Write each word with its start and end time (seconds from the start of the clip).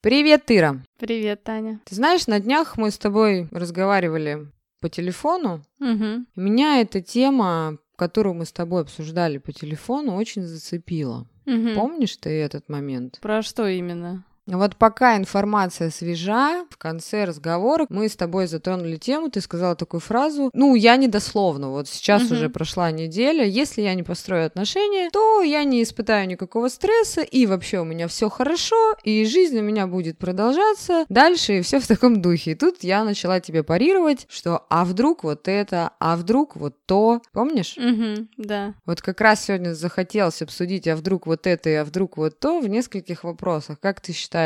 Привет, 0.00 0.44
Ира. 0.46 0.80
Привет, 0.96 1.42
Таня. 1.42 1.80
Ты 1.84 1.96
знаешь, 1.96 2.28
на 2.28 2.38
днях 2.38 2.76
мы 2.76 2.92
с 2.92 2.98
тобой 2.98 3.48
разговаривали 3.50 4.46
по 4.80 4.88
телефону. 4.88 5.64
Угу. 5.80 6.24
Меня 6.36 6.80
эта 6.80 7.02
тема, 7.02 7.78
которую 7.96 8.34
мы 8.34 8.44
с 8.44 8.52
тобой 8.52 8.82
обсуждали 8.82 9.38
по 9.38 9.52
телефону, 9.52 10.14
очень 10.14 10.42
зацепила. 10.42 11.26
Угу. 11.46 11.74
Помнишь 11.74 12.16
ты 12.16 12.30
этот 12.30 12.68
момент? 12.68 13.18
Про 13.20 13.42
что 13.42 13.66
именно? 13.66 14.24
Вот 14.56 14.76
пока 14.76 15.16
информация 15.16 15.90
свежа, 15.90 16.64
в 16.70 16.78
конце 16.78 17.24
разговора 17.24 17.86
мы 17.90 18.08
с 18.08 18.16
тобой 18.16 18.46
затронули 18.46 18.96
тему, 18.96 19.30
ты 19.30 19.40
сказала 19.40 19.76
такую 19.76 20.00
фразу, 20.00 20.50
ну, 20.54 20.74
я 20.74 20.96
недословно, 20.96 21.70
вот 21.70 21.86
сейчас 21.88 22.24
Мгм. 22.24 22.32
уже 22.32 22.48
прошла 22.48 22.90
неделя, 22.90 23.44
если 23.44 23.82
я 23.82 23.94
не 23.94 24.02
построю 24.02 24.46
отношения, 24.46 25.10
то 25.12 25.42
я 25.42 25.64
не 25.64 25.82
испытаю 25.82 26.26
никакого 26.26 26.68
стресса, 26.68 27.20
и 27.20 27.44
вообще 27.46 27.80
у 27.80 27.84
меня 27.84 28.08
все 28.08 28.30
хорошо, 28.30 28.94
и 29.04 29.24
жизнь 29.26 29.58
у 29.58 29.62
меня 29.62 29.86
будет 29.86 30.16
продолжаться 30.18 31.04
дальше, 31.10 31.58
и 31.58 31.62
все 31.62 31.78
в 31.78 31.86
таком 31.86 32.22
духе. 32.22 32.52
И 32.52 32.54
тут 32.54 32.82
я 32.82 33.04
начала 33.04 33.40
тебе 33.40 33.62
парировать, 33.62 34.26
что 34.30 34.64
а 34.70 34.84
вдруг 34.84 35.24
вот 35.24 35.46
это, 35.46 35.90
а 36.00 36.16
вдруг 36.16 36.56
вот 36.56 36.74
то, 36.86 37.20
помнишь? 37.32 37.76
Угу, 37.76 38.28
да. 38.38 38.74
Вот 38.86 39.02
как 39.02 39.20
раз 39.20 39.44
сегодня 39.44 39.74
захотелось 39.74 40.40
обсудить, 40.40 40.88
а 40.88 40.96
вдруг 40.96 41.26
вот 41.26 41.46
это 41.46 41.68
и 41.68 41.74
а 41.74 41.84
вдруг 41.84 42.16
вот 42.16 42.38
то 42.40 42.60
в 42.60 42.68
нескольких 42.68 43.24
вопросах. 43.24 43.78
Как 43.80 44.00
ты 44.00 44.12
считаешь, 44.12 44.37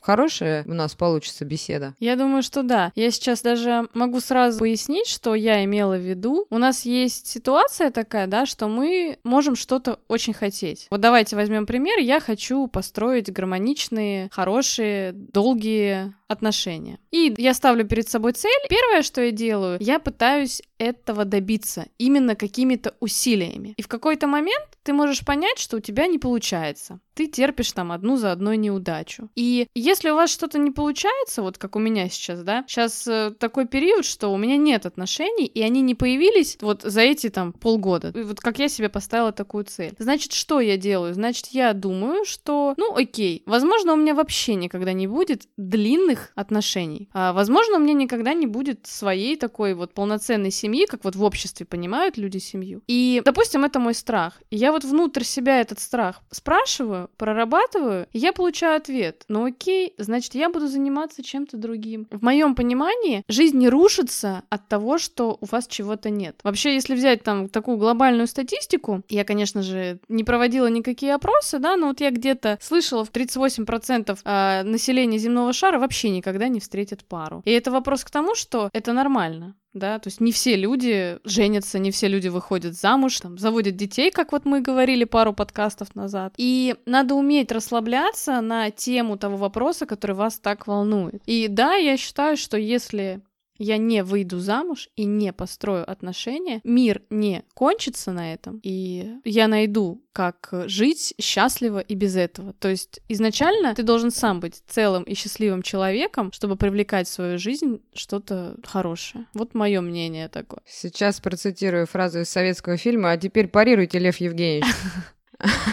хорошая 0.00 0.64
у 0.66 0.74
нас 0.74 0.94
получится 0.94 1.44
беседа? 1.44 1.94
Я 2.00 2.16
думаю, 2.16 2.42
что 2.42 2.62
да. 2.62 2.92
Я 2.94 3.10
сейчас 3.10 3.42
даже 3.42 3.88
могу 3.94 4.20
сразу 4.20 4.58
пояснить, 4.58 5.06
что 5.06 5.34
я 5.34 5.64
имела 5.64 5.96
в 5.96 6.00
виду. 6.00 6.46
У 6.50 6.58
нас 6.58 6.84
есть 6.84 7.26
ситуация 7.26 7.90
такая, 7.90 8.26
да, 8.26 8.46
что 8.46 8.68
мы 8.68 9.18
можем 9.24 9.56
что-то 9.56 10.00
очень 10.08 10.34
хотеть. 10.34 10.86
Вот 10.90 11.00
давайте 11.00 11.36
возьмем 11.36 11.66
пример. 11.66 11.98
Я 11.98 12.20
хочу 12.20 12.66
построить 12.66 13.32
гармоничные, 13.32 14.28
хорошие, 14.32 15.12
долгие 15.12 16.14
отношения. 16.32 16.98
И 17.10 17.34
я 17.38 17.54
ставлю 17.54 17.86
перед 17.86 18.08
собой 18.08 18.32
цель. 18.32 18.50
Первое, 18.68 19.02
что 19.02 19.22
я 19.22 19.30
делаю, 19.30 19.78
я 19.80 19.98
пытаюсь 19.98 20.62
этого 20.78 21.24
добиться 21.24 21.86
именно 21.98 22.34
какими-то 22.34 22.94
усилиями. 23.00 23.74
И 23.76 23.82
в 23.82 23.88
какой-то 23.88 24.26
момент 24.26 24.66
ты 24.82 24.92
можешь 24.92 25.24
понять, 25.24 25.58
что 25.58 25.76
у 25.76 25.80
тебя 25.80 26.08
не 26.08 26.18
получается. 26.18 26.98
Ты 27.14 27.26
терпишь 27.26 27.72
там 27.72 27.92
одну 27.92 28.16
за 28.16 28.32
одной 28.32 28.56
неудачу. 28.56 29.28
И 29.36 29.68
если 29.74 30.10
у 30.10 30.16
вас 30.16 30.30
что-то 30.30 30.58
не 30.58 30.70
получается, 30.70 31.42
вот 31.42 31.58
как 31.58 31.76
у 31.76 31.78
меня 31.78 32.08
сейчас, 32.08 32.42
да, 32.42 32.64
сейчас 32.66 33.06
э, 33.06 33.32
такой 33.38 33.68
период, 33.68 34.04
что 34.04 34.32
у 34.32 34.38
меня 34.38 34.56
нет 34.56 34.86
отношений, 34.86 35.46
и 35.46 35.62
они 35.62 35.82
не 35.82 35.94
появились 35.94 36.58
вот 36.60 36.82
за 36.82 37.02
эти 37.02 37.28
там 37.28 37.52
полгода. 37.52 38.08
И 38.18 38.22
вот 38.22 38.40
как 38.40 38.58
я 38.58 38.68
себе 38.68 38.88
поставила 38.88 39.30
такую 39.30 39.64
цель. 39.64 39.94
Значит, 39.98 40.32
что 40.32 40.60
я 40.60 40.76
делаю? 40.76 41.14
Значит, 41.14 41.48
я 41.48 41.74
думаю, 41.74 42.24
что, 42.24 42.74
ну, 42.76 42.96
окей, 42.96 43.42
возможно, 43.46 43.92
у 43.92 43.96
меня 43.96 44.14
вообще 44.14 44.54
никогда 44.54 44.92
не 44.92 45.06
будет 45.06 45.46
длинных 45.56 46.21
отношений. 46.34 47.08
А, 47.12 47.32
возможно, 47.32 47.76
у 47.76 47.80
меня 47.80 47.94
никогда 47.94 48.34
не 48.34 48.46
будет 48.46 48.86
своей 48.86 49.36
такой 49.36 49.74
вот 49.74 49.94
полноценной 49.94 50.50
семьи, 50.50 50.86
как 50.86 51.04
вот 51.04 51.16
в 51.16 51.22
обществе 51.22 51.66
понимают 51.66 52.16
люди 52.16 52.38
семью. 52.38 52.82
И, 52.86 53.22
допустим, 53.24 53.64
это 53.64 53.78
мой 53.78 53.94
страх. 53.94 54.40
И 54.50 54.56
я 54.56 54.72
вот 54.72 54.84
внутрь 54.84 55.24
себя 55.24 55.60
этот 55.60 55.80
страх 55.80 56.20
спрашиваю, 56.30 57.10
прорабатываю, 57.16 58.06
и 58.12 58.18
я 58.18 58.32
получаю 58.32 58.76
ответ. 58.76 59.24
Ну 59.28 59.44
окей, 59.46 59.94
значит, 59.98 60.34
я 60.34 60.48
буду 60.50 60.68
заниматься 60.68 61.22
чем-то 61.22 61.56
другим. 61.56 62.06
В 62.10 62.22
моем 62.22 62.54
понимании, 62.54 63.24
жизнь 63.28 63.58
не 63.58 63.68
рушится 63.68 64.42
от 64.50 64.68
того, 64.68 64.98
что 64.98 65.38
у 65.40 65.46
вас 65.46 65.66
чего-то 65.66 66.10
нет. 66.10 66.40
Вообще, 66.42 66.74
если 66.74 66.94
взять 66.94 67.22
там 67.22 67.48
такую 67.48 67.76
глобальную 67.76 68.26
статистику, 68.26 69.02
я, 69.08 69.24
конечно 69.24 69.62
же, 69.62 69.98
не 70.08 70.24
проводила 70.24 70.66
никакие 70.66 71.14
опросы, 71.14 71.58
да, 71.58 71.76
но 71.76 71.88
вот 71.88 72.00
я 72.00 72.10
где-то 72.10 72.58
слышала, 72.60 73.04
в 73.04 73.10
38% 73.10 74.18
а, 74.24 74.62
населения 74.62 75.18
земного 75.18 75.52
шара 75.52 75.78
вообще 75.78 76.10
никогда 76.12 76.48
не 76.48 76.60
встретят 76.60 77.04
пару. 77.04 77.42
И 77.44 77.50
это 77.50 77.70
вопрос 77.70 78.04
к 78.04 78.10
тому, 78.10 78.34
что 78.34 78.70
это 78.72 78.92
нормально 78.92 79.54
да, 79.74 79.98
то 79.98 80.08
есть 80.08 80.20
не 80.20 80.32
все 80.32 80.56
люди 80.56 81.18
женятся, 81.24 81.78
не 81.78 81.90
все 81.90 82.08
люди 82.08 82.28
выходят 82.28 82.74
замуж, 82.74 83.20
там, 83.20 83.38
заводят 83.38 83.76
детей, 83.76 84.10
как 84.10 84.32
вот 84.32 84.44
мы 84.44 84.60
говорили 84.60 85.04
пару 85.04 85.32
подкастов 85.32 85.94
назад. 85.94 86.34
И 86.36 86.76
надо 86.86 87.14
уметь 87.14 87.50
расслабляться 87.52 88.40
на 88.40 88.70
тему 88.70 89.16
того 89.16 89.36
вопроса, 89.36 89.86
который 89.86 90.14
вас 90.14 90.38
так 90.38 90.66
волнует. 90.66 91.22
И 91.26 91.48
да, 91.48 91.74
я 91.74 91.96
считаю, 91.96 92.36
что 92.36 92.56
если 92.56 93.22
я 93.58 93.76
не 93.78 94.02
выйду 94.02 94.38
замуж 94.38 94.88
и 94.96 95.04
не 95.04 95.32
построю 95.32 95.90
отношения, 95.90 96.60
мир 96.64 97.02
не 97.10 97.44
кончится 97.54 98.12
на 98.12 98.32
этом, 98.32 98.60
и 98.62 99.16
я 99.24 99.48
найду, 99.48 100.02
как 100.12 100.50
жить 100.66 101.14
счастливо 101.20 101.78
и 101.78 101.94
без 101.94 102.16
этого. 102.16 102.52
То 102.54 102.68
есть 102.68 103.00
изначально 103.08 103.74
ты 103.74 103.82
должен 103.82 104.10
сам 104.10 104.40
быть 104.40 104.62
целым 104.66 105.04
и 105.04 105.14
счастливым 105.14 105.62
человеком, 105.62 106.32
чтобы 106.32 106.56
привлекать 106.56 107.08
в 107.08 107.12
свою 107.12 107.38
жизнь 107.38 107.82
что-то 107.94 108.56
хорошее. 108.64 109.26
Вот 109.34 109.54
мое 109.54 109.80
мнение 109.80 110.28
такое. 110.28 110.60
Сейчас 110.66 111.20
процитирую 111.20 111.86
фразу 111.86 112.20
из 112.20 112.28
советского 112.28 112.76
фильма, 112.76 113.12
а 113.12 113.16
теперь 113.16 113.48
парируйте, 113.48 113.98
Лев 113.98 114.18
Евгеньевич. 114.18 114.66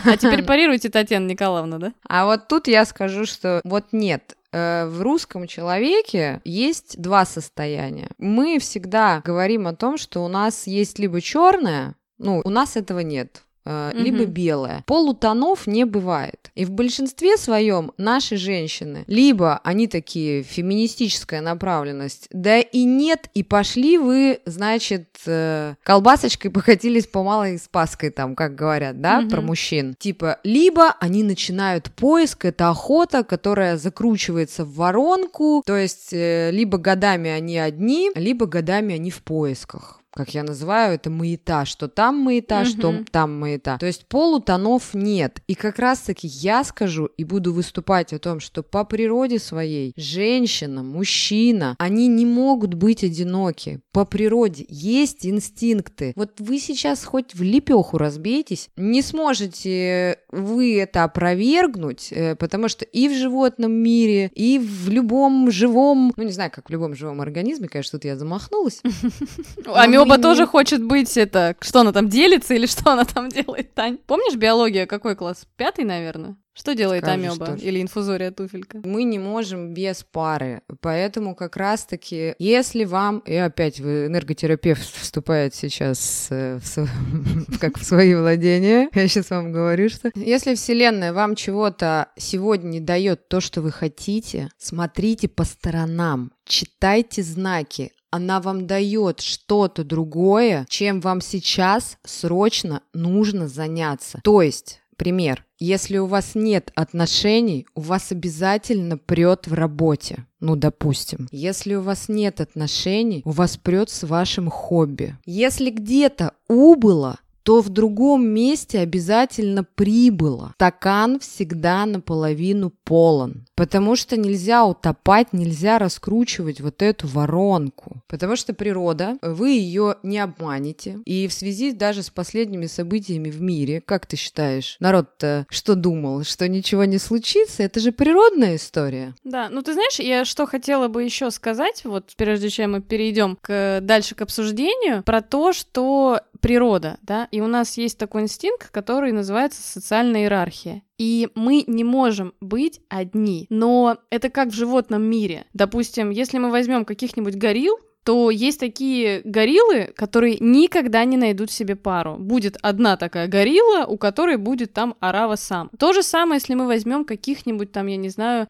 А 0.04 0.18
теперь 0.18 0.44
парируйте, 0.44 0.90
Татьяна 0.90 1.28
Николаевна, 1.28 1.78
да? 1.78 1.94
А 2.08 2.26
вот 2.26 2.48
тут 2.48 2.68
я 2.68 2.86
скажу, 2.86 3.26
что 3.26 3.62
вот 3.64 3.86
нет, 3.92 4.36
в 4.52 5.02
русском 5.02 5.48
человеке 5.48 6.42
есть 6.44 7.00
два 7.00 7.26
состояния. 7.26 8.10
Мы 8.18 8.60
всегда 8.60 9.22
говорим 9.24 9.68
о 9.68 9.76
том, 9.76 9.98
что 9.98 10.24
у 10.24 10.28
нас 10.28 10.66
есть 10.68 11.00
либо 11.00 11.22
черное, 11.22 11.96
ну, 12.18 12.42
у 12.44 12.50
нас 12.50 12.76
этого 12.76 13.00
нет 13.00 13.44
э, 13.70 13.92
либо 13.94 14.24
Мгм. 14.24 14.32
белое. 14.32 14.84
Полутонов 14.88 15.68
не 15.68 15.86
бывает. 15.86 16.52
И 16.56 16.66
в 16.66 16.72
большинстве 16.72 17.38
своем 17.38 17.92
наши 17.98 18.36
женщины, 18.38 19.04
либо 19.08 19.60
они 19.64 19.88
такие 19.88 20.42
феминистическая 20.44 21.42
направленность, 21.42 22.28
да 22.32 22.60
и 22.60 22.84
нет, 22.84 23.30
и 23.34 23.44
пошли 23.44 23.98
вы, 23.98 24.40
значит, 24.46 25.10
э, 25.28 25.76
колбасочкой 25.84 26.52
покатились 26.52 27.06
по 27.08 27.24
малой 27.24 27.60
спаской, 27.60 28.10
там, 28.10 28.36
как 28.36 28.56
говорят, 28.56 29.00
да, 29.02 29.22
Мгм. 29.22 29.30
про 29.30 29.42
мужчин. 29.42 29.96
Типа, 30.00 30.40
либо 30.44 30.96
они 31.00 31.24
начинают 31.24 31.92
поиск, 31.92 32.46
это 32.46 32.70
охота, 32.70 33.24
которая 33.24 33.78
закручивается 33.78 34.66
в 34.66 34.74
воронку, 34.76 35.62
то 35.66 35.76
есть 35.78 36.10
э, 36.14 36.50
либо 36.52 36.78
годами 36.78 37.30
они 37.30 37.58
одни, 37.58 38.10
либо 38.16 38.46
годами 38.48 38.96
они 38.96 39.12
в 39.12 39.22
поисках 39.24 39.99
как 40.20 40.34
я 40.34 40.44
называю, 40.44 40.96
это 40.96 41.10
маята, 41.10 41.64
что 41.64 41.88
там 41.88 42.18
маята, 42.18 42.66
что 42.66 42.92
Мгм. 42.92 43.06
там 43.06 43.40
маята. 43.40 43.78
То 43.80 43.86
есть 43.86 44.06
полутонов 44.08 44.94
нет. 44.94 45.40
И 45.48 45.56
как 45.56 45.80
раз-таки 45.80 46.28
я 46.28 46.66
скажу 46.66 47.06
и 47.06 47.24
буду 47.24 47.54
выступать 47.54 48.12
о 48.12 48.20
том, 48.20 48.42
что 48.42 48.62
по 48.62 48.84
природе 48.84 49.40
своей 49.40 49.94
женщина, 49.96 50.84
мужчина, 50.84 51.78
они 51.80 52.08
не 52.08 52.26
могут 52.26 52.74
быть 52.74 53.02
одиноки. 53.02 53.80
По 53.94 54.04
природе 54.04 54.66
есть 54.68 55.26
инстинкты. 55.26 56.12
Вот 56.18 56.42
вы 56.42 56.60
сейчас 56.60 57.06
хоть 57.06 57.34
в 57.34 57.42
лепеху 57.42 57.98
разбейтесь, 57.98 58.68
не 58.76 59.02
сможете 59.02 60.18
вы 60.34 60.80
это 60.82 61.06
опровергнуть, 61.06 62.12
э, 62.12 62.36
потому 62.36 62.68
что 62.68 62.84
и 62.84 63.08
в 63.08 63.14
животном 63.14 63.72
мире, 63.72 64.32
и 64.36 64.60
в 64.60 64.90
любом 64.90 65.50
живом, 65.50 66.12
ну 66.18 66.24
не 66.24 66.34
знаю, 66.34 66.52
как 66.54 66.68
в 66.68 66.72
любом 66.74 66.94
живом 66.94 67.22
организме, 67.22 67.70
конечно, 67.70 67.98
тут 68.00 68.04
я 68.04 68.18
замахнулась, 68.18 68.82
Амеба 69.66 70.09
мы 70.10 70.22
тоже 70.22 70.46
хочет 70.46 70.84
быть 70.84 71.16
это... 71.18 71.56
Что 71.62 71.82
она 71.82 71.92
там 71.92 72.10
делится 72.10 72.54
или 72.54 72.66
что 72.68 72.92
она 72.92 73.06
там 73.06 73.30
делает, 73.30 73.74
Тань? 73.74 73.98
Помнишь 74.06 74.36
биология? 74.36 74.86
Какой 74.86 75.16
класс? 75.16 75.46
Пятый, 75.56 75.86
наверное? 75.86 76.36
Что 76.60 76.76
делает 76.76 77.06
Скажешь 77.06 77.26
амеба? 77.26 77.46
тоже. 77.46 77.64
Или 77.64 77.82
инфузория 77.82 78.32
туфелька? 78.32 78.82
Мы 78.84 79.04
не 79.04 79.18
можем 79.18 79.74
без 79.74 80.04
пары. 80.04 80.62
Поэтому 80.82 81.34
как 81.34 81.56
раз-таки, 81.56 82.36
если 82.38 82.84
вам... 82.84 83.20
И 83.20 83.34
опять 83.34 83.80
вы 83.80 84.08
энерготерапевт 84.08 84.82
вступает 84.96 85.56
сейчас 85.56 86.28
э, 86.32 86.60
в 86.60 87.58
как 87.60 87.80
в 87.80 87.86
свои 87.86 88.14
владения. 88.14 88.90
Я 88.94 89.08
сейчас 89.08 89.30
вам 89.30 89.54
говорю, 89.54 89.88
что... 89.88 90.12
Если 90.16 90.56
Вселенная 90.56 91.14
вам 91.14 91.36
чего-то 91.36 92.10
сегодня 92.18 92.68
не 92.68 92.80
дает 92.82 93.30
то, 93.30 93.40
что 93.40 93.62
вы 93.62 93.72
хотите, 93.72 94.50
смотрите 94.58 95.30
по 95.30 95.46
сторонам, 95.46 96.34
читайте 96.44 97.24
знаки, 97.24 97.94
она 98.12 98.42
вам 98.42 98.68
дает 98.68 99.22
что-то 99.22 99.84
другое, 99.84 100.66
чем 100.70 101.00
вам 101.02 101.22
сейчас 101.22 101.98
срочно 102.04 102.82
нужно 102.94 103.48
заняться. 103.48 104.20
То 104.24 104.42
есть, 104.42 104.82
пример, 104.96 105.46
если 105.60 105.98
у 105.98 106.06
вас 106.06 106.36
нет 106.36 106.72
отношений, 106.76 107.68
у 107.76 107.82
вас 107.82 108.12
обязательно 108.12 108.98
прет 108.98 109.48
в 109.48 109.54
работе. 109.54 110.26
Ну, 110.40 110.56
допустим. 110.56 111.28
Если 111.32 111.76
у 111.76 111.82
вас 111.82 112.08
нет 112.08 112.40
отношений, 112.40 113.22
у 113.26 113.32
вас 113.32 113.58
прет 113.58 113.90
с 113.90 114.04
вашим 114.04 114.50
хобби. 114.50 115.18
Если 115.26 115.70
где-то 115.70 116.34
убыло, 116.48 117.20
то 117.50 117.62
в 117.62 117.70
другом 117.70 118.28
месте 118.28 118.78
обязательно 118.78 119.64
прибыло. 119.64 120.52
Стакан 120.54 121.20
всегда 121.20 121.88
наполовину 121.88 122.72
полон. 122.84 123.48
Потому 123.56 123.96
что 123.96 124.18
нельзя 124.18 124.66
утопать, 124.66 125.34
нельзя 125.34 125.80
раскручивать 125.80 126.62
вот 126.62 126.84
эту 126.84 127.08
воронку. 127.08 128.04
Потому 128.08 128.36
что 128.36 128.54
природа, 128.54 129.18
вы 129.24 129.50
ее 129.50 129.96
не 130.04 130.20
обманете. 130.20 131.00
И 131.06 131.28
в 131.28 131.34
связи 131.34 131.72
даже 131.72 132.04
с 132.04 132.12
последними 132.12 132.68
событиями 132.68 133.32
в 133.32 133.42
мире, 133.42 133.82
как 133.84 134.06
ты 134.06 134.16
считаешь, 134.16 134.78
народ-то 134.80 135.48
что 135.50 135.74
думал, 135.74 136.24
что 136.26 136.48
ничего 136.48 136.86
не 136.86 137.00
случится? 137.00 137.64
Это 137.64 137.80
же 137.80 137.92
природная 137.92 138.58
история. 138.58 139.16
Да, 139.24 139.50
ну 139.50 139.64
ты 139.64 139.74
знаешь, 139.74 140.00
я 140.00 140.24
что 140.24 140.46
хотела 140.46 140.88
бы 140.88 141.04
еще 141.04 141.32
сказать, 141.32 141.82
вот 141.84 142.14
прежде 142.16 142.52
чем 142.52 142.74
мы 142.74 142.82
перейдем 142.82 143.40
к, 143.42 143.80
дальше 143.82 144.14
к 144.14 144.22
обсуждению, 144.22 145.02
про 145.02 145.22
то, 145.24 145.52
что 145.52 146.22
природа, 146.40 146.98
да, 147.02 147.28
и 147.32 147.39
у 147.42 147.48
нас 147.48 147.78
есть 147.78 147.98
такой 147.98 148.24
инстинкт, 148.24 148.70
который 148.70 149.12
называется 149.12 149.62
социальная 149.62 150.22
иерархия. 150.22 150.84
И 150.98 151.30
мы 151.36 151.64
не 151.66 151.84
можем 151.84 152.34
быть 152.42 152.82
одни. 152.90 153.48
Но 153.50 153.98
это 154.10 154.30
как 154.30 154.50
в 154.50 154.56
животном 154.56 155.04
мире. 155.04 155.46
Допустим, 155.54 156.10
если 156.10 156.38
мы 156.38 156.52
возьмем 156.52 156.86
каких-нибудь 156.86 157.36
горилл, 157.36 157.78
то 158.04 158.30
есть 158.30 158.60
такие 158.60 159.22
гориллы, 159.24 159.92
которые 159.96 160.38
никогда 160.40 161.04
не 161.06 161.18
найдут 161.18 161.52
себе 161.52 161.76
пару. 161.76 162.16
Будет 162.18 162.58
одна 162.62 162.98
такая 162.98 163.28
горилла, 163.28 163.86
у 163.86 163.98
которой 163.98 164.38
будет 164.38 164.74
там 164.74 164.96
арава 165.00 165.36
сам. 165.36 165.70
То 165.78 165.94
же 165.94 166.02
самое, 166.02 166.40
если 166.40 166.54
мы 166.56 166.66
возьмем 166.66 167.06
каких-нибудь 167.06 167.72
там, 167.72 167.88
я 167.88 167.98
не 167.98 168.10
знаю, 168.10 168.48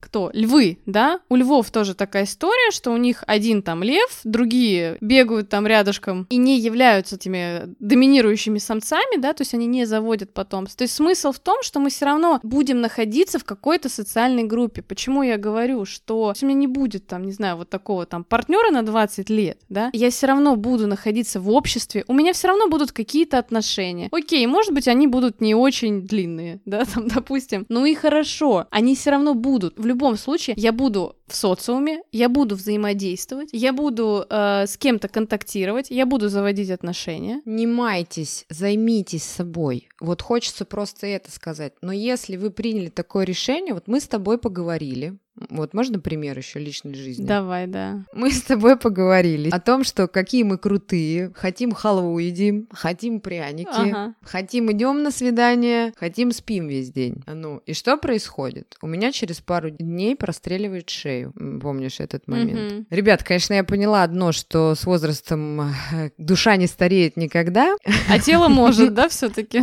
кто, 0.00 0.30
львы, 0.32 0.78
да? 0.86 1.20
У 1.28 1.36
львов 1.36 1.70
тоже 1.70 1.94
такая 1.94 2.24
история, 2.24 2.70
что 2.70 2.90
у 2.92 2.96
них 2.96 3.24
один 3.26 3.62
там 3.62 3.82
лев, 3.82 4.20
другие 4.24 4.96
бегают 5.00 5.48
там 5.48 5.66
рядышком 5.66 6.26
и 6.30 6.36
не 6.36 6.58
являются 6.58 7.16
этими 7.16 7.74
доминирующими 7.80 8.58
самцами, 8.58 9.20
да, 9.20 9.32
то 9.32 9.42
есть 9.42 9.54
они 9.54 9.66
не 9.66 9.86
заводят 9.86 10.32
потомство. 10.32 10.78
То 10.78 10.84
есть 10.84 10.94
смысл 10.94 11.32
в 11.32 11.38
том, 11.38 11.62
что 11.62 11.80
мы 11.80 11.90
все 11.90 12.06
равно 12.06 12.40
будем 12.42 12.80
находиться 12.80 13.38
в 13.38 13.44
какой-то 13.44 13.88
социальной 13.88 14.44
группе. 14.44 14.82
Почему 14.82 15.22
я 15.22 15.36
говорю, 15.36 15.84
что 15.84 16.32
у 16.40 16.46
меня 16.46 16.54
не 16.54 16.66
будет 16.66 17.06
там, 17.06 17.24
не 17.24 17.32
знаю, 17.32 17.56
вот 17.56 17.70
такого 17.70 18.06
там 18.06 18.24
партнера 18.24 18.70
на 18.70 18.82
20 18.90 19.30
лет, 19.30 19.60
да, 19.68 19.90
я 19.92 20.10
все 20.10 20.26
равно 20.26 20.56
буду 20.56 20.86
находиться 20.86 21.40
в 21.40 21.48
обществе, 21.50 22.04
у 22.08 22.12
меня 22.12 22.32
все 22.32 22.48
равно 22.48 22.68
будут 22.68 22.92
какие-то 22.92 23.38
отношения. 23.38 24.08
Окей, 24.12 24.46
может 24.46 24.74
быть, 24.74 24.88
они 24.88 25.06
будут 25.06 25.40
не 25.40 25.54
очень 25.54 26.02
длинные, 26.02 26.60
да, 26.66 26.84
там, 26.84 27.08
допустим, 27.08 27.66
ну 27.68 27.84
и 27.84 27.94
хорошо, 27.94 28.66
они 28.70 28.94
все 28.94 29.10
равно 29.10 29.34
будут. 29.34 29.78
В 29.78 29.86
любом 29.86 30.16
случае, 30.16 30.54
я 30.58 30.72
буду 30.72 31.16
в 31.30 31.36
социуме, 31.36 32.02
я 32.12 32.28
буду 32.28 32.56
взаимодействовать, 32.56 33.50
я 33.52 33.72
буду 33.72 34.26
э, 34.28 34.66
с 34.66 34.76
кем-то 34.76 35.08
контактировать, 35.08 35.90
я 35.90 36.04
буду 36.04 36.28
заводить 36.28 36.70
отношения. 36.70 37.40
Не 37.44 37.66
майтесь, 37.66 38.44
займитесь 38.50 39.22
собой. 39.22 39.88
Вот 40.00 40.22
хочется 40.22 40.64
просто 40.64 41.06
это 41.06 41.30
сказать. 41.30 41.74
Но 41.82 41.92
если 41.92 42.36
вы 42.36 42.50
приняли 42.50 42.88
такое 42.88 43.24
решение, 43.24 43.74
вот 43.74 43.86
мы 43.86 44.00
с 44.00 44.08
тобой 44.08 44.38
поговорили, 44.38 45.18
вот 45.48 45.74
можно 45.74 45.98
пример 45.98 46.36
еще 46.36 46.58
личной 46.58 46.94
жизни? 46.94 47.24
Давай, 47.24 47.66
да. 47.66 48.04
Мы 48.12 48.30
с 48.30 48.42
тобой 48.42 48.76
поговорили 48.76 49.50
о 49.50 49.60
том, 49.60 49.84
что 49.84 50.06
какие 50.06 50.42
мы 50.42 50.58
крутые, 50.58 51.32
хотим 51.34 51.72
халву 51.72 52.18
едим, 52.18 52.68
хотим 52.72 53.20
пряники, 53.20 53.68
ага. 53.70 54.14
хотим 54.22 54.70
идем 54.72 55.02
на 55.02 55.10
свидание, 55.10 55.92
хотим 55.96 56.32
спим 56.32 56.68
весь 56.68 56.90
день. 56.90 57.22
Ну, 57.26 57.62
и 57.66 57.72
что 57.72 57.96
происходит? 57.96 58.76
У 58.82 58.86
меня 58.86 59.12
через 59.12 59.40
пару 59.40 59.70
дней 59.70 60.16
простреливает 60.16 60.90
шею. 60.90 61.32
Помнишь 61.60 62.00
этот 62.00 62.28
момент? 62.28 62.72
Угу. 62.72 62.86
Ребят, 62.90 63.22
конечно, 63.22 63.54
я 63.54 63.64
поняла 63.64 64.02
одно, 64.02 64.32
что 64.32 64.74
с 64.74 64.84
возрастом 64.84 65.60
э, 65.60 66.10
душа 66.18 66.56
не 66.56 66.66
стареет 66.66 67.16
никогда. 67.16 67.76
А 68.08 68.18
тело 68.18 68.48
может, 68.48 68.94
да, 68.94 69.08
все-таки? 69.08 69.62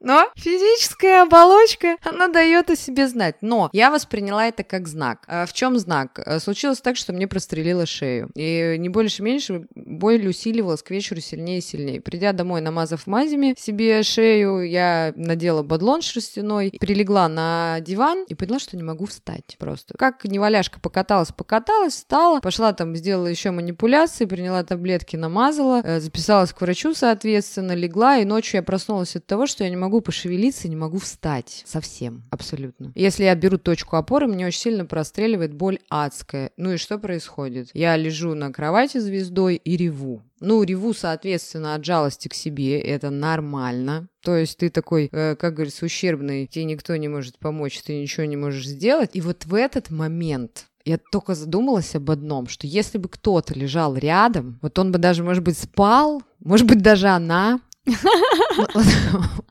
Но 0.00 0.30
физическая 0.36 1.22
оболочка, 1.22 1.96
она 2.04 2.28
дает 2.28 2.70
о 2.70 2.76
себе 2.76 3.08
знать. 3.08 3.36
Но 3.40 3.70
я 3.72 3.90
восприняла 3.90 4.46
это 4.46 4.62
как 4.62 4.86
знак 4.86 5.15
знак. 5.16 5.24
А 5.26 5.46
в 5.46 5.52
чем 5.52 5.78
знак? 5.78 6.20
Э, 6.24 6.38
случилось 6.38 6.80
так, 6.80 6.96
что 6.96 7.12
мне 7.12 7.26
прострелило 7.26 7.86
шею. 7.86 8.30
И 8.34 8.76
не 8.78 8.88
больше 8.88 9.22
меньше 9.22 9.66
боль 9.74 10.26
усиливалась 10.26 10.82
к 10.82 10.90
вечеру 10.90 11.20
сильнее 11.20 11.58
и 11.58 11.62
сильнее. 11.62 12.00
Придя 12.00 12.32
домой, 12.32 12.60
намазав 12.60 13.06
мазями 13.06 13.54
себе 13.58 14.02
шею, 14.02 14.68
я 14.68 15.12
надела 15.16 15.62
бадлон 15.62 16.02
шерстяной, 16.02 16.72
прилегла 16.78 17.28
на 17.28 17.78
диван 17.80 18.24
и 18.28 18.34
поняла, 18.34 18.58
что 18.58 18.76
не 18.76 18.82
могу 18.82 19.06
встать 19.06 19.56
просто. 19.58 19.94
Как 19.98 20.24
неваляшка 20.24 20.80
покаталась, 20.80 21.32
покаталась, 21.32 21.94
встала, 21.94 22.40
пошла 22.40 22.72
там, 22.72 22.94
сделала 22.96 23.26
еще 23.26 23.50
манипуляции, 23.50 24.24
приняла 24.24 24.64
таблетки, 24.64 25.16
намазала, 25.16 25.82
э, 25.84 26.00
записалась 26.00 26.52
к 26.52 26.60
врачу, 26.60 26.94
соответственно, 26.94 27.72
легла, 27.72 28.18
и 28.18 28.24
ночью 28.24 28.58
я 28.58 28.62
проснулась 28.62 29.16
от 29.16 29.26
того, 29.26 29.46
что 29.46 29.64
я 29.64 29.70
не 29.70 29.76
могу 29.76 30.00
пошевелиться, 30.00 30.68
не 30.68 30.76
могу 30.76 30.98
встать. 30.98 31.62
Совсем, 31.66 32.24
абсолютно. 32.30 32.92
Если 32.94 33.24
я 33.24 33.34
беру 33.34 33.58
точку 33.58 33.96
опоры, 33.96 34.26
мне 34.26 34.46
очень 34.46 34.60
сильно 34.60 34.84
простреливает 35.06 35.54
боль 35.54 35.78
адская. 35.88 36.50
Ну 36.56 36.72
и 36.72 36.76
что 36.76 36.98
происходит? 36.98 37.70
Я 37.74 37.96
лежу 37.96 38.34
на 38.34 38.52
кровати 38.52 38.98
звездой 38.98 39.54
и 39.54 39.76
реву. 39.76 40.22
Ну, 40.40 40.64
реву, 40.64 40.94
соответственно, 40.94 41.76
от 41.76 41.84
жалости 41.84 42.26
к 42.26 42.34
себе, 42.34 42.80
это 42.80 43.10
нормально. 43.10 44.08
То 44.20 44.36
есть 44.36 44.58
ты 44.58 44.68
такой, 44.68 45.08
э, 45.12 45.36
как 45.36 45.54
говорится, 45.54 45.84
ущербный, 45.84 46.48
тебе 46.48 46.64
никто 46.64 46.96
не 46.96 47.06
может 47.06 47.38
помочь, 47.38 47.80
ты 47.82 48.00
ничего 48.02 48.26
не 48.26 48.36
можешь 48.36 48.66
сделать. 48.66 49.10
И 49.12 49.20
вот 49.20 49.46
в 49.46 49.54
этот 49.54 49.90
момент 49.90 50.66
я 50.84 50.98
только 50.98 51.36
задумалась 51.36 51.94
об 51.94 52.10
одном, 52.10 52.48
что 52.48 52.66
если 52.66 52.98
бы 52.98 53.08
кто-то 53.08 53.54
лежал 53.54 53.96
рядом, 53.96 54.58
вот 54.60 54.76
он 54.76 54.90
бы 54.90 54.98
даже, 54.98 55.22
может 55.22 55.44
быть, 55.44 55.56
спал, 55.56 56.20
может 56.40 56.66
быть, 56.66 56.82
даже 56.82 57.06
она, 57.06 57.60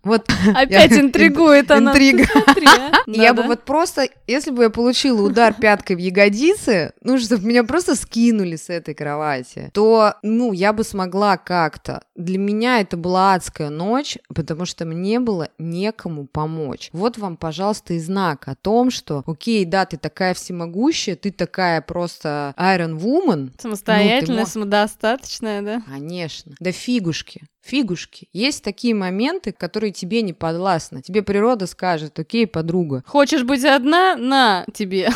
вот. 0.03 0.29
Опять 0.53 0.93
интригует 0.93 1.71
она. 1.71 1.91
Интрига. 1.91 2.25
А. 2.33 2.95
Я 3.07 3.33
бы 3.33 3.43
вот 3.43 3.63
просто, 3.63 4.07
если 4.27 4.51
бы 4.51 4.63
я 4.63 4.69
получила 4.69 5.21
удар 5.21 5.53
пяткой 5.53 5.95
в 5.95 5.99
ягодицы, 5.99 6.93
ну, 7.01 7.17
чтобы 7.19 7.45
меня 7.45 7.63
просто 7.63 7.95
скинули 7.95 8.55
с 8.55 8.69
этой 8.69 8.93
кровати, 8.93 9.69
то, 9.73 10.15
ну, 10.23 10.53
я 10.53 10.73
бы 10.73 10.83
смогла 10.83 11.37
как-то. 11.37 12.01
Для 12.15 12.37
меня 12.37 12.81
это 12.81 12.97
была 12.97 13.35
адская 13.35 13.69
ночь, 13.69 14.17
потому 14.33 14.65
что 14.65 14.85
мне 14.85 15.19
было 15.19 15.49
некому 15.59 16.25
помочь. 16.25 16.89
Вот 16.93 17.17
вам, 17.17 17.37
пожалуйста, 17.37 17.93
и 17.93 17.99
знак 17.99 18.47
о 18.47 18.55
том, 18.55 18.89
что, 18.89 19.23
окей, 19.27 19.65
да, 19.65 19.85
ты 19.85 19.97
такая 19.97 20.33
всемогущая, 20.33 21.15
ты 21.15 21.31
такая 21.31 21.81
просто 21.81 22.53
Iron 22.57 22.97
Woman. 22.97 23.51
Самостоятельная, 23.59 24.41
ну, 24.41 24.45
самодостаточная, 24.47 25.61
да? 25.61 25.81
Конечно. 25.87 26.53
Да 26.59 26.71
фигушки. 26.71 27.43
Фигушки. 27.65 28.29
Есть 28.31 28.63
такие 28.63 28.93
моменты, 28.93 29.51
которые 29.51 29.91
тебе 29.91 30.21
не 30.21 30.33
подвластны. 30.33 31.01
Тебе 31.01 31.23
природа 31.23 31.65
скажет, 31.65 32.19
окей, 32.19 32.45
подруга. 32.45 33.03
Хочешь 33.07 33.43
быть 33.43 33.65
одна? 33.65 34.15
На 34.15 34.65
тебе. 34.71 35.09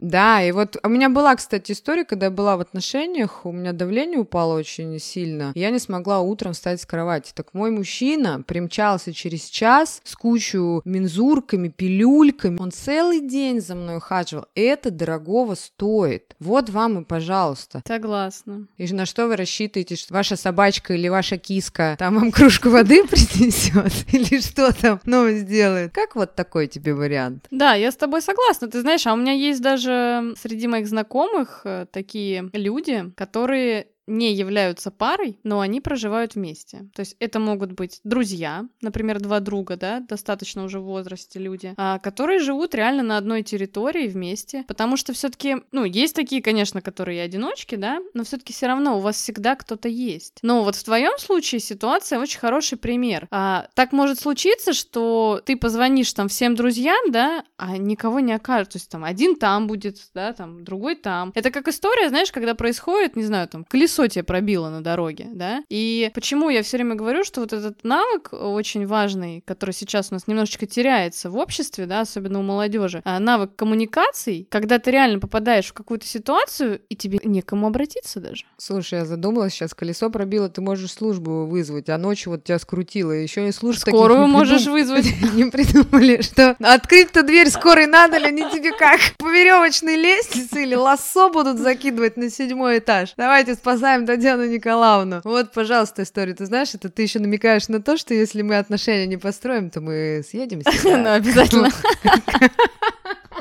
Да, 0.00 0.42
и 0.42 0.52
вот 0.52 0.76
у 0.82 0.88
меня 0.88 1.08
была, 1.08 1.34
кстати, 1.34 1.72
история, 1.72 2.04
когда 2.04 2.26
я 2.26 2.30
была 2.30 2.56
в 2.56 2.60
отношениях, 2.60 3.46
у 3.46 3.52
меня 3.52 3.72
давление 3.72 4.18
упало 4.18 4.58
очень 4.58 4.98
сильно, 4.98 5.52
я 5.54 5.70
не 5.70 5.78
смогла 5.78 6.20
утром 6.20 6.52
встать 6.52 6.80
с 6.80 6.86
кровати. 6.86 7.32
Так 7.34 7.54
мой 7.54 7.70
мужчина 7.70 8.42
примчался 8.46 9.12
через 9.12 9.44
час 9.46 10.00
с 10.04 10.14
кучу 10.14 10.82
мензурками, 10.84 11.68
пилюльками. 11.68 12.58
Он 12.60 12.70
целый 12.70 13.20
день 13.20 13.60
за 13.60 13.74
мной 13.74 13.96
ухаживал. 13.96 14.46
Это 14.54 14.90
дорогого 14.90 15.54
стоит. 15.54 16.34
Вот 16.38 16.68
вам 16.68 17.00
и 17.00 17.04
пожалуйста. 17.04 17.82
Согласна. 17.86 18.66
И 18.76 18.90
на 18.92 19.06
что 19.06 19.26
вы 19.26 19.36
рассчитываете, 19.36 19.96
что 19.96 20.14
ваша 20.14 20.36
собачка 20.36 20.94
или 20.94 21.08
ваша 21.08 21.38
киска 21.38 21.73
там 21.98 22.14
вам 22.16 22.32
кружку 22.32 22.70
воды 22.70 23.04
принесет? 23.08 24.12
Или 24.12 24.40
что 24.40 24.72
там, 24.72 25.00
ну, 25.04 25.30
сделает? 25.30 25.92
Как 25.92 26.16
вот 26.16 26.34
такой 26.34 26.66
тебе 26.66 26.94
вариант? 26.94 27.46
Да, 27.50 27.74
я 27.74 27.90
с 27.90 27.96
тобой 27.96 28.22
согласна. 28.22 28.68
Ты 28.68 28.80
знаешь, 28.80 29.06
а 29.06 29.12
у 29.12 29.16
меня 29.16 29.32
есть 29.32 29.60
даже 29.60 30.34
среди 30.40 30.66
моих 30.66 30.86
знакомых 30.86 31.62
э, 31.64 31.86
такие 31.90 32.50
люди, 32.52 33.12
которые 33.16 33.88
не 34.06 34.32
являются 34.32 34.90
парой, 34.90 35.38
но 35.42 35.60
они 35.60 35.80
проживают 35.80 36.34
вместе. 36.34 36.88
То 36.94 37.00
есть 37.00 37.16
это 37.20 37.38
могут 37.38 37.72
быть 37.72 38.00
друзья, 38.04 38.66
например, 38.80 39.20
два 39.20 39.40
друга, 39.40 39.76
да, 39.76 40.00
достаточно 40.00 40.64
уже 40.64 40.80
в 40.80 40.84
возрасте 40.84 41.38
люди, 41.38 41.74
а, 41.76 41.98
которые 41.98 42.40
живут 42.40 42.74
реально 42.74 43.02
на 43.02 43.16
одной 43.16 43.42
территории 43.42 44.08
вместе, 44.08 44.64
потому 44.68 44.96
что 44.96 45.12
все-таки, 45.12 45.56
ну, 45.72 45.84
есть 45.84 46.14
такие, 46.14 46.42
конечно, 46.42 46.82
которые 46.82 47.22
одиночки, 47.22 47.76
да, 47.76 48.00
но 48.14 48.24
все-таки 48.24 48.52
все 48.52 48.66
равно 48.66 48.98
у 48.98 49.00
вас 49.00 49.16
всегда 49.16 49.56
кто-то 49.56 49.88
есть. 49.88 50.38
Но 50.42 50.62
вот 50.64 50.76
в 50.76 50.84
твоем 50.84 51.18
случае 51.18 51.60
ситуация 51.60 52.18
очень 52.18 52.38
хороший 52.38 52.78
пример. 52.78 53.26
А, 53.30 53.68
так 53.74 53.92
может 53.92 54.20
случиться, 54.20 54.72
что 54.72 55.40
ты 55.44 55.56
позвонишь 55.56 56.12
там 56.12 56.28
всем 56.28 56.54
друзьям, 56.54 57.10
да, 57.10 57.44
а 57.56 57.78
никого 57.78 58.20
не 58.20 58.32
окажется. 58.32 58.74
То 58.74 58.78
есть 58.78 58.90
там 58.90 59.04
один 59.04 59.36
там 59.36 59.66
будет, 59.66 59.98
да, 60.14 60.32
там 60.32 60.64
другой 60.64 60.96
там. 60.96 61.30
Это 61.34 61.50
как 61.50 61.68
история, 61.68 62.08
знаешь, 62.08 62.32
когда 62.32 62.54
происходит, 62.54 63.14
не 63.14 63.22
знаю, 63.22 63.46
там 63.48 63.64
колесо 63.64 63.93
колесо 63.94 64.08
тебе 64.08 64.24
пробило 64.24 64.70
на 64.70 64.82
дороге, 64.82 65.28
да? 65.32 65.62
И 65.68 66.10
почему 66.14 66.50
я 66.50 66.62
все 66.62 66.76
время 66.76 66.94
говорю, 66.94 67.24
что 67.24 67.40
вот 67.40 67.52
этот 67.52 67.84
навык 67.84 68.30
очень 68.32 68.86
важный, 68.86 69.42
который 69.46 69.72
сейчас 69.72 70.08
у 70.10 70.14
нас 70.14 70.26
немножечко 70.26 70.66
теряется 70.66 71.30
в 71.30 71.36
обществе, 71.36 71.86
да, 71.86 72.00
особенно 72.00 72.40
у 72.40 72.42
молодежи, 72.42 73.02
а 73.04 73.18
навык 73.20 73.54
коммуникаций, 73.56 74.46
когда 74.50 74.78
ты 74.78 74.90
реально 74.90 75.20
попадаешь 75.20 75.66
в 75.66 75.72
какую-то 75.72 76.06
ситуацию, 76.06 76.80
и 76.88 76.96
тебе 76.96 77.20
некому 77.24 77.66
обратиться 77.66 78.20
даже. 78.20 78.44
Слушай, 78.56 79.00
я 79.00 79.04
задумалась, 79.04 79.52
сейчас 79.52 79.74
колесо 79.74 80.10
пробило, 80.10 80.48
ты 80.48 80.60
можешь 80.60 80.92
службу 80.92 81.46
вызвать, 81.46 81.88
а 81.88 81.98
ночью 81.98 82.32
вот 82.32 82.44
тебя 82.44 82.58
скрутило, 82.58 83.12
еще 83.12 83.48
и 83.48 83.52
службу 83.52 83.80
Скорую 83.80 84.26
можешь 84.26 84.66
вызвать. 84.66 85.06
Не 85.34 85.50
придумали, 85.50 86.22
что 86.22 86.56
открыть-то 86.60 87.22
дверь 87.22 87.48
скорой 87.48 87.86
надо 87.86 88.18
ли, 88.18 88.26
они 88.26 88.42
тебе 88.50 88.72
как 88.72 89.00
по 89.18 89.30
веревочной 89.30 89.96
лестнице 89.96 90.62
или 90.62 90.74
лассо 90.74 91.30
будут 91.30 91.58
закидывать 91.58 92.16
на 92.16 92.30
седьмой 92.30 92.78
этаж. 92.78 93.14
Давайте 93.16 93.54
спасаем 93.84 94.06
Татьяну 94.06 94.46
Николаевну. 94.46 95.20
Вот, 95.24 95.52
пожалуйста, 95.52 96.04
история. 96.04 96.32
Ты 96.32 96.46
знаешь, 96.46 96.74
это 96.74 96.88
ты 96.88 97.02
еще 97.02 97.18
намекаешь 97.18 97.68
на 97.68 97.82
то, 97.82 97.98
что 97.98 98.14
если 98.14 98.40
мы 98.40 98.56
отношения 98.56 99.06
не 99.06 99.18
построим, 99.18 99.68
то 99.68 99.82
мы 99.82 100.22
съедемся. 100.26 100.70
Ну, 101.04 101.12
обязательно. 101.12 101.68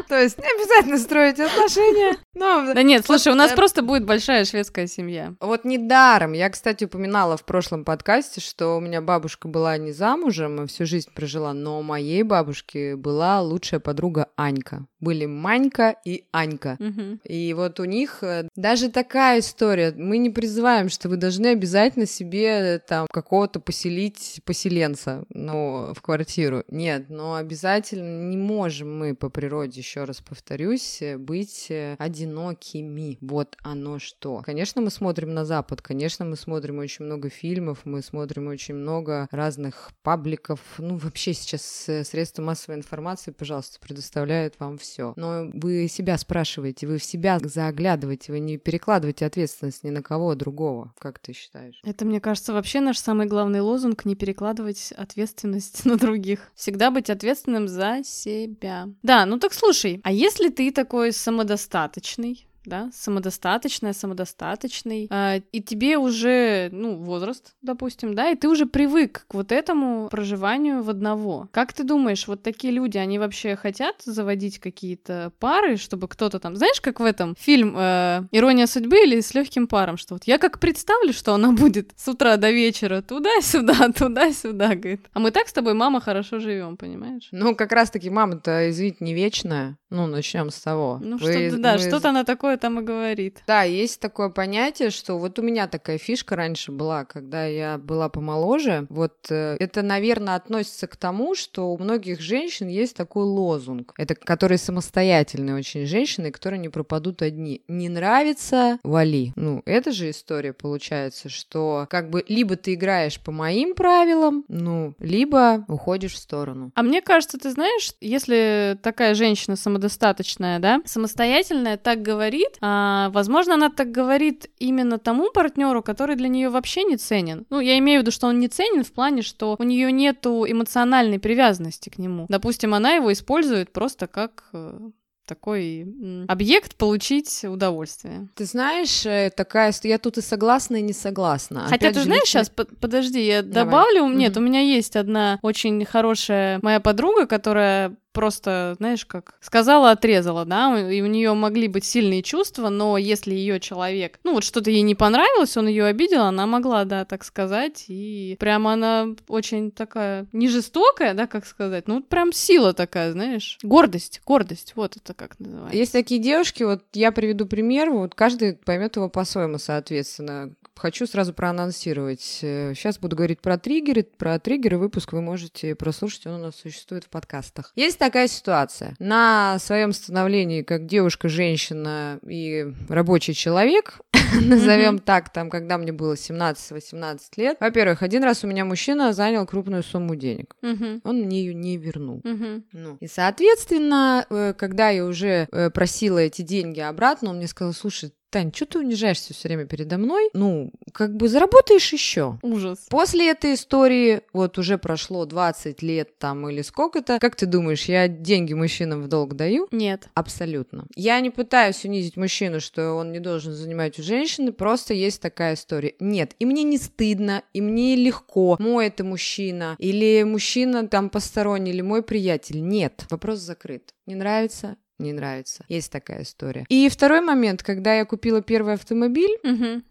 То 0.08 0.22
есть 0.22 0.38
не 0.38 0.46
обязательно 0.46 0.98
строить 0.98 1.40
отношения. 1.40 2.18
Но... 2.34 2.74
Да 2.74 2.84
нет, 2.84 3.06
слушай, 3.06 3.32
у 3.32 3.36
нас 3.36 3.52
просто 3.52 3.82
будет 3.82 4.06
большая 4.06 4.46
шведская 4.46 4.88
семья. 4.88 5.34
Вот 5.40 5.66
недаром. 5.66 6.34
Я, 6.34 6.50
кстати, 6.50 6.86
упоминала 6.86 7.38
в 7.38 7.46
прошлом 7.46 7.86
подкасте, 7.86 8.42
что 8.42 8.78
у 8.78 8.80
меня 8.80 9.02
бабушка 9.02 9.48
была 9.48 9.78
не 9.78 9.92
замужем, 9.92 10.64
и 10.64 10.68
всю 10.68 10.86
жизнь 10.86 11.10
прожила, 11.14 11.54
но 11.54 11.80
у 11.80 11.84
моей 11.84 12.24
бабушки 12.24 12.96
была 12.96 13.42
лучшая 13.42 13.80
подруга 13.80 14.30
Анька. 14.36 14.86
Были 15.00 15.26
Манька 15.26 15.96
и 16.06 16.26
Анька. 16.32 16.78
Угу. 16.80 17.20
И 17.26 17.54
вот 17.54 17.80
у 17.80 17.86
них 17.86 18.24
э, 18.24 18.48
даже 18.56 18.90
такая 18.90 19.40
история. 19.40 19.94
Мы 19.96 20.18
не 20.18 20.30
призываем, 20.30 20.90
что 20.90 21.10
вы 21.10 21.18
должны 21.18 21.48
обязательно 21.48 22.06
себе 22.06 22.48
э, 22.48 22.80
там 22.80 23.08
какого-то 23.12 23.60
поселить 23.60 24.42
поселенца, 24.46 25.26
ну, 25.30 25.94
в 25.94 26.02
квартиру. 26.02 26.64
Нет, 26.70 27.10
но 27.10 27.36
обязательно 27.36 28.30
не 28.30 28.38
можем 28.38 28.98
мы 28.98 29.14
по 29.14 29.30
природе 29.30 29.82
еще 29.94 30.06
раз 30.06 30.22
повторюсь, 30.22 31.04
э, 31.04 31.18
быть 31.20 31.68
э, 31.70 31.96
одинокими. 32.00 33.20
Вот 33.22 33.56
оно 33.62 34.00
что. 34.00 34.42
Конечно, 34.44 34.82
мы 34.82 34.90
смотрим 34.90 35.36
на 35.36 35.46
Запад, 35.46 35.84
конечно, 35.84 36.26
мы 36.26 36.36
смотрим 36.36 36.80
очень 36.80 37.06
много 37.06 37.30
фильмов, 37.30 37.82
мы 37.84 38.02
смотрим 38.02 38.48
очень 38.48 38.74
много 38.74 39.28
разных 39.30 39.92
пабликов. 40.02 40.60
Ну, 40.80 40.98
вообще 40.98 41.34
сейчас 41.34 41.88
э, 41.88 42.04
средства 42.04 42.42
массовой 42.42 42.78
информации, 42.78 43.30
пожалуйста, 43.30 43.80
предоставляют 43.80 44.56
вам 44.58 44.80
все. 44.80 45.14
Но 45.16 45.52
вы 45.54 45.88
себя 45.88 46.18
спрашиваете, 46.18 46.88
вы 46.88 46.98
в 46.98 47.04
себя 47.04 47.38
заглядываете, 47.40 48.32
вы 48.32 48.40
не 48.40 48.58
перекладываете 48.58 49.28
ответственность 49.28 49.84
ни 49.84 49.92
на 49.92 50.02
кого 50.02 50.34
другого. 50.34 50.92
Как 50.98 51.20
ты 51.20 51.34
считаешь? 51.34 51.80
Это, 51.84 52.04
мне 52.04 52.20
кажется, 52.20 52.52
вообще 52.52 52.80
наш 52.80 52.98
самый 52.98 53.28
главный 53.28 53.62
лозунг— 53.62 54.06
не 54.06 54.16
перекладывать 54.16 54.92
ответственность 54.94 55.86
на 55.86 55.98
других. 55.98 56.52
Всегда 56.56 56.90
быть 56.90 57.12
ответственным 57.12 57.68
за 57.68 58.02
себя. 58.04 58.90
Да, 59.04 59.28
ну 59.28 59.38
так 59.38 59.54
слушай, 59.54 59.83
Слушай, 59.84 60.00
а 60.06 60.14
если 60.14 60.48
ты 60.48 60.72
такой 60.72 61.12
самодостаточный, 61.12 62.48
да, 62.66 62.90
самодостаточная, 62.94 63.94
самодостаточный, 63.94 65.08
э, 65.10 65.42
и 65.52 65.62
тебе 65.62 65.98
уже, 65.98 66.70
ну, 66.72 66.98
возраст, 66.98 67.56
допустим, 67.62 68.14
да, 68.14 68.30
и 68.30 68.36
ты 68.36 68.48
уже 68.48 68.66
привык 68.66 69.26
к 69.28 69.34
вот 69.34 69.52
этому 69.52 70.08
проживанию 70.10 70.82
в 70.84 70.90
одного. 70.90 71.50
Как 71.52 71.74
ты 71.74 71.84
думаешь, 71.84 72.28
вот 72.28 72.44
такие 72.44 72.74
люди, 72.74 72.98
они 72.98 73.20
вообще 73.20 73.56
хотят 73.56 74.02
заводить 74.04 74.60
какие-то 74.60 75.32
пары, 75.40 75.78
чтобы 75.78 76.08
кто-то 76.08 76.40
там, 76.40 76.56
знаешь, 76.56 76.82
как 76.82 77.00
в 77.00 77.06
этом 77.06 77.36
фильм 77.38 77.76
э, 77.78 78.24
«Ирония 78.32 78.68
судьбы» 78.68 79.04
или 79.04 79.20
«С 79.22 79.34
легким 79.34 79.68
паром», 79.68 79.98
что 79.98 80.16
вот 80.16 80.24
я 80.26 80.38
как 80.38 80.60
представлю, 80.60 81.14
что 81.14 81.34
она 81.34 81.52
будет 81.52 81.92
с 81.96 82.08
утра 82.08 82.38
до 82.38 82.52
вечера 82.52 83.02
туда-сюда, 83.02 83.92
туда-сюда, 83.98 84.76
говорит. 84.76 85.10
А 85.14 85.20
мы 85.20 85.32
так 85.32 85.48
с 85.48 85.54
тобой, 85.54 85.74
мама, 85.74 86.02
хорошо 86.02 86.40
живем, 86.40 86.78
понимаешь? 86.78 87.28
Ну, 87.32 87.56
как 87.56 87.72
раз-таки 87.72 88.10
мама-то, 88.10 88.70
извините, 88.70 88.98
не 89.02 89.14
вечная. 89.14 89.78
Ну, 89.90 90.08
начнем 90.08 90.50
с 90.50 90.60
того. 90.60 91.00
Ну, 91.04 91.18
Вы, 91.18 91.34
что-то, 91.34 91.62
да, 91.62 91.74
мы... 91.74 91.80
что-то 91.80 92.10
она 92.10 92.24
такое 92.24 92.53
там 92.58 92.80
и 92.80 92.84
говорит. 92.84 93.44
Да, 93.48 93.64
есть 93.64 94.00
такое 94.00 94.30
понятие, 94.30 94.90
что 94.90 95.18
вот 95.18 95.40
у 95.40 95.42
меня 95.42 95.68
такая 95.68 95.98
фишка 95.98 96.36
раньше 96.36 96.72
была, 96.72 97.06
когда 97.06 97.46
я 97.46 97.78
была 97.78 98.10
помоложе. 98.10 98.86
Вот 98.90 99.14
э, 99.30 99.58
это, 99.60 99.82
наверное, 99.82 100.36
относится 100.36 100.88
к 100.88 100.96
тому, 100.96 101.36
что 101.36 101.72
у 101.72 101.78
многих 101.78 102.22
женщин 102.22 102.68
есть 102.68 102.96
такой 102.96 103.24
лозунг. 103.24 103.94
Это 103.98 104.16
которые 104.16 104.58
самостоятельные 104.58 105.56
очень 105.56 105.86
женщины, 105.86 106.32
которые 106.32 106.60
не 106.60 106.70
пропадут 106.70 107.22
одни. 107.22 107.62
Не 107.68 107.90
нравится, 107.90 108.80
вали. 108.84 109.34
Ну, 109.36 109.62
это 109.66 109.92
же 109.92 110.10
история 110.10 110.54
получается, 110.54 111.30
что 111.30 111.88
как 111.90 112.10
бы 112.10 112.24
либо 112.28 112.56
ты 112.56 112.74
играешь 112.74 113.20
по 113.20 113.32
моим 113.32 113.76
правилам, 113.76 114.46
ну, 114.48 114.96
либо 115.00 115.66
уходишь 115.68 116.14
в 116.14 116.18
сторону. 116.18 116.72
А 116.76 116.84
мне 116.84 117.02
кажется, 117.02 117.38
ты 117.38 117.52
знаешь, 117.52 117.94
если 118.02 118.78
такая 118.82 119.16
женщина 119.16 119.56
самодостаточная, 119.56 120.60
да, 120.60 120.82
самостоятельная 120.86 121.78
так 121.78 122.02
говорит, 122.02 122.43
а, 122.62 123.10
возможно, 123.10 123.56
она 123.56 123.70
так 123.70 123.92
говорит 123.92 124.50
именно 124.60 125.00
тому 125.00 125.32
партнеру, 125.32 125.82
который 125.82 126.16
для 126.16 126.28
нее 126.28 126.50
вообще 126.50 126.84
не 126.84 126.98
ценен. 126.98 127.46
Ну, 127.50 127.60
я 127.60 127.78
имею 127.80 128.00
в 128.00 128.04
виду, 128.04 128.12
что 128.12 128.28
он 128.28 128.40
не 128.40 128.48
ценен 128.48 128.84
в 128.84 128.92
плане, 128.92 129.22
что 129.22 129.56
у 129.60 129.64
нее 129.64 129.92
нету 129.92 130.46
эмоциональной 130.48 131.20
привязанности 131.20 131.90
к 131.90 131.98
нему. 131.98 132.26
Допустим, 132.30 132.74
она 132.74 132.94
его 132.94 133.12
использует 133.12 133.72
просто 133.72 134.08
как 134.08 134.46
э, 134.54 134.80
такой 135.26 135.88
объект 136.28 136.76
получить 136.76 137.44
удовольствие. 137.44 138.28
Ты 138.36 138.46
знаешь, 138.46 139.06
э, 139.06 139.32
такая, 139.36 139.74
я 139.84 139.98
тут 139.98 140.18
и 140.18 140.22
согласна, 140.22 140.78
и 140.78 140.82
не 140.82 140.94
согласна. 140.94 141.62
Хотя 141.64 141.88
Опять 141.88 141.96
ты 141.96 142.02
знаешь, 142.04 142.24
лично... 142.24 142.44
сейчас, 142.44 142.68
подожди, 142.80 143.26
я 143.26 143.42
Давай. 143.42 143.66
добавлю, 143.66 144.08
нет, 144.10 144.36
mm-hmm. 144.36 144.40
у 144.40 144.44
меня 144.44 144.60
есть 144.62 144.96
одна 144.96 145.40
очень 145.42 145.84
хорошая 145.86 146.60
моя 146.62 146.80
подруга, 146.80 147.26
которая 147.26 147.96
просто, 148.14 148.76
знаешь, 148.78 149.06
как 149.06 149.36
сказала, 149.42 149.92
отрезала, 149.92 150.46
да, 150.46 150.90
и 150.90 151.02
у 151.02 151.08
нее 151.08 151.34
могли 151.34 151.68
быть 151.68 151.84
сильные 151.84 152.22
чувства, 152.22 152.70
но 152.70 152.98
если 152.98 153.34
ее 153.34 153.60
человек, 153.60 154.20
ну 154.24 154.34
вот 154.34 154.44
что-то 154.44 154.72
ей 154.72 154.82
не 154.82 154.96
понравилось, 154.96 155.58
он 155.58 155.68
ее 155.68 155.86
обидел, 155.86 156.22
она 156.22 156.46
могла, 156.46 156.86
да, 156.86 157.06
так 157.06 157.24
сказать, 157.24 157.86
и 157.88 158.38
прямо 158.40 158.74
она 158.74 159.08
очень 159.28 159.72
такая 159.72 160.28
не 160.32 160.48
жестокая, 160.48 161.14
да, 161.14 161.28
как 161.28 161.46
сказать, 161.46 161.88
ну 161.88 162.02
прям 162.02 162.32
сила 162.32 162.74
такая, 162.74 163.12
знаешь, 163.12 163.58
гордость, 163.64 164.22
гордость, 164.26 164.74
вот 164.76 164.96
это 164.96 165.14
как 165.14 165.40
называется. 165.40 165.78
Есть 165.78 165.92
такие 165.92 166.22
девушки, 166.22 166.64
вот 166.64 166.84
я 166.94 167.12
приведу 167.12 167.46
пример, 167.46 167.90
вот 167.90 168.16
каждый 168.16 168.54
поймет 168.54 168.96
его 168.96 169.10
по-своему, 169.10 169.58
соответственно 169.58 170.54
хочу 170.76 171.08
сразу 171.08 171.34
проанонсировать. 171.34 172.22
Сейчас 172.22 172.98
э, 172.98 173.00
буду 173.00 173.16
говорить 173.16 173.40
про 173.40 173.58
триггеры. 173.58 174.04
Про 174.04 174.40
триггеры 174.40 174.78
выпуск 174.78 175.14
вы 175.14 175.22
можете 175.22 175.76
прослушать, 175.76 176.28
он 176.28 176.34
у 176.34 176.38
нас 176.40 176.56
существует 176.56 177.06
в 177.06 177.10
подкастах. 177.10 177.72
Есть 177.76 178.00
такая 178.04 178.28
ситуация. 178.28 178.96
На 179.00 179.58
своем 179.60 179.94
становлении 179.94 180.62
как 180.62 180.86
девушка, 180.86 181.30
женщина 181.30 182.20
и 182.28 182.74
рабочий 182.90 183.34
человек, 183.34 184.02
назовем 184.42 185.00
так, 185.00 185.32
там, 185.32 185.50
когда 185.50 185.78
мне 185.78 185.94
было 185.94 186.16
17-18 186.16 187.20
лет. 187.38 187.58
Во-первых, 187.62 188.04
один 188.04 188.26
раз 188.26 188.44
у 188.44 188.48
меня 188.48 188.66
мужчина 188.66 189.14
занял 189.14 189.46
крупную 189.46 189.84
сумму 189.84 190.16
денег. 190.16 190.54
Он 190.62 191.22
мне 191.22 191.46
ее 191.46 191.54
не 191.54 191.78
вернул. 191.78 192.22
Ну, 192.24 192.98
и, 193.00 193.08
соответственно, 193.08 194.26
э, 194.30 194.54
когда 194.58 194.90
я 194.90 195.06
уже 195.06 195.48
э, 195.52 195.70
просила 195.70 196.18
эти 196.18 196.42
деньги 196.42 196.82
обратно, 196.82 197.30
он 197.30 197.38
мне 197.38 197.48
сказал, 197.48 197.74
слушай, 197.74 198.12
Тань, 198.34 198.52
что 198.52 198.66
ты 198.66 198.80
унижаешься 198.80 199.32
все 199.32 199.48
время 199.48 199.68
передо 199.68 200.00
мной? 200.00 200.32
Ну, 200.34 200.72
как 200.92 201.16
бы 201.16 201.30
заработаешь 201.30 201.94
еще. 201.94 202.40
Ужас. 202.42 202.80
После 202.90 203.30
этой 203.30 203.54
истории, 203.54 204.22
вот 204.34 204.58
уже 204.58 204.80
прошло 204.80 205.26
20 205.26 205.84
лет 205.84 206.18
там 206.18 206.50
или 206.50 206.64
сколько-то, 206.64 207.20
как 207.20 207.36
ты 207.36 207.46
думаешь, 207.46 207.86
я 207.86 208.08
деньги 208.08 208.54
мужчинам 208.54 209.04
в 209.04 209.08
долг 209.08 209.36
даю? 209.36 209.68
Нет. 209.70 210.08
Абсолютно. 210.16 210.88
Я 210.96 211.20
не 211.20 211.30
пытаюсь 211.30 211.86
унизить 211.86 212.18
мужчину, 212.18 212.60
что 212.60 212.94
он 212.94 213.12
не 213.12 213.20
должен 213.20 213.54
занимать 213.54 214.00
у 214.00 214.02
женщины, 214.02 214.52
просто 214.52 214.96
есть 214.96 215.22
такая 215.22 215.54
история. 215.54 215.94
Нет, 216.00 216.36
и 216.40 216.48
мне 216.48 216.64
не 216.64 216.80
стыдно, 216.80 217.44
и 217.54 217.62
мне 217.62 217.96
легко, 217.96 218.56
мой 218.58 218.88
это 218.88 219.04
мужчина, 219.04 219.76
или 219.78 220.24
мужчина 220.24 220.88
там 220.88 221.12
посторонний, 221.12 221.70
или 221.70 221.82
мой 221.82 222.02
приятель. 222.02 222.68
Нет, 222.68 223.06
вопрос 223.12 223.42
закрыт. 223.42 223.94
Не 224.08 224.16
нравится? 224.16 224.76
Не 225.00 225.14
нравится. 225.14 225.66
Есть 225.70 225.92
такая 225.92 226.24
история. 226.24 226.66
И 226.70 226.88
второй 226.90 227.22
момент, 227.22 227.64
когда 227.64 227.96
я 227.96 228.06
купила 228.06 228.42
первый 228.42 228.76
автомобиль 228.76 229.38
угу. 229.44 229.82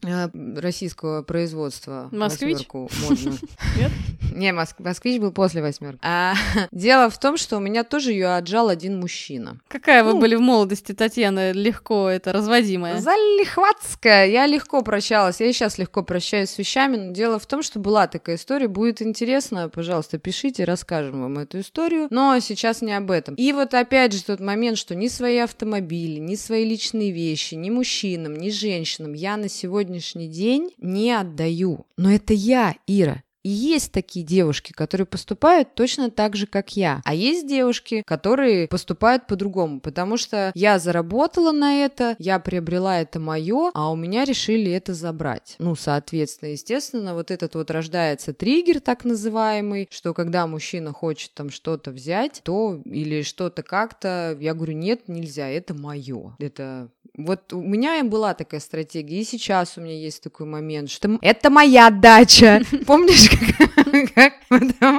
российского 0.61 1.23
производства. 1.23 2.09
Москвич? 2.13 2.69
Нет? 3.77 3.91
Не, 4.35 4.53
москвич 4.53 5.21
был 5.21 5.33
после 5.33 5.61
восьмерки. 5.63 5.99
А, 6.03 6.35
дело 6.71 7.11
в 7.11 7.19
том, 7.19 7.37
что 7.37 7.57
у 7.57 7.61
меня 7.61 7.85
тоже 7.85 8.13
ее 8.13 8.35
отжал 8.35 8.69
один 8.69 8.99
мужчина. 8.99 9.59
Какая 9.69 10.05
вы 10.05 10.15
ну, 10.15 10.21
были 10.21 10.37
в 10.37 10.41
молодости, 10.41 10.93
Татьяна, 10.93 11.53
легко 11.53 12.09
это 12.09 12.33
разводимая? 12.33 12.99
Залихватская. 12.99 14.27
Я 14.27 14.47
легко 14.47 14.83
прощалась. 14.83 15.41
Я 15.41 15.47
и 15.49 15.53
сейчас 15.53 15.79
легко 15.79 16.03
прощаюсь 16.03 16.51
с 16.51 16.59
вещами, 16.59 16.97
но 16.97 17.13
дело 17.13 17.39
в 17.39 17.47
том, 17.47 17.63
что 17.63 17.79
была 17.79 18.07
такая 18.07 18.37
история. 18.37 18.69
Будет 18.69 19.03
интересно, 19.03 19.69
пожалуйста, 19.69 20.19
пишите, 20.19 20.65
расскажем 20.65 21.23
вам 21.23 21.39
эту 21.39 21.61
историю. 21.61 22.07
Но 22.11 22.39
сейчас 22.41 22.81
не 22.81 22.97
об 22.97 23.11
этом. 23.11 23.35
И 23.35 23.53
вот 23.53 23.75
опять 23.75 24.13
же 24.13 24.25
тот 24.25 24.41
момент, 24.41 24.79
что 24.79 24.92
ни 24.93 25.09
свои 25.09 25.39
автомобили, 25.39 26.19
ни 26.19 26.35
свои 26.35 26.65
личные 26.65 27.11
вещи, 27.11 27.55
ни 27.55 27.71
мужчинам, 27.71 28.37
ни 28.37 28.51
женщинам 28.51 29.13
я 29.13 29.37
на 29.37 29.49
сегодняшний 29.49 30.29
день 30.29 30.73
не 30.79 31.13
отдаю. 31.13 31.87
Но 31.97 32.13
это 32.13 32.35
я, 32.35 32.77
Ира. 32.87 33.23
Есть 33.45 33.93
такие 33.93 34.25
девушки, 34.25 34.73
которые 34.73 35.07
поступают 35.07 35.75
точно 35.75 36.11
так 36.11 36.37
же, 36.37 36.47
как 36.47 36.77
я. 36.77 37.01
А 37.05 37.15
есть 37.15 37.47
девушки, 37.47 38.03
которые 38.07 38.69
поступают 38.69 39.27
по-другому, 39.27 39.81
потому 39.81 40.17
что 40.17 40.53
я 40.55 40.79
заработала 40.79 41.53
на 41.53 41.85
это, 41.85 42.17
я 42.19 42.39
приобрела 42.39 43.01
это 43.01 43.19
мое, 43.19 43.71
а 43.75 43.91
у 43.91 43.97
меня 43.97 44.25
решили 44.25 44.71
это 44.71 44.95
забрать. 44.95 45.57
Ну, 45.59 45.75
соответственно, 45.75 46.51
естественно, 46.51 47.15
вот 47.15 47.31
этот 47.31 47.55
вот 47.55 47.71
рождается 47.71 48.33
триггер 48.33 48.81
так 48.81 49.05
называемый, 49.05 49.89
что 49.91 50.15
когда 50.15 50.47
мужчина 50.47 50.93
хочет 50.93 51.35
там 51.35 51.51
что-то 51.51 51.91
взять, 51.91 52.41
то 52.45 52.81
или 52.85 53.23
что-то 53.23 53.63
как-то, 53.63 54.37
я 54.41 54.55
говорю, 54.55 54.75
нет, 54.75 55.09
нельзя, 55.09 55.49
это 55.49 55.75
мое. 55.75 56.37
Это 56.39 56.91
вот 57.17 57.53
у 57.53 57.61
меня 57.61 58.03
была 58.05 58.33
такая 58.33 58.61
стратегия, 58.61 59.21
и 59.21 59.25
сейчас 59.25 59.77
у 59.77 59.83
меня 59.83 59.95
есть 59.95 60.23
такой 60.23 60.47
момент, 60.47 60.91
что 60.91 61.19
это 61.21 61.51
моя 61.51 61.91
дача. 61.91 62.63
Помнишь, 62.87 63.29
как, 63.29 63.71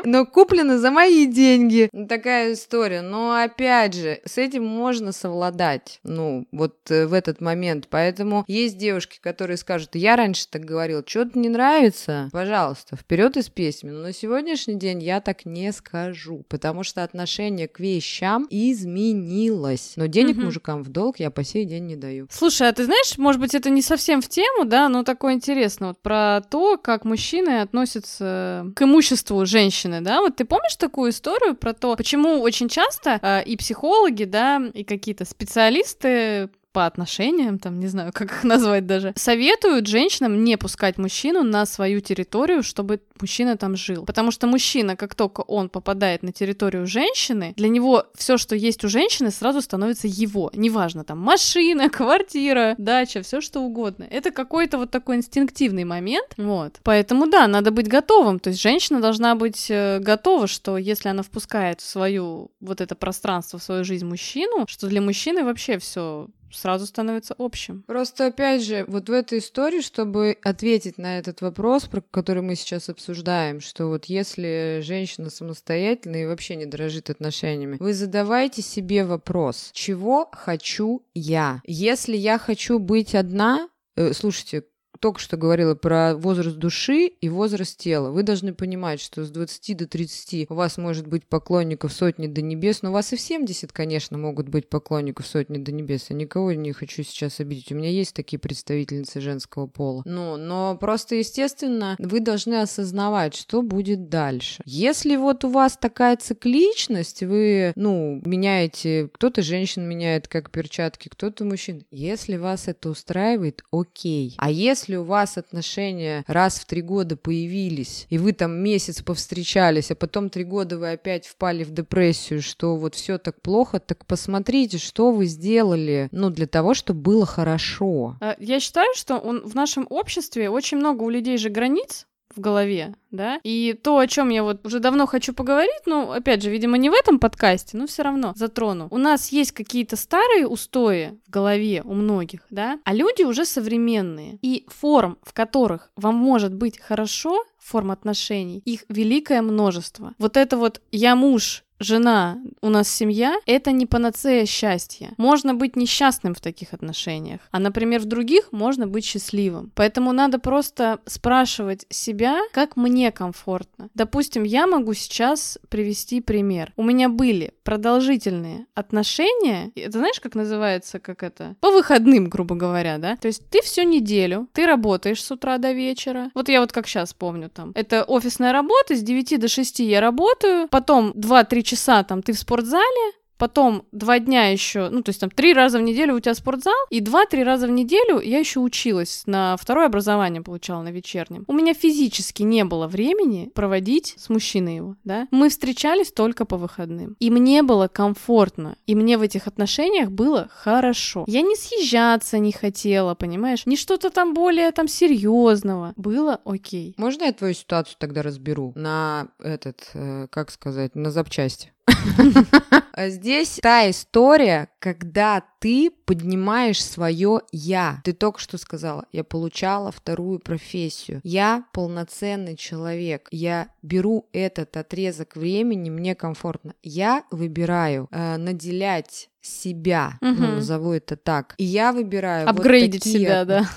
но 0.05 0.25
куплено 0.25 0.77
за 0.77 0.91
мои 0.91 1.25
деньги. 1.25 1.89
Такая 2.07 2.53
история. 2.53 3.01
Но 3.01 3.35
опять 3.35 3.93
же, 3.93 4.21
с 4.25 4.37
этим 4.37 4.65
можно 4.65 5.11
совладать. 5.11 5.99
Ну, 6.03 6.47
вот 6.51 6.75
э, 6.89 7.05
в 7.07 7.13
этот 7.13 7.41
момент. 7.41 7.87
Поэтому 7.89 8.43
есть 8.47 8.77
девушки, 8.77 9.19
которые 9.21 9.57
скажут, 9.57 9.95
я 9.95 10.15
раньше 10.15 10.47
так 10.49 10.65
говорил, 10.65 11.03
что-то 11.05 11.37
не 11.37 11.49
нравится, 11.49 12.29
пожалуйста, 12.31 12.95
вперед 12.95 13.37
из 13.37 13.49
песни. 13.49 13.89
Но 13.89 14.01
на 14.01 14.13
сегодняшний 14.13 14.75
день 14.75 15.01
я 15.01 15.21
так 15.21 15.45
не 15.45 15.71
скажу, 15.71 16.45
потому 16.49 16.83
что 16.83 17.03
отношение 17.03 17.67
к 17.67 17.79
вещам 17.79 18.47
изменилось. 18.49 19.93
Но 19.95 20.05
денег 20.05 20.37
угу. 20.37 20.45
мужикам 20.45 20.83
в 20.83 20.89
долг 20.89 21.19
я 21.19 21.31
по 21.31 21.43
сей 21.43 21.65
день 21.65 21.85
не 21.85 21.95
даю. 21.95 22.27
Слушай, 22.31 22.69
а 22.69 22.73
ты 22.73 22.85
знаешь, 22.85 23.17
может 23.17 23.41
быть, 23.41 23.55
это 23.55 23.69
не 23.69 23.81
совсем 23.81 24.21
в 24.21 24.29
тему, 24.29 24.65
да, 24.65 24.89
но 24.89 25.03
такое 25.03 25.33
интересно, 25.33 25.87
вот 25.87 25.99
про 25.99 26.41
то, 26.49 26.77
как 26.77 27.05
мужчины 27.05 27.61
относятся 27.61 28.71
к 28.75 28.81
имуществу 28.83 29.45
женщины, 29.45 30.01
да, 30.01 30.21
вот 30.21 30.35
ты 30.35 30.45
помнишь 30.45 30.75
такую 30.75 31.11
историю 31.11 31.55
про 31.55 31.73
то, 31.73 31.95
почему 31.95 32.41
очень 32.41 32.69
часто 32.69 33.19
э, 33.21 33.43
и 33.43 33.57
психологи, 33.57 34.25
да, 34.25 34.61
и 34.73 34.83
какие-то 34.83 35.25
специалисты 35.25 36.49
по 36.73 36.87
отношениям, 36.87 37.59
там, 37.59 37.79
не 37.79 37.87
знаю, 37.87 38.11
как 38.13 38.31
их 38.31 38.43
назвать 38.43 38.85
даже, 38.85 39.13
советуют 39.15 39.87
женщинам 39.87 40.43
не 40.43 40.57
пускать 40.57 40.97
мужчину 40.97 41.43
на 41.43 41.65
свою 41.65 42.01
территорию, 42.01 42.63
чтобы 42.63 42.99
мужчина 43.21 43.55
там 43.55 43.77
жил. 43.77 44.05
Потому 44.05 44.31
что 44.31 44.47
мужчина, 44.47 44.95
как 44.95 45.15
только 45.15 45.41
он 45.41 45.69
попадает 45.69 46.23
на 46.23 46.33
территорию 46.33 46.85
женщины, 46.87 47.53
для 47.55 47.69
него 47.69 48.05
все, 48.15 48.37
что 48.37 48.55
есть 48.55 48.83
у 48.83 48.89
женщины, 48.89 49.31
сразу 49.31 49.61
становится 49.61 50.07
его. 50.07 50.51
Неважно, 50.53 51.03
там, 51.03 51.19
машина, 51.19 51.89
квартира, 51.91 52.75
дача, 52.77 53.21
все 53.21 53.39
что 53.39 53.61
угодно. 53.61 54.05
Это 54.09 54.31
какой-то 54.31 54.77
вот 54.77 54.91
такой 54.91 55.17
инстинктивный 55.17 55.83
момент, 55.83 56.33
вот. 56.37 56.79
Поэтому, 56.83 57.27
да, 57.27 57.47
надо 57.47 57.71
быть 57.71 57.87
готовым. 57.87 58.39
То 58.39 58.49
есть 58.49 58.61
женщина 58.61 58.99
должна 58.99 59.35
быть 59.35 59.67
э, 59.69 59.99
готова, 59.99 60.47
что 60.47 60.77
если 60.77 61.09
она 61.09 61.21
впускает 61.21 61.81
в 61.81 61.85
свою 61.85 62.51
вот 62.59 62.81
это 62.81 62.95
пространство, 62.95 63.59
в 63.59 63.63
свою 63.63 63.83
жизнь 63.83 64.05
мужчину, 64.05 64.65
что 64.67 64.87
для 64.87 65.01
мужчины 65.01 65.43
вообще 65.43 65.77
все 65.77 66.27
сразу 66.53 66.85
становится 66.85 67.35
общим. 67.37 67.83
Просто, 67.83 68.27
опять 68.27 68.63
же, 68.63 68.85
вот 68.87 69.09
в 69.09 69.11
этой 69.11 69.39
истории, 69.39 69.81
чтобы 69.81 70.37
ответить 70.43 70.97
на 70.97 71.19
этот 71.19 71.41
вопрос, 71.41 71.85
про 71.85 72.01
который 72.01 72.41
мы 72.41 72.55
сейчас 72.55 72.89
обсуждаем, 72.89 73.59
что 73.59 73.87
вот 73.87 74.05
если 74.05 74.79
женщина 74.81 75.29
самостоятельна 75.29 76.17
и 76.17 76.25
вообще 76.25 76.55
не 76.55 76.65
дорожит 76.65 77.09
отношениями, 77.09 77.77
вы 77.79 77.93
задавайте 77.93 78.61
себе 78.61 79.05
вопрос, 79.05 79.71
чего 79.73 80.29
хочу 80.31 81.03
я? 81.13 81.61
Если 81.65 82.15
я 82.15 82.37
хочу 82.37 82.79
быть 82.79 83.15
одна, 83.15 83.69
э, 83.95 84.13
слушайте, 84.13 84.63
только 85.03 85.19
что 85.19 85.35
говорила 85.35 85.75
про 85.75 86.15
возраст 86.15 86.55
души 86.55 87.07
и 87.07 87.27
возраст 87.27 87.77
тела. 87.77 88.09
Вы 88.09 88.23
должны 88.23 88.53
понимать, 88.53 89.01
что 89.01 89.25
с 89.25 89.31
20 89.31 89.75
до 89.75 89.85
30 89.85 90.49
у 90.49 90.53
вас 90.53 90.77
может 90.77 91.07
быть 91.07 91.25
поклонников 91.25 91.91
сотни 91.91 92.27
до 92.27 92.41
небес, 92.41 92.83
но 92.83 92.89
у 92.89 92.93
вас 92.93 93.11
и 93.11 93.17
в 93.17 93.19
70, 93.19 93.73
конечно, 93.73 94.17
могут 94.17 94.47
быть 94.47 94.69
поклонников 94.69 95.27
сотни 95.27 95.57
до 95.57 95.73
небес. 95.73 96.05
Я 96.07 96.15
никого 96.15 96.53
не 96.53 96.71
хочу 96.71 97.03
сейчас 97.03 97.41
обидеть. 97.41 97.73
У 97.73 97.75
меня 97.75 97.89
есть 97.89 98.15
такие 98.15 98.39
представительницы 98.39 99.19
женского 99.19 99.67
пола. 99.67 100.03
Ну, 100.05 100.37
но 100.37 100.77
просто, 100.79 101.15
естественно, 101.15 101.97
вы 101.99 102.21
должны 102.21 102.61
осознавать, 102.61 103.35
что 103.35 103.61
будет 103.61 104.07
дальше. 104.07 104.63
Если 104.65 105.17
вот 105.17 105.43
у 105.43 105.49
вас 105.49 105.75
такая 105.75 106.15
цикличность, 106.15 107.23
вы, 107.23 107.73
ну, 107.75 108.21
меняете, 108.23 109.09
кто-то 109.11 109.41
женщин 109.41 109.83
меняет 109.83 110.29
как 110.29 110.49
перчатки, 110.49 111.09
кто-то 111.09 111.43
мужчин. 111.43 111.83
Если 111.91 112.37
вас 112.37 112.69
это 112.69 112.89
устраивает, 112.89 113.65
окей. 113.69 114.35
А 114.37 114.49
если 114.49 114.92
если 114.93 114.97
у 114.97 115.03
вас 115.03 115.37
отношения 115.37 116.23
раз 116.27 116.59
в 116.59 116.65
три 116.65 116.81
года 116.81 117.17
появились, 117.17 118.05
и 118.09 118.17
вы 118.17 118.33
там 118.33 118.51
месяц 118.51 119.01
повстречались, 119.01 119.91
а 119.91 119.95
потом 119.95 120.29
три 120.29 120.43
года 120.43 120.77
вы 120.77 120.91
опять 120.91 121.25
впали 121.25 121.63
в 121.63 121.71
депрессию, 121.71 122.41
что 122.41 122.75
вот 122.75 122.95
все 122.95 123.17
так 123.17 123.41
плохо, 123.41 123.79
так 123.79 124.05
посмотрите, 124.05 124.77
что 124.77 125.11
вы 125.11 125.25
сделали, 125.25 126.09
ну, 126.11 126.29
для 126.29 126.47
того, 126.47 126.73
чтобы 126.73 127.01
было 127.01 127.25
хорошо. 127.25 128.17
А, 128.21 128.35
я 128.39 128.59
считаю, 128.59 128.93
что 128.95 129.17
он, 129.17 129.41
в 129.47 129.55
нашем 129.55 129.87
обществе 129.89 130.49
очень 130.49 130.77
много 130.77 131.03
у 131.03 131.09
людей 131.09 131.37
же 131.37 131.49
границ, 131.49 132.05
в 132.35 132.39
голове, 132.39 132.95
да. 133.11 133.39
И 133.43 133.77
то, 133.81 133.97
о 133.97 134.07
чем 134.07 134.29
я 134.29 134.43
вот 134.43 134.65
уже 134.65 134.79
давно 134.79 135.05
хочу 135.05 135.33
поговорить, 135.33 135.81
ну, 135.85 136.11
опять 136.11 136.41
же, 136.41 136.49
видимо, 136.49 136.77
не 136.77 136.89
в 136.89 136.93
этом 136.93 137.19
подкасте, 137.19 137.77
но 137.77 137.87
все 137.87 138.03
равно 138.03 138.33
затрону. 138.35 138.87
У 138.91 138.97
нас 138.97 139.29
есть 139.29 139.51
какие-то 139.51 139.95
старые 139.95 140.47
устои 140.47 141.19
в 141.27 141.29
голове 141.29 141.81
у 141.85 141.93
многих, 141.93 142.41
да, 142.49 142.79
а 142.83 142.93
люди 142.93 143.23
уже 143.23 143.45
современные. 143.45 144.39
И 144.41 144.65
форм, 144.67 145.17
в 145.23 145.33
которых 145.33 145.91
вам 145.95 146.15
может 146.15 146.53
быть 146.53 146.79
хорошо, 146.79 147.43
форм 147.63 147.91
отношений, 147.91 148.61
их 148.65 148.85
великое 148.89 149.41
множество. 149.41 150.13
Вот 150.19 150.37
это 150.37 150.57
вот 150.57 150.81
«я 150.91 151.15
муж», 151.15 151.63
жена, 151.83 152.37
у 152.61 152.69
нас 152.69 152.89
семья, 152.89 153.35
это 153.45 153.71
не 153.71 153.85
панацея 153.85 154.45
счастья. 154.45 155.11
Можно 155.17 155.53
быть 155.53 155.75
несчастным 155.75 156.33
в 156.33 156.41
таких 156.41 156.73
отношениях, 156.73 157.41
а, 157.51 157.59
например, 157.59 158.01
в 158.01 158.05
других 158.05 158.51
можно 158.51 158.87
быть 158.87 159.05
счастливым. 159.05 159.71
Поэтому 159.75 160.11
надо 160.11 160.39
просто 160.39 160.99
спрашивать 161.05 161.85
себя, 161.89 162.39
как 162.53 162.75
мне 162.75 163.11
комфортно. 163.11 163.89
Допустим, 163.93 164.43
я 164.43 164.67
могу 164.67 164.93
сейчас 164.93 165.59
привести 165.69 166.21
пример. 166.21 166.71
У 166.75 166.83
меня 166.83 167.09
были 167.09 167.53
продолжительные 167.63 168.65
отношения, 168.73 169.71
это 169.75 169.99
знаешь, 169.99 170.19
как 170.19 170.35
называется, 170.35 170.99
как 170.99 171.23
это? 171.23 171.55
По 171.59 171.71
выходным, 171.71 172.29
грубо 172.29 172.55
говоря, 172.55 172.97
да? 172.97 173.17
То 173.17 173.27
есть 173.27 173.47
ты 173.49 173.61
всю 173.61 173.83
неделю, 173.83 174.47
ты 174.53 174.65
работаешь 174.65 175.23
с 175.23 175.31
утра 175.31 175.57
до 175.57 175.71
вечера. 175.71 176.31
Вот 176.33 176.49
я 176.49 176.61
вот 176.61 176.71
как 176.71 176.87
сейчас 176.87 177.13
помню 177.13 177.49
там. 177.53 177.71
Это 177.75 178.03
офисная 178.03 178.51
работа, 178.51 178.95
с 178.95 179.01
9 179.01 179.39
до 179.39 179.47
6 179.47 179.79
я 179.79 180.01
работаю, 180.01 180.67
потом 180.69 181.11
2-3 181.11 181.61
часа 181.63 182.03
там 182.03 182.21
ты 182.21 182.33
в 182.33 182.39
спортзале, 182.39 183.13
потом 183.43 183.83
два 183.91 184.19
дня 184.19 184.51
еще, 184.51 184.87
ну, 184.87 185.03
то 185.03 185.09
есть 185.09 185.19
там 185.19 185.29
три 185.29 185.53
раза 185.53 185.77
в 185.77 185.81
неделю 185.81 186.15
у 186.15 186.19
тебя 186.21 186.33
спортзал, 186.33 186.73
и 186.89 187.01
два-три 187.01 187.43
раза 187.43 187.67
в 187.67 187.71
неделю 187.71 188.21
я 188.21 188.39
еще 188.39 188.61
училась, 188.61 189.23
на 189.25 189.57
второе 189.57 189.87
образование 189.87 190.41
получала 190.41 190.81
на 190.81 190.91
вечернем. 190.91 191.43
У 191.47 191.51
меня 191.51 191.73
физически 191.73 192.43
не 192.43 192.63
было 192.63 192.87
времени 192.87 193.51
проводить 193.53 194.15
с 194.17 194.29
мужчиной 194.29 194.77
его, 194.77 194.95
да. 195.03 195.27
Мы 195.31 195.49
встречались 195.49 196.13
только 196.13 196.45
по 196.45 196.55
выходным. 196.55 197.17
И 197.19 197.29
мне 197.29 197.63
было 197.63 197.89
комфортно, 197.89 198.77
и 198.87 198.95
мне 198.95 199.17
в 199.17 199.21
этих 199.21 199.45
отношениях 199.45 200.09
было 200.09 200.47
хорошо. 200.49 201.25
Я 201.27 201.41
не 201.41 201.57
съезжаться 201.57 202.39
не 202.39 202.53
хотела, 202.53 203.13
понимаешь? 203.13 203.65
Не 203.65 203.75
что-то 203.75 204.09
там 204.09 204.33
более 204.33 204.71
там 204.71 204.87
серьезного. 204.87 205.91
Было 205.97 206.39
окей. 206.45 206.95
Можно 206.95 207.25
я 207.25 207.33
твою 207.33 207.53
ситуацию 207.53 207.97
тогда 207.99 208.21
разберу 208.21 208.71
на 208.75 209.27
этот, 209.39 209.89
э, 209.95 210.27
как 210.31 210.49
сказать, 210.49 210.95
на 210.95 211.11
запчасти? 211.11 211.73
А 212.95 213.09
здесь 213.09 213.59
та 213.61 213.89
история, 213.89 214.69
когда 214.79 215.43
ты 215.59 215.91
поднимаешь 216.05 216.83
свое 216.83 217.41
я. 217.51 218.01
Ты 218.03 218.13
только 218.13 218.39
что 218.39 218.57
сказала, 218.57 219.05
я 219.11 219.23
получала 219.23 219.91
вторую 219.91 220.39
профессию. 220.39 221.19
Я 221.23 221.65
полноценный 221.73 222.55
человек. 222.55 223.27
Я 223.31 223.69
беру 223.81 224.29
этот 224.31 224.77
отрезок 224.77 225.35
времени, 225.35 225.89
мне 225.89 226.13
комфортно. 226.13 226.75
Я 226.83 227.23
выбираю 227.31 228.07
э, 228.11 228.37
наделять 228.37 229.29
себя, 229.41 230.19
угу. 230.21 230.31
ну, 230.31 230.47
назову 230.55 230.93
это 230.93 231.15
так. 231.15 231.55
И 231.57 231.63
я 231.63 231.91
выбираю 231.93 232.47
апгрейдить 232.47 233.05
вот 233.05 233.11
такие, 233.11 233.19
себя, 233.25 233.45
да 233.45 233.67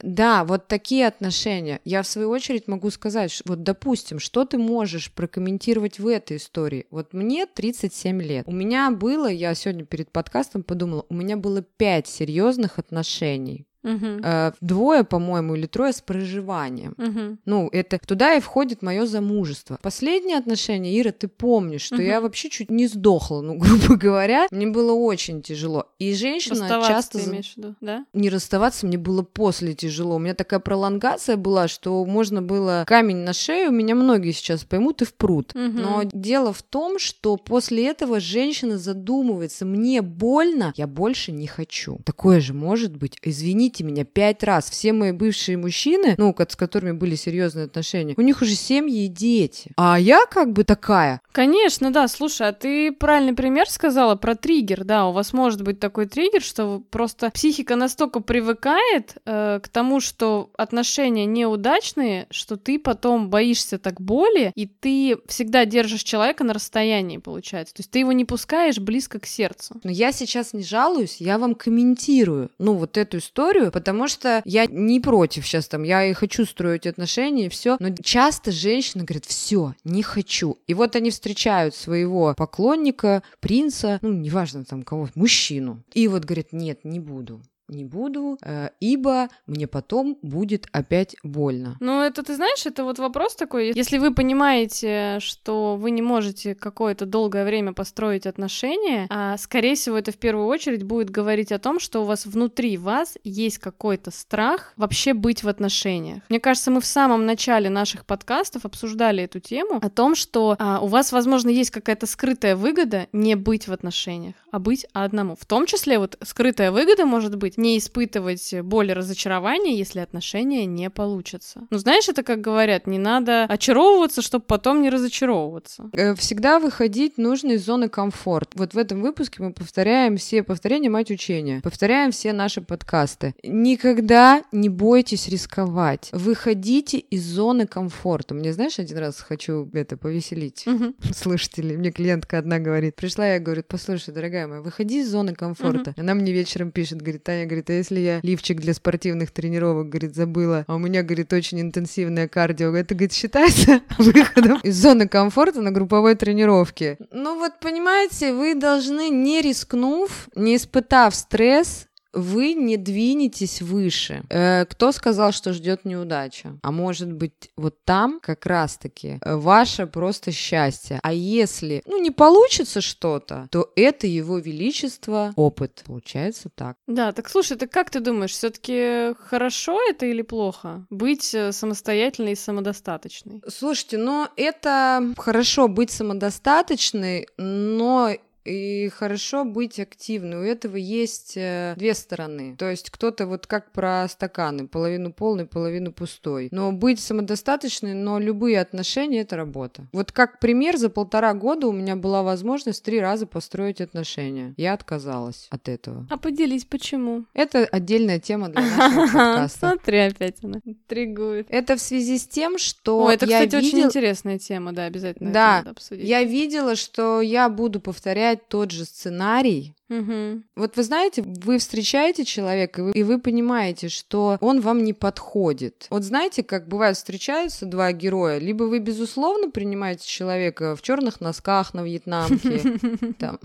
Да, 0.00 0.44
вот 0.44 0.68
такие 0.68 1.06
отношения. 1.06 1.80
Я, 1.84 2.02
в 2.02 2.06
свою 2.06 2.30
очередь, 2.30 2.68
могу 2.68 2.90
сказать, 2.90 3.42
вот, 3.46 3.62
допустим, 3.62 4.18
что 4.18 4.44
ты 4.44 4.58
можешь 4.58 5.12
прокомментировать 5.12 5.98
в 5.98 6.06
этой 6.06 6.36
истории? 6.36 6.86
Вот 6.90 7.12
мне 7.12 7.46
37 7.46 8.22
лет. 8.22 8.44
У 8.46 8.52
меня 8.52 8.90
было, 8.90 9.26
я 9.26 9.54
сегодня 9.54 9.84
перед 9.84 10.10
подкастом 10.10 10.62
подумала, 10.62 11.06
у 11.08 11.14
меня 11.14 11.36
было 11.36 11.62
5 11.62 12.06
серьезных 12.06 12.78
отношений. 12.78 13.66
Мгм. 13.86 14.20
Э, 14.22 14.52
двое, 14.60 15.04
по-моему, 15.04 15.54
или 15.54 15.66
трое 15.66 15.92
с 15.92 16.00
проживанием. 16.00 16.94
Мгм. 16.96 17.38
Ну, 17.44 17.68
это 17.72 17.98
туда 18.04 18.34
и 18.34 18.40
входит 18.40 18.82
мое 18.82 19.06
замужество. 19.06 19.78
Последние 19.82 20.38
отношения, 20.38 20.98
Ира, 21.00 21.12
ты 21.12 21.28
помнишь, 21.28 21.82
что 21.82 21.96
Мгм. 21.96 22.04
я 22.04 22.20
вообще 22.20 22.50
чуть 22.50 22.70
не 22.70 22.86
сдохла, 22.88 23.40
ну, 23.40 23.54
грубо 23.58 23.96
говоря. 23.96 24.48
Мне 24.50 24.66
было 24.66 24.92
очень 24.92 25.42
тяжело. 25.42 25.86
И 25.98 26.14
женщина 26.14 26.60
Расставаться 26.60 26.92
часто... 26.92 27.18
ты 27.18 27.24
имеешь 27.30 27.52
в 27.54 27.56
виду, 27.56 27.74
да? 27.80 28.04
Не 28.12 28.28
расставаться 28.28 28.86
мне 28.86 28.98
было 28.98 29.22
после 29.22 29.74
тяжело. 29.74 30.16
У 30.16 30.18
меня 30.18 30.34
такая 30.34 30.60
пролонгация 30.60 31.36
была, 31.36 31.68
что 31.68 32.04
можно 32.04 32.42
было 32.42 32.84
камень 32.86 33.18
на 33.18 33.32
шею, 33.32 33.70
меня 33.70 33.94
многие 33.94 34.32
сейчас 34.32 34.64
поймут 34.64 35.02
и 35.02 35.04
в 35.04 35.14
пруд. 35.14 35.54
Мгм. 35.54 35.76
Но 35.80 36.02
дело 36.12 36.52
в 36.52 36.62
том, 36.62 36.98
что 36.98 37.36
после 37.36 37.86
этого 37.86 38.20
женщина 38.20 38.78
задумывается, 38.78 39.64
мне 39.64 40.02
больно, 40.02 40.72
я 40.76 40.86
больше 40.86 41.32
не 41.32 41.46
хочу. 41.46 42.00
Такое 42.04 42.40
же 42.40 42.52
может 42.52 42.96
быть. 42.96 43.16
Извините 43.22 43.75
меня, 43.82 44.04
пять 44.04 44.42
раз. 44.42 44.70
Все 44.70 44.92
мои 44.92 45.12
бывшие 45.12 45.56
мужчины, 45.56 46.14
ну, 46.18 46.34
с 46.48 46.56
которыми 46.56 46.92
были 46.92 47.14
серьезные 47.14 47.66
отношения, 47.66 48.14
у 48.16 48.22
них 48.22 48.42
уже 48.42 48.54
семьи 48.54 49.04
и 49.04 49.08
дети. 49.08 49.70
А 49.76 49.98
я 49.98 50.26
как 50.26 50.52
бы 50.52 50.64
такая. 50.64 51.20
Конечно, 51.32 51.92
да. 51.92 52.08
Слушай, 52.08 52.48
а 52.48 52.52
ты 52.52 52.92
правильный 52.92 53.34
пример 53.34 53.68
сказала 53.68 54.14
про 54.14 54.34
триггер. 54.34 54.84
Да, 54.84 55.06
у 55.06 55.12
вас 55.12 55.32
может 55.32 55.62
быть 55.62 55.80
такой 55.80 56.06
триггер, 56.06 56.42
что 56.42 56.82
просто 56.90 57.30
психика 57.30 57.76
настолько 57.76 58.20
привыкает 58.20 59.16
э, 59.24 59.60
к 59.62 59.68
тому, 59.68 60.00
что 60.00 60.50
отношения 60.56 61.26
неудачные, 61.26 62.26
что 62.30 62.56
ты 62.56 62.78
потом 62.78 63.28
боишься 63.30 63.78
так 63.78 64.00
боли, 64.00 64.52
и 64.54 64.66
ты 64.66 65.18
всегда 65.26 65.64
держишь 65.64 66.02
человека 66.02 66.44
на 66.44 66.54
расстоянии, 66.54 67.18
получается. 67.18 67.74
То 67.74 67.80
есть 67.80 67.90
ты 67.90 67.98
его 68.00 68.12
не 68.12 68.24
пускаешь 68.24 68.78
близко 68.78 69.20
к 69.20 69.26
сердцу. 69.26 69.80
Но 69.84 69.90
я 69.90 70.12
сейчас 70.12 70.52
не 70.52 70.62
жалуюсь, 70.62 71.16
я 71.20 71.38
вам 71.38 71.54
комментирую, 71.54 72.50
ну, 72.58 72.74
вот 72.74 72.96
эту 72.96 73.18
историю, 73.56 73.72
потому 73.72 74.08
что 74.08 74.42
я 74.44 74.66
не 74.66 75.00
против 75.00 75.46
сейчас 75.46 75.68
там, 75.68 75.82
я 75.82 76.04
и 76.04 76.12
хочу 76.12 76.44
строить 76.44 76.86
отношения, 76.86 77.46
и 77.46 77.48
все. 77.48 77.76
Но 77.80 77.94
часто 78.02 78.52
женщина 78.52 79.04
говорит, 79.04 79.24
все, 79.24 79.74
не 79.84 80.02
хочу. 80.02 80.58
И 80.66 80.74
вот 80.74 80.96
они 80.96 81.10
встречают 81.10 81.74
своего 81.74 82.34
поклонника, 82.36 83.22
принца, 83.40 83.98
ну, 84.02 84.12
неважно 84.12 84.64
там 84.64 84.82
кого, 84.82 85.08
мужчину. 85.14 85.82
И 85.94 86.08
вот 86.08 86.24
говорит, 86.24 86.52
нет, 86.52 86.84
не 86.84 87.00
буду. 87.00 87.42
Не 87.68 87.84
буду, 87.84 88.38
э, 88.42 88.70
ибо 88.78 89.28
мне 89.46 89.66
потом 89.66 90.18
будет 90.22 90.68
опять 90.72 91.16
больно. 91.24 91.76
Ну, 91.80 92.00
это, 92.00 92.22
ты 92.22 92.36
знаешь, 92.36 92.64
это 92.64 92.84
вот 92.84 92.98
вопрос 92.98 93.34
такой. 93.34 93.72
Если 93.74 93.98
вы 93.98 94.14
понимаете, 94.14 95.18
что 95.20 95.76
вы 95.76 95.90
не 95.90 96.02
можете 96.02 96.54
какое-то 96.54 97.06
долгое 97.06 97.44
время 97.44 97.72
построить 97.72 98.26
отношения, 98.26 99.06
а, 99.10 99.36
скорее 99.36 99.74
всего, 99.74 99.98
это 99.98 100.12
в 100.12 100.16
первую 100.16 100.46
очередь 100.46 100.84
будет 100.84 101.10
говорить 101.10 101.50
о 101.50 101.58
том, 101.58 101.80
что 101.80 102.02
у 102.02 102.04
вас 102.04 102.24
внутри 102.24 102.76
вас 102.76 103.18
есть 103.24 103.58
какой-то 103.58 104.12
страх 104.12 104.72
вообще 104.76 105.12
быть 105.12 105.42
в 105.42 105.48
отношениях. 105.48 106.22
Мне 106.28 106.38
кажется, 106.38 106.70
мы 106.70 106.80
в 106.80 106.86
самом 106.86 107.26
начале 107.26 107.68
наших 107.68 108.06
подкастов 108.06 108.64
обсуждали 108.64 109.24
эту 109.24 109.40
тему 109.40 109.80
о 109.82 109.90
том, 109.90 110.14
что 110.14 110.54
а, 110.58 110.78
у 110.80 110.86
вас, 110.86 111.10
возможно, 111.10 111.48
есть 111.48 111.70
какая-то 111.70 112.06
скрытая 112.06 112.54
выгода 112.54 113.08
не 113.12 113.34
быть 113.34 113.66
в 113.66 113.72
отношениях, 113.72 114.34
а 114.52 114.60
быть 114.60 114.86
одному. 114.92 115.34
В 115.34 115.44
том 115.46 115.66
числе 115.66 115.98
вот 115.98 116.16
скрытая 116.22 116.70
выгода 116.70 117.06
может 117.06 117.36
быть 117.36 117.55
не 117.56 117.78
испытывать 117.78 118.54
боль 118.62 118.90
и 118.90 118.94
разочарования, 118.94 119.76
если 119.76 120.00
отношения 120.00 120.66
не 120.66 120.90
получатся. 120.90 121.66
Ну, 121.70 121.78
знаешь, 121.78 122.08
это 122.08 122.22
как 122.22 122.40
говорят, 122.40 122.86
не 122.86 122.98
надо 122.98 123.44
очаровываться, 123.44 124.22
чтобы 124.22 124.44
потом 124.46 124.82
не 124.82 124.90
разочаровываться. 124.90 125.90
Э, 125.92 126.14
Всегда 126.14 126.58
выходить 126.58 127.18
нужно 127.18 127.52
из 127.52 127.64
зоны 127.64 127.88
комфорта. 127.88 128.50
Вот 128.54 128.74
в 128.74 128.78
этом 128.78 129.00
выпуске 129.02 129.42
мы 129.42 129.52
повторяем 129.52 130.16
все 130.16 130.42
повторения 130.42 130.90
мать 130.90 131.10
учения, 131.10 131.60
повторяем 131.62 132.10
все 132.12 132.32
наши 132.32 132.60
подкасты. 132.60 133.34
Никогда 133.42 134.42
не 134.52 134.68
бойтесь 134.68 135.28
рисковать. 135.28 136.08
Выходите 136.12 136.98
из 136.98 137.24
зоны 137.24 137.66
комфорта. 137.66 138.34
Мне, 138.34 138.52
знаешь, 138.52 138.78
один 138.78 138.98
раз 138.98 139.20
хочу 139.20 139.68
это 139.72 139.96
повеселить 139.96 140.64
Мгм. 140.66 140.94
слушателей. 141.14 141.76
Мне 141.76 141.90
клиентка 141.90 142.38
одна 142.38 142.58
говорит, 142.58 142.96
пришла, 142.96 143.26
я 143.26 143.38
говорю, 143.40 143.62
послушай, 143.66 144.12
дорогая 144.14 144.46
моя, 144.46 144.60
выходи 144.60 145.00
из 145.00 145.10
зоны 145.10 145.34
комфорта. 145.34 145.94
Она 145.96 146.14
мне 146.14 146.32
вечером 146.32 146.70
пишет, 146.70 147.00
говорит, 147.02 147.24
Таня, 147.24 147.45
говорит, 147.46 147.70
а 147.70 147.72
если 147.72 148.00
я 148.00 148.20
лифчик 148.22 148.60
для 148.60 148.74
спортивных 148.74 149.30
тренировок, 149.30 149.88
говорит, 149.88 150.14
забыла, 150.14 150.64
а 150.66 150.74
у 150.74 150.78
меня, 150.78 151.02
говорит, 151.02 151.32
очень 151.32 151.60
интенсивное 151.60 152.28
кардио, 152.28 152.74
это, 152.74 152.94
говорит, 152.94 153.12
считается 153.12 153.80
выходом 153.98 154.60
из 154.62 154.76
зоны 154.76 155.08
комфорта 155.08 155.60
на 155.60 155.70
групповой 155.70 156.14
тренировке. 156.14 156.98
Ну 157.10 157.38
вот, 157.38 157.58
понимаете, 157.60 158.32
вы 158.32 158.54
должны, 158.54 159.08
не 159.08 159.40
рискнув, 159.40 160.28
не 160.34 160.56
испытав 160.56 161.14
стресс, 161.14 161.85
вы 162.16 162.54
не 162.54 162.76
двинетесь 162.76 163.62
выше. 163.62 164.22
Э, 164.30 164.64
кто 164.64 164.92
сказал, 164.92 165.32
что 165.32 165.52
ждет 165.52 165.84
неудача? 165.84 166.58
А 166.62 166.72
может 166.72 167.12
быть, 167.12 167.50
вот 167.56 167.84
там 167.84 168.20
как 168.20 168.46
раз-таки 168.46 169.18
э, 169.20 169.36
ваше 169.36 169.86
просто 169.86 170.32
счастье. 170.32 170.98
А 171.02 171.12
если, 171.12 171.82
ну, 171.86 172.00
не 172.00 172.10
получится 172.10 172.80
что-то, 172.80 173.48
то 173.50 173.70
это 173.76 174.06
его 174.06 174.38
величество 174.38 175.32
опыт. 175.36 175.82
Получается 175.86 176.48
так. 176.54 176.76
Да, 176.86 177.12
так 177.12 177.28
слушай, 177.28 177.56
так 177.56 177.70
как 177.70 177.90
ты 177.90 178.00
думаешь, 178.00 178.32
все-таки 178.32 179.14
хорошо 179.28 179.78
это 179.88 180.06
или 180.06 180.22
плохо? 180.22 180.86
Быть 180.90 181.34
э, 181.34 181.52
самостоятельной 181.52 182.32
и 182.32 182.36
самодостаточной? 182.36 183.42
Слушайте, 183.48 183.98
ну 183.98 184.26
это 184.36 185.12
хорошо 185.18 185.68
быть 185.68 185.90
самодостаточной, 185.90 187.28
но 187.36 188.10
и 188.46 188.88
хорошо 188.88 189.44
быть 189.44 189.78
активной. 189.80 190.38
У 190.38 190.42
этого 190.42 190.76
есть 190.76 191.36
э, 191.36 191.74
две 191.76 191.94
стороны. 191.94 192.56
То 192.56 192.70
есть 192.70 192.90
кто-то 192.90 193.26
вот 193.26 193.46
как 193.46 193.72
про 193.72 194.06
стаканы, 194.08 194.68
половину 194.68 195.12
полный, 195.12 195.46
половину 195.46 195.92
пустой. 195.92 196.48
Но 196.52 196.72
быть 196.72 197.00
самодостаточной, 197.00 197.94
но 197.94 198.18
любые 198.18 198.60
отношения— 198.60 199.20
это 199.22 199.36
работа. 199.36 199.86
Вот 199.92 200.12
как 200.12 200.38
пример, 200.38 200.76
за 200.76 200.88
полтора 200.88 201.34
года 201.34 201.66
у 201.66 201.72
меня 201.72 201.96
была 201.96 202.22
возможность 202.22 202.84
три 202.84 203.00
раза 203.00 203.26
построить 203.26 203.80
отношения. 203.80 204.54
Я 204.56 204.74
отказалась 204.74 205.48
от 205.50 205.68
этого. 205.68 206.06
А 206.10 206.16
поделись, 206.16 206.64
почему? 206.64 207.24
Это 207.34 207.64
отдельная 207.64 208.20
тема 208.20 208.48
для 208.48 208.62
нашего 208.76 209.06
подкаста. 209.06 209.58
Смотри, 209.58 209.98
опять 209.98 210.36
она 210.42 210.60
интригует. 210.64 211.46
Это 211.50 211.76
в 211.76 211.80
связи 211.80 212.18
с 212.18 212.26
тем, 212.26 212.58
что 212.58 213.06
О, 213.06 213.10
это, 213.10 213.26
я 213.26 213.44
кстати, 213.44 213.56
очень 213.56 213.80
интересная 213.80 214.38
тема, 214.38 214.72
да, 214.72 214.84
обязательно 214.84 215.32
Да, 215.32 215.58
обсудить. 215.66 216.06
Я 216.06 216.22
видела, 216.24 216.76
что 216.76 217.20
я 217.20 217.48
буду 217.48 217.80
повторять 217.80 218.35
тот 218.36 218.70
же 218.70 218.84
сценарий. 218.84 219.75
Мгм. 219.88 220.44
Вот 220.56 220.76
вы 220.76 220.82
знаете, 220.82 221.22
вы 221.22 221.58
встречаете 221.58 222.24
человека, 222.24 222.80
и 222.80 222.84
вы, 222.84 222.90
и 222.92 223.02
вы 223.02 223.20
понимаете, 223.20 223.88
что 223.88 224.36
он 224.40 224.60
вам 224.60 224.82
не 224.82 224.92
подходит. 224.92 225.86
Вот 225.90 226.02
знаете, 226.02 226.42
как 226.42 226.66
бывает 226.66 226.96
встречаются 226.96 227.66
два 227.66 227.92
героя, 227.92 228.38
либо 228.38 228.64
вы, 228.64 228.80
безусловно, 228.80 229.50
принимаете 229.50 230.06
человека 230.06 230.74
в 230.74 230.82
черных 230.82 231.20
носках 231.20 231.74
на 231.74 231.82
вьетнамке, 231.82 232.78
там, 233.18 233.38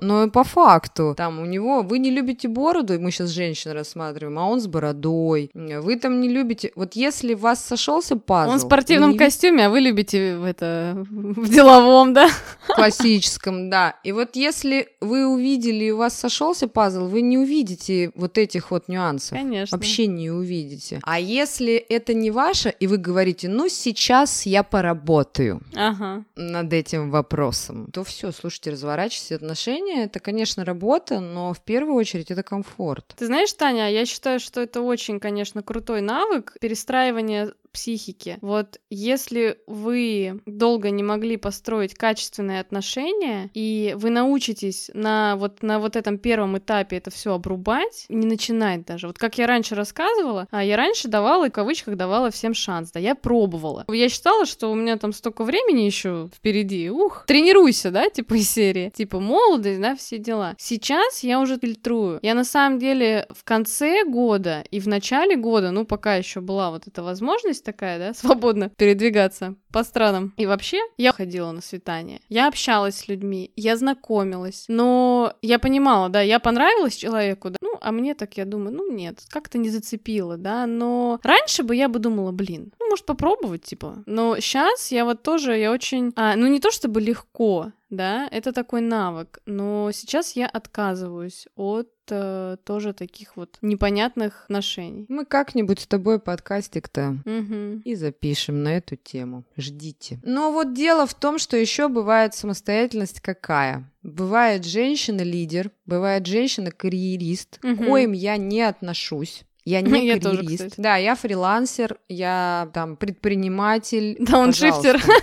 но 0.00 0.28
по 0.30 0.44
факту, 0.44 1.14
там 1.16 1.40
у 1.40 1.44
него, 1.44 1.82
вы 1.82 1.98
не 1.98 2.10
любите 2.10 2.48
бороду, 2.48 2.98
мы 2.98 3.10
сейчас 3.10 3.30
женщин 3.30 3.72
рассматриваем, 3.72 4.38
а 4.38 4.46
он 4.46 4.60
с 4.60 4.66
бородой, 4.66 5.50
вы 5.54 5.96
там 5.96 6.20
не 6.20 6.28
любите, 6.28 6.72
вот 6.74 6.94
если 6.94 7.34
у 7.34 7.38
вас 7.38 7.64
сошелся 7.64 8.16
пазл, 8.16 8.52
Он 8.52 8.58
в 8.58 8.62
спортивном 8.62 9.12
не 9.12 9.18
костюме, 9.18 9.66
а 9.66 9.70
вы 9.70 9.80
любите 9.80 10.36
в 10.36 10.44
это 10.44 11.04
в 11.10 11.48
деловом, 11.48 12.14
да? 12.14 12.30
классическом, 12.66 13.70
да. 13.70 13.96
И 14.04 14.12
вот 14.12 14.36
если 14.36 14.88
вы 15.00 15.26
увидели, 15.26 15.81
и 15.82 15.90
у 15.90 15.96
вас 15.98 16.14
сошелся 16.18 16.68
пазл, 16.68 17.06
вы 17.06 17.20
не 17.22 17.38
увидите 17.38 18.10
вот 18.14 18.38
этих 18.38 18.70
вот 18.70 18.88
нюансов. 18.88 19.36
Конечно. 19.38 19.76
Вообще 19.76 20.06
не 20.06 20.30
увидите. 20.30 21.00
А 21.02 21.18
если 21.18 21.74
это 21.74 22.14
не 22.14 22.30
ваше, 22.30 22.74
и 22.80 22.86
вы 22.86 22.96
говорите, 22.98 23.48
ну 23.48 23.68
сейчас 23.68 24.46
я 24.46 24.62
поработаю 24.62 25.60
Ага. 25.74 26.24
над 26.36 26.72
этим 26.72 27.10
вопросом, 27.10 27.88
то 27.92 28.04
все, 28.04 28.32
слушайте, 28.32 28.70
разворачивайте 28.70 29.36
отношения. 29.36 30.04
Это, 30.04 30.20
конечно, 30.20 30.64
работа, 30.64 31.20
но 31.20 31.52
в 31.52 31.60
первую 31.60 31.94
очередь 31.96 32.30
это 32.30 32.42
комфорт. 32.42 33.14
Ты 33.16 33.26
знаешь, 33.26 33.52
Таня, 33.52 33.90
я 33.90 34.06
считаю, 34.06 34.40
что 34.40 34.60
это 34.60 34.80
очень, 34.80 35.20
конечно, 35.20 35.62
крутой 35.62 36.00
навык 36.00 36.56
перестраивания 36.60 37.52
психики. 37.72 38.38
Вот 38.40 38.80
если 38.90 39.58
вы 39.66 40.40
долго 40.46 40.90
не 40.90 41.02
могли 41.02 41.36
построить 41.36 41.94
качественные 41.94 42.60
отношения, 42.60 43.50
и 43.54 43.94
вы 43.96 44.10
научитесь 44.10 44.90
на 44.94 45.36
вот, 45.36 45.62
на 45.62 45.78
вот 45.78 45.96
этом 45.96 46.18
первом 46.18 46.58
этапе 46.58 46.96
это 46.96 47.10
все 47.10 47.34
обрубать, 47.34 48.06
не 48.08 48.26
начинать 48.26 48.84
даже. 48.84 49.06
Вот 49.06 49.18
как 49.18 49.38
я 49.38 49.46
раньше 49.46 49.74
рассказывала, 49.74 50.46
а 50.50 50.62
я 50.62 50.76
раньше 50.76 51.08
давала, 51.08 51.48
в 51.48 51.52
кавычках, 51.52 51.96
давала 51.96 52.30
всем 52.30 52.54
шанс, 52.54 52.92
да, 52.92 53.00
я 53.00 53.14
пробовала. 53.14 53.84
Я 53.88 54.08
считала, 54.08 54.46
что 54.46 54.70
у 54.70 54.74
меня 54.74 54.96
там 54.98 55.12
столько 55.12 55.44
времени 55.44 55.82
еще 55.82 56.28
впереди, 56.34 56.90
ух, 56.90 57.24
тренируйся, 57.26 57.90
да, 57.90 58.08
типа 58.10 58.34
из 58.34 58.50
серии, 58.50 58.90
типа 58.90 59.20
молодость, 59.20 59.80
да, 59.80 59.96
все 59.96 60.18
дела. 60.18 60.54
Сейчас 60.58 61.22
я 61.22 61.40
уже 61.40 61.58
фильтрую. 61.58 62.18
Я 62.22 62.34
на 62.34 62.44
самом 62.44 62.78
деле 62.78 63.26
в 63.30 63.44
конце 63.44 64.04
года 64.04 64.64
и 64.70 64.80
в 64.80 64.88
начале 64.88 65.36
года, 65.36 65.70
ну, 65.70 65.84
пока 65.84 66.16
еще 66.16 66.40
была 66.40 66.70
вот 66.70 66.86
эта 66.86 67.02
возможность 67.02 67.61
такая, 67.62 67.98
да, 67.98 68.14
свободно 68.18 68.70
передвигаться 68.70 69.54
по 69.72 69.84
странам. 69.84 70.34
И 70.36 70.46
вообще, 70.46 70.80
я 70.96 71.12
ходила 71.12 71.50
на 71.52 71.60
свидание. 71.60 72.20
Я 72.28 72.48
общалась 72.48 72.96
с 72.96 73.08
людьми, 73.08 73.52
я 73.56 73.76
знакомилась. 73.76 74.66
Но 74.68 75.34
я 75.42 75.58
понимала, 75.58 76.08
да, 76.08 76.20
я 76.20 76.38
понравилась 76.38 76.96
человеку, 76.96 77.50
да, 77.50 77.56
ну, 77.60 77.78
а 77.80 77.92
мне 77.92 78.14
так, 78.14 78.36
я 78.36 78.44
думаю, 78.44 78.74
ну, 78.76 78.92
нет, 78.92 79.20
как-то 79.28 79.58
не 79.58 79.70
зацепило, 79.70 80.36
да, 80.36 80.66
но 80.66 81.20
раньше 81.22 81.62
бы 81.62 81.74
я 81.74 81.88
бы 81.88 81.98
думала, 81.98 82.32
блин, 82.32 82.72
ну, 82.78 82.90
может, 82.90 83.06
попробовать, 83.06 83.62
типа. 83.62 84.02
Но 84.06 84.38
сейчас 84.38 84.92
я 84.92 85.04
вот 85.04 85.22
тоже, 85.22 85.56
я 85.56 85.72
очень, 85.72 86.12
а, 86.16 86.36
ну, 86.36 86.46
не 86.46 86.60
то 86.60 86.70
чтобы 86.70 87.00
легко, 87.00 87.72
да, 87.90 88.28
это 88.30 88.52
такой 88.52 88.80
навык, 88.80 89.40
но 89.46 89.90
сейчас 89.92 90.34
я 90.34 90.46
отказываюсь 90.46 91.46
от 91.56 91.88
э, 92.10 92.56
тоже 92.64 92.92
таких 92.92 93.36
вот 93.36 93.58
непонятных 93.62 94.44
отношений. 94.44 95.06
Мы 95.08 95.24
как-нибудь 95.24 95.80
с 95.80 95.86
тобой 95.86 96.18
подкастик-то 96.18 97.18
Угу. 97.24 97.82
и 97.84 97.94
запишем 97.94 98.62
на 98.62 98.76
эту 98.76 98.96
тему. 98.96 99.44
Ждите. 99.56 100.20
Но 100.24 100.52
вот 100.52 100.74
дело 100.74 101.06
в 101.06 101.14
том, 101.14 101.38
что 101.38 101.56
еще 101.56 101.88
бывает 101.88 102.34
самостоятельность 102.34 103.20
какая. 103.20 103.90
Бывает 104.02 104.64
женщина-лидер, 104.64 105.70
бывает 105.86 106.26
женщина-карьерист, 106.26 107.58
к 107.58 107.64
Мгм. 107.64 107.86
коим 107.86 108.12
я 108.12 108.36
не 108.36 108.62
отношусь. 108.62 109.42
Я 109.64 109.80
не 109.80 110.06
Я 110.08 110.18
тоже, 110.18 110.38
карьерист. 110.38 110.64
кстати. 110.64 110.80
Да, 110.80 110.96
я 110.96 111.14
фрилансер, 111.14 111.98
я 112.08 112.68
там 112.74 112.96
предприниматель. 112.96 114.16
Дауншифтер. 114.18 115.00
Пожалуйста. 115.00 115.22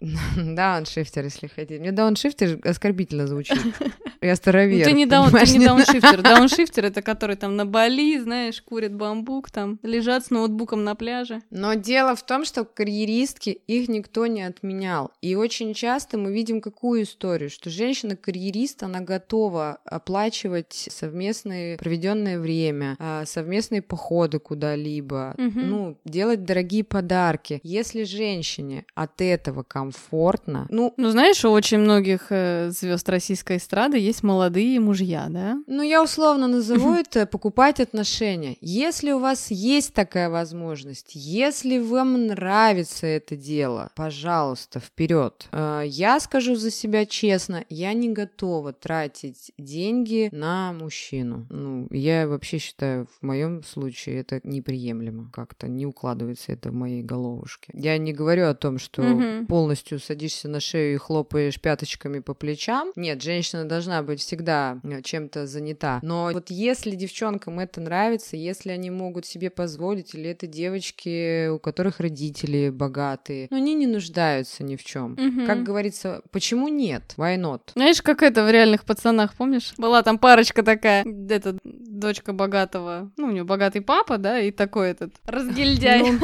Дауншифтер, 0.36 1.24
если 1.24 1.46
хотите. 1.46 1.80
Мне 1.80 1.92
дауншифтер 1.92 2.58
оскорбительно 2.64 3.26
звучит. 3.26 3.58
Я 4.22 4.30
Ну, 4.30 4.36
старовер. 4.36 4.84
ты 4.84 4.92
не, 4.92 5.06
даун, 5.06 5.30
ты 5.30 5.58
не 5.58 5.64
дауншифтер. 5.66 6.22
Дауншифтер 6.22 6.86
это 6.86 7.02
который 7.02 7.36
там 7.36 7.54
на 7.56 7.66
Бали, 7.66 8.18
знаешь, 8.18 8.60
курит 8.62 8.94
бамбук, 8.94 9.50
там 9.50 9.78
лежат 9.82 10.26
с 10.26 10.30
ноутбуком 10.30 10.84
на 10.84 10.94
пляже. 10.94 11.42
Но 11.50 11.74
дело 11.74 12.16
в 12.16 12.24
том, 12.24 12.44
что 12.44 12.64
карьеристки 12.64 13.50
их 13.50 13.88
никто 13.88 14.26
не 14.26 14.42
отменял. 14.42 15.12
И 15.20 15.34
очень 15.36 15.74
часто 15.74 16.18
мы 16.18 16.32
видим 16.32 16.60
какую 16.60 17.02
историю, 17.02 17.50
что 17.50 17.70
женщина-карьерист, 17.70 18.82
она 18.82 19.00
готова 19.00 19.78
оплачивать 19.84 20.88
совместное 20.90 21.76
проведенное 21.76 22.38
время, 22.38 22.96
а, 22.98 23.24
совместные 23.26 23.82
походы 23.82 24.38
куда-либо, 24.38 25.34
Мгм. 25.36 25.68
ну, 25.70 25.98
делать 26.04 26.44
дорогие 26.44 26.84
подарки. 26.84 27.60
Если 27.62 28.04
женщине 28.04 28.84
от 28.94 29.20
этого 29.20 29.62
комфортно, 29.76 30.66
ну, 30.70 30.94
Ну, 30.96 31.10
знаешь, 31.10 31.44
у 31.44 31.50
очень 31.50 31.78
многих 31.78 32.28
звезд 32.28 33.08
российской 33.10 33.58
эстрады 33.58 33.98
есть 33.98 34.22
молодые 34.22 34.80
мужья, 34.80 35.26
да? 35.28 35.58
Ну, 35.66 35.82
я 35.82 36.02
условно 36.02 36.46
назову 36.48 36.94
это 36.94 37.26
покупать 37.26 37.78
отношения. 37.80 38.56
Если 38.62 39.12
у 39.12 39.18
вас 39.18 39.50
есть 39.50 39.92
такая 39.92 40.30
возможность, 40.30 41.10
если 41.14 41.78
вам 41.78 42.26
нравится 42.26 43.06
это 43.06 43.36
дело, 43.36 43.90
пожалуйста, 43.96 44.80
вперед. 44.80 45.46
Я 45.84 46.20
скажу 46.20 46.54
за 46.54 46.70
себя 46.70 47.04
честно, 47.04 47.64
я 47.68 47.92
не 47.92 48.08
готова 48.08 48.72
тратить 48.72 49.52
деньги 49.58 50.30
на 50.32 50.72
мужчину. 50.72 51.46
Ну, 51.50 51.86
я 51.90 52.26
вообще 52.26 52.56
считаю, 52.56 53.06
в 53.20 53.22
моем 53.22 53.62
случае 53.62 54.20
это 54.20 54.40
неприемлемо. 54.42 55.30
Как-то 55.32 55.68
не 55.68 55.84
укладывается 55.84 56.52
это 56.52 56.70
в 56.70 56.74
моей 56.74 57.02
головушке. 57.02 57.72
Я 57.74 57.98
не 57.98 58.14
говорю 58.14 58.48
о 58.48 58.54
том, 58.54 58.78
что 58.78 59.02
Мгм. 59.02 59.46
Полностью 59.66 59.98
садишься 59.98 60.48
на 60.48 60.60
шею 60.60 60.94
и 60.94 60.96
хлопаешь 60.96 61.60
пяточками 61.60 62.20
по 62.20 62.34
плечам. 62.34 62.92
Нет, 62.94 63.20
женщина 63.20 63.64
должна 63.64 64.00
быть 64.04 64.20
всегда 64.20 64.78
э, 64.84 65.02
чем-то 65.02 65.48
занята. 65.48 65.98
Но 66.02 66.30
вот 66.32 66.50
если 66.50 66.92
девчонкам 66.92 67.58
это 67.58 67.80
нравится, 67.80 68.36
если 68.36 68.70
они 68.70 68.90
могут 68.90 69.26
себе 69.26 69.50
позволить, 69.50 70.14
или 70.14 70.30
это 70.30 70.46
девочки, 70.46 71.48
у 71.48 71.58
которых 71.58 71.98
родители 71.98 72.70
богатые, 72.70 73.48
но 73.50 73.56
они 73.56 73.74
не 73.74 73.88
нуждаются 73.88 74.62
ни 74.62 74.76
в 74.76 74.84
чем. 74.84 75.16
Мгм. 75.18 75.46
Как 75.46 75.64
говорится, 75.64 76.22
почему 76.30 76.68
нет? 76.68 77.14
Why 77.16 77.36
not? 77.36 77.62
Знаешь, 77.74 78.00
как 78.02 78.22
это 78.22 78.44
в 78.44 78.50
реальных 78.50 78.84
пацанах, 78.84 79.34
помнишь? 79.34 79.74
Была 79.78 80.04
там 80.04 80.18
парочка 80.18 80.62
такая, 80.62 81.04
это 81.28 81.58
дочка 81.64 82.32
богатого, 82.32 83.10
ну, 83.16 83.26
у 83.26 83.30
нее 83.32 83.42
богатый 83.42 83.80
папа, 83.80 84.16
да, 84.16 84.38
и 84.38 84.52
такой 84.52 84.90
этот 84.90 85.12
разгильдяй. 85.24 86.12
Ну, 86.12 86.20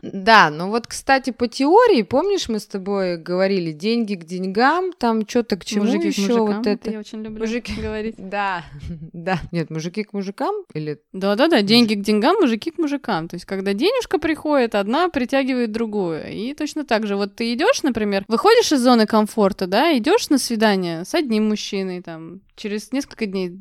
Да, 0.00 0.48
но 0.48 0.70
вот, 0.70 0.86
кстати, 0.86 1.30
по 1.30 1.46
теории, 1.46 2.02
помнишь, 2.02 2.48
мы 2.48 2.58
с 2.58 2.66
тобой 2.78 3.16
говорили, 3.16 3.72
деньги 3.72 4.14
к 4.14 4.24
деньгам, 4.24 4.92
там 4.92 5.26
что-то 5.26 5.56
к 5.56 5.64
чему 5.64 5.84
Мужики 5.84 6.08
еще 6.08 6.22
мужикам, 6.22 6.46
вот 6.58 6.66
это. 6.66 6.90
я 6.90 6.98
очень 6.98 7.22
люблю 7.22 7.40
Мужики. 7.40 7.72
говорить. 7.80 8.14
Да, 8.26 8.64
да. 9.12 9.40
Нет, 9.52 9.70
мужики 9.70 10.02
к 10.04 10.12
мужикам 10.12 10.54
или 10.74 11.00
Да-да-да, 11.12 11.62
деньги 11.62 11.94
к 11.94 12.00
деньгам, 12.02 12.36
мужики 12.40 12.70
к 12.70 12.78
мужикам. 12.78 13.28
То 13.28 13.36
есть, 13.36 13.46
когда 13.46 13.72
денежка 13.72 14.18
приходит, 14.18 14.74
одна 14.74 15.08
притягивает 15.08 15.72
другую. 15.72 16.30
И 16.32 16.54
точно 16.54 16.84
так 16.84 17.06
же, 17.06 17.16
вот 17.16 17.36
ты 17.36 17.52
идешь, 17.54 17.82
например, 17.82 18.24
выходишь 18.28 18.72
из 18.72 18.80
зоны 18.80 19.06
комфорта, 19.06 19.66
да, 19.66 19.96
идешь 19.96 20.28
на 20.28 20.38
свидание 20.38 21.04
с 21.04 21.14
одним 21.14 21.48
мужчиной, 21.48 22.02
там, 22.02 22.40
через 22.56 22.92
несколько 22.92 23.26
дней 23.26 23.52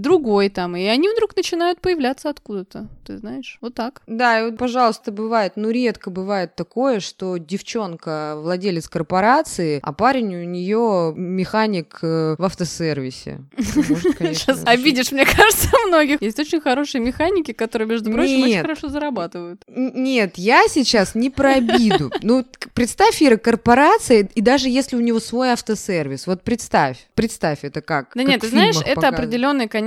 другой 0.00 0.48
там, 0.48 0.76
и 0.76 0.84
они 0.84 1.08
вдруг 1.08 1.36
начинают 1.36 1.80
появляться 1.80 2.28
откуда-то, 2.30 2.88
ты 3.06 3.18
знаешь, 3.18 3.58
вот 3.60 3.74
так. 3.74 4.02
Да, 4.06 4.40
и 4.40 4.50
вот, 4.50 4.58
пожалуйста, 4.58 5.12
бывает, 5.12 5.52
ну 5.56 5.70
редко 5.70 6.10
бывает 6.10 6.56
такое, 6.56 7.00
что 7.00 7.36
девчонка 7.36 8.34
владелец 8.36 8.88
корпорации, 8.88 9.80
а 9.82 9.92
парень 9.92 10.34
у 10.34 10.44
нее 10.44 11.12
механик 11.16 11.98
э, 12.02 12.36
в 12.38 12.44
автосервисе. 12.44 13.40
Ну, 13.56 13.82
может, 13.88 14.14
конечно, 14.18 14.40
Сейчас 14.44 14.62
это 14.62 14.70
обидишь, 14.70 15.12
мне 15.12 15.24
кажется, 15.36 15.68
многих. 15.86 16.20
Есть 16.20 16.38
очень 16.38 16.60
хорошие 16.60 17.00
механики, 17.02 17.52
которые, 17.52 17.88
между 17.88 18.10
прочим, 18.10 18.42
очень 18.42 18.60
хорошо 18.60 18.88
зарабатывают. 18.88 19.62
Нет, 19.68 20.34
я 20.36 20.64
сейчас 20.68 21.14
не 21.14 21.30
про 21.30 21.54
обиду. 21.54 22.10
Ну, 22.24 22.46
представь, 22.72 23.22
Ира, 23.22 23.36
корпорация, 23.36 24.26
и 24.34 24.40
даже 24.40 24.70
если 24.70 24.96
у 24.96 25.00
него 25.00 25.20
свой 25.20 25.50
автосервис, 25.50 26.26
вот 26.26 26.42
представь, 26.42 27.06
представь 27.14 27.58
это 27.62 27.82
как. 27.82 28.12
Да 28.14 28.22
как 28.22 28.30
нет, 28.30 28.40
ты 28.40 28.48
знаешь, 28.48 28.76
это 28.84 29.08
определенный, 29.08 29.68
конечно, 29.68 29.83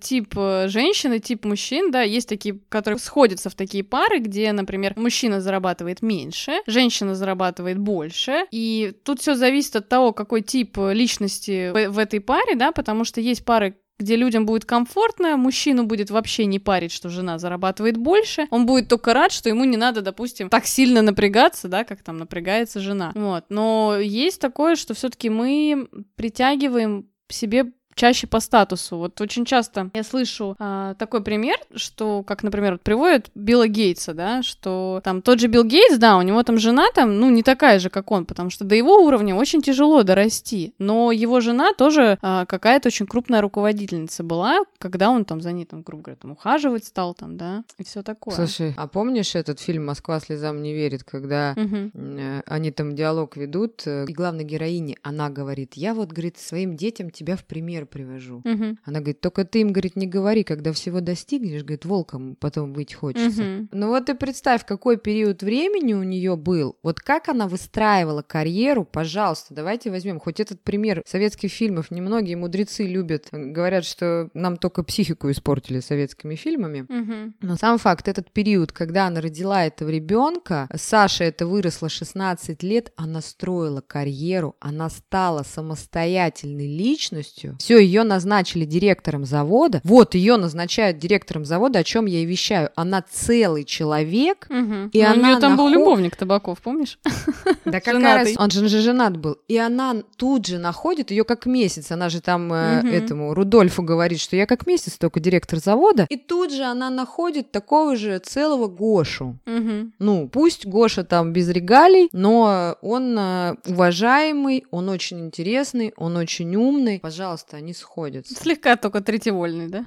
тип 0.00 0.34
э, 0.36 0.68
женщины, 0.68 1.18
тип 1.18 1.44
мужчин, 1.44 1.90
да, 1.90 2.02
есть 2.02 2.28
такие, 2.28 2.58
которые 2.68 2.98
сходятся 2.98 3.50
в 3.50 3.54
такие 3.54 3.84
пары, 3.84 4.18
где, 4.18 4.52
например, 4.52 4.94
мужчина 4.96 5.40
зарабатывает 5.40 6.02
меньше, 6.02 6.52
женщина 6.66 7.14
зарабатывает 7.14 7.78
больше, 7.78 8.46
и 8.50 8.94
тут 9.04 9.20
все 9.20 9.34
зависит 9.34 9.76
от 9.76 9.88
того, 9.88 10.12
какой 10.12 10.42
тип 10.42 10.78
э, 10.78 10.94
личности 10.94 11.70
в, 11.70 11.92
в 11.92 11.98
этой 11.98 12.20
паре, 12.20 12.54
да, 12.54 12.72
потому 12.72 13.04
что 13.04 13.20
есть 13.20 13.44
пары, 13.44 13.76
где 13.98 14.16
людям 14.16 14.46
будет 14.46 14.64
комфортно, 14.64 15.36
мужчину 15.36 15.84
будет 15.84 16.10
вообще 16.10 16.44
не 16.46 16.58
парить, 16.58 16.92
что 16.92 17.08
жена 17.08 17.38
зарабатывает 17.38 17.96
больше, 17.96 18.46
он 18.50 18.66
будет 18.66 18.88
только 18.88 19.14
рад, 19.14 19.32
что 19.32 19.48
ему 19.48 19.64
не 19.64 19.76
надо, 19.76 20.02
допустим, 20.02 20.48
так 20.48 20.66
сильно 20.66 21.02
напрягаться, 21.02 21.68
да, 21.68 21.84
как 21.84 22.02
там 22.02 22.18
напрягается 22.18 22.80
жена. 22.80 23.12
Вот. 23.14 23.44
Но 23.48 23.96
есть 23.98 24.40
такое, 24.40 24.76
что 24.76 24.94
все-таки 24.94 25.30
мы 25.30 25.88
притягиваем 26.16 27.08
себе 27.28 27.72
чаще 27.94 28.26
по 28.26 28.40
статусу. 28.40 28.96
Вот 28.98 29.20
очень 29.20 29.44
часто 29.44 29.90
я 29.94 30.02
слышу 30.02 30.56
а, 30.58 30.94
такой 30.94 31.22
пример, 31.22 31.56
что, 31.74 32.22
как, 32.22 32.42
например, 32.42 32.72
вот 32.72 32.82
приводят 32.82 33.30
Билла 33.34 33.68
Гейтса, 33.68 34.14
да, 34.14 34.42
что 34.42 35.00
там 35.04 35.22
тот 35.22 35.40
же 35.40 35.48
Билл 35.48 35.64
Гейтс, 35.64 35.98
да, 35.98 36.16
у 36.16 36.22
него 36.22 36.42
там 36.42 36.58
жена 36.58 36.86
там, 36.94 37.18
ну, 37.18 37.30
не 37.30 37.42
такая 37.42 37.78
же, 37.78 37.90
как 37.90 38.10
он, 38.10 38.24
потому 38.24 38.50
что 38.50 38.64
до 38.64 38.74
его 38.74 38.96
уровня 39.04 39.34
очень 39.34 39.62
тяжело 39.62 40.02
дорасти, 40.02 40.74
но 40.78 41.12
его 41.12 41.40
жена 41.40 41.72
тоже 41.72 42.18
а, 42.22 42.46
какая-то 42.46 42.88
очень 42.88 43.06
крупная 43.06 43.40
руководительница 43.40 44.22
была, 44.22 44.60
когда 44.78 45.10
он 45.10 45.24
там 45.24 45.40
за 45.40 45.52
ней, 45.52 45.64
там, 45.64 45.82
грубо 45.82 46.04
говоря, 46.04 46.18
там, 46.20 46.32
ухаживать 46.32 46.84
стал, 46.84 47.14
там, 47.14 47.36
да, 47.36 47.64
и 47.78 47.84
все 47.84 48.02
такое. 48.02 48.34
Слушай, 48.34 48.74
а 48.76 48.86
помнишь 48.86 49.34
этот 49.34 49.60
фильм 49.60 49.86
«Москва 49.86 50.20
слезам 50.20 50.62
не 50.62 50.74
верит», 50.74 51.04
когда 51.04 51.54
э, 51.56 52.42
они 52.46 52.70
там 52.70 52.94
диалог 52.94 53.36
ведут, 53.36 53.82
э, 53.86 54.06
и 54.08 54.12
главной 54.12 54.44
героине 54.44 54.96
она 55.02 55.30
говорит, 55.30 55.74
я 55.74 55.94
вот, 55.94 56.10
говорит, 56.10 56.38
своим 56.38 56.76
детям 56.76 57.10
тебя 57.10 57.36
в 57.36 57.44
пример 57.44 57.81
пример 57.86 58.12
привожу. 58.12 58.42
Мгм. 58.44 58.78
Она 58.84 59.00
говорит, 59.00 59.20
только 59.20 59.44
ты 59.44 59.60
им, 59.60 59.72
говорит, 59.72 59.96
не 59.96 60.06
говори, 60.06 60.44
когда 60.44 60.72
всего 60.72 61.00
достигнешь, 61.00 61.62
говорит, 61.62 61.84
волком 61.84 62.36
потом 62.36 62.72
быть 62.72 62.94
хочется. 62.94 63.42
Мгм. 63.42 63.68
Ну 63.72 63.88
вот 63.88 64.08
и 64.08 64.14
представь, 64.14 64.64
какой 64.64 64.96
период 64.96 65.42
времени 65.42 65.94
у 65.94 66.02
нее 66.02 66.36
был, 66.36 66.76
вот 66.82 67.00
как 67.00 67.28
она 67.28 67.46
выстраивала 67.46 68.22
карьеру, 68.22 68.84
пожалуйста, 68.84 69.54
давайте 69.54 69.90
возьмем 69.90 70.20
хоть 70.20 70.40
этот 70.40 70.62
пример 70.62 71.02
советских 71.06 71.50
фильмов. 71.50 71.90
Немногие 71.90 72.36
мудрецы 72.36 72.84
любят, 72.86 73.28
говорят, 73.32 73.84
что 73.84 74.30
нам 74.34 74.56
только 74.56 74.82
психику 74.82 75.30
испортили 75.30 75.80
советскими 75.80 76.34
фильмами. 76.34 76.86
Мгм. 76.88 77.34
Но 77.40 77.56
сам 77.56 77.78
факт, 77.78 78.08
этот 78.08 78.30
период, 78.30 78.72
когда 78.72 79.06
она 79.06 79.20
родила 79.20 79.64
этого 79.64 79.88
ребенка, 79.88 80.68
Саша 80.74 81.24
это 81.24 81.46
выросла 81.46 81.88
16 81.88 82.62
лет, 82.62 82.92
она 82.96 83.20
строила 83.20 83.80
карьеру, 83.80 84.56
она 84.60 84.90
стала 84.90 85.42
самостоятельной 85.42 86.66
личностью. 86.66 87.56
Все, 87.58 87.71
ее 87.78 88.02
назначили 88.02 88.64
директором 88.64 89.24
завода. 89.24 89.80
Вот 89.84 90.14
ее 90.14 90.36
назначают 90.36 90.98
директором 90.98 91.44
завода, 91.44 91.80
о 91.80 91.84
чем 91.84 92.06
я 92.06 92.20
и 92.20 92.24
вещаю. 92.26 92.70
Она 92.76 93.02
целый 93.10 93.64
человек. 93.64 94.46
Мгм. 94.48 94.88
И 94.92 95.02
Ну, 95.02 95.08
у 95.08 95.12
она 95.12 95.28
нее 95.30 95.40
там 95.40 95.56
был 95.56 95.66
наход- 95.68 95.74
любовник 95.78 96.16
Табаков, 96.16 96.60
помнишь? 96.60 96.98
Да 97.64 97.80
какая 97.80 98.14
раз- 98.24 98.34
Он 98.36 98.50
же 98.50 98.68
же 98.68 98.80
женат 98.80 99.16
был. 99.16 99.36
И 99.48 99.56
она 99.56 99.96
тут 100.16 100.46
же 100.46 100.58
находит 100.58 101.10
ее 101.10 101.24
как 101.24 101.46
месяц. 101.46 101.90
Она 101.90 102.08
же 102.08 102.20
там 102.20 102.52
э, 102.52 102.80
Мгм. 102.82 102.88
этому 102.92 103.34
Рудольфу 103.34 103.82
говорит, 103.82 104.20
что 104.20 104.36
я 104.36 104.46
как 104.46 104.66
месяц 104.66 104.98
только 104.98 105.20
директор 105.20 105.58
завода. 105.58 106.06
И 106.10 106.16
тут 106.16 106.52
же 106.52 106.62
она 106.64 106.90
находит 106.90 107.52
такого 107.52 107.96
же 107.96 108.18
целого 108.18 108.66
Гошу. 108.66 109.38
Мгм. 109.46 109.92
Ну, 109.98 110.28
пусть 110.28 110.66
Гоша 110.66 111.04
там 111.04 111.32
без 111.32 111.48
регалий, 111.48 112.08
но 112.12 112.76
он 112.82 113.16
э, 113.18 113.54
уважаемый, 113.66 114.64
он 114.70 114.88
очень 114.88 115.20
интересный, 115.20 115.92
он 115.96 116.16
очень 116.16 116.54
умный. 116.56 116.98
Пожалуйста, 117.00 117.60
они 117.62 117.72
сходятся. 117.72 118.34
Слегка 118.34 118.76
только 118.76 119.00
третьевольный, 119.00 119.68
да? 119.68 119.86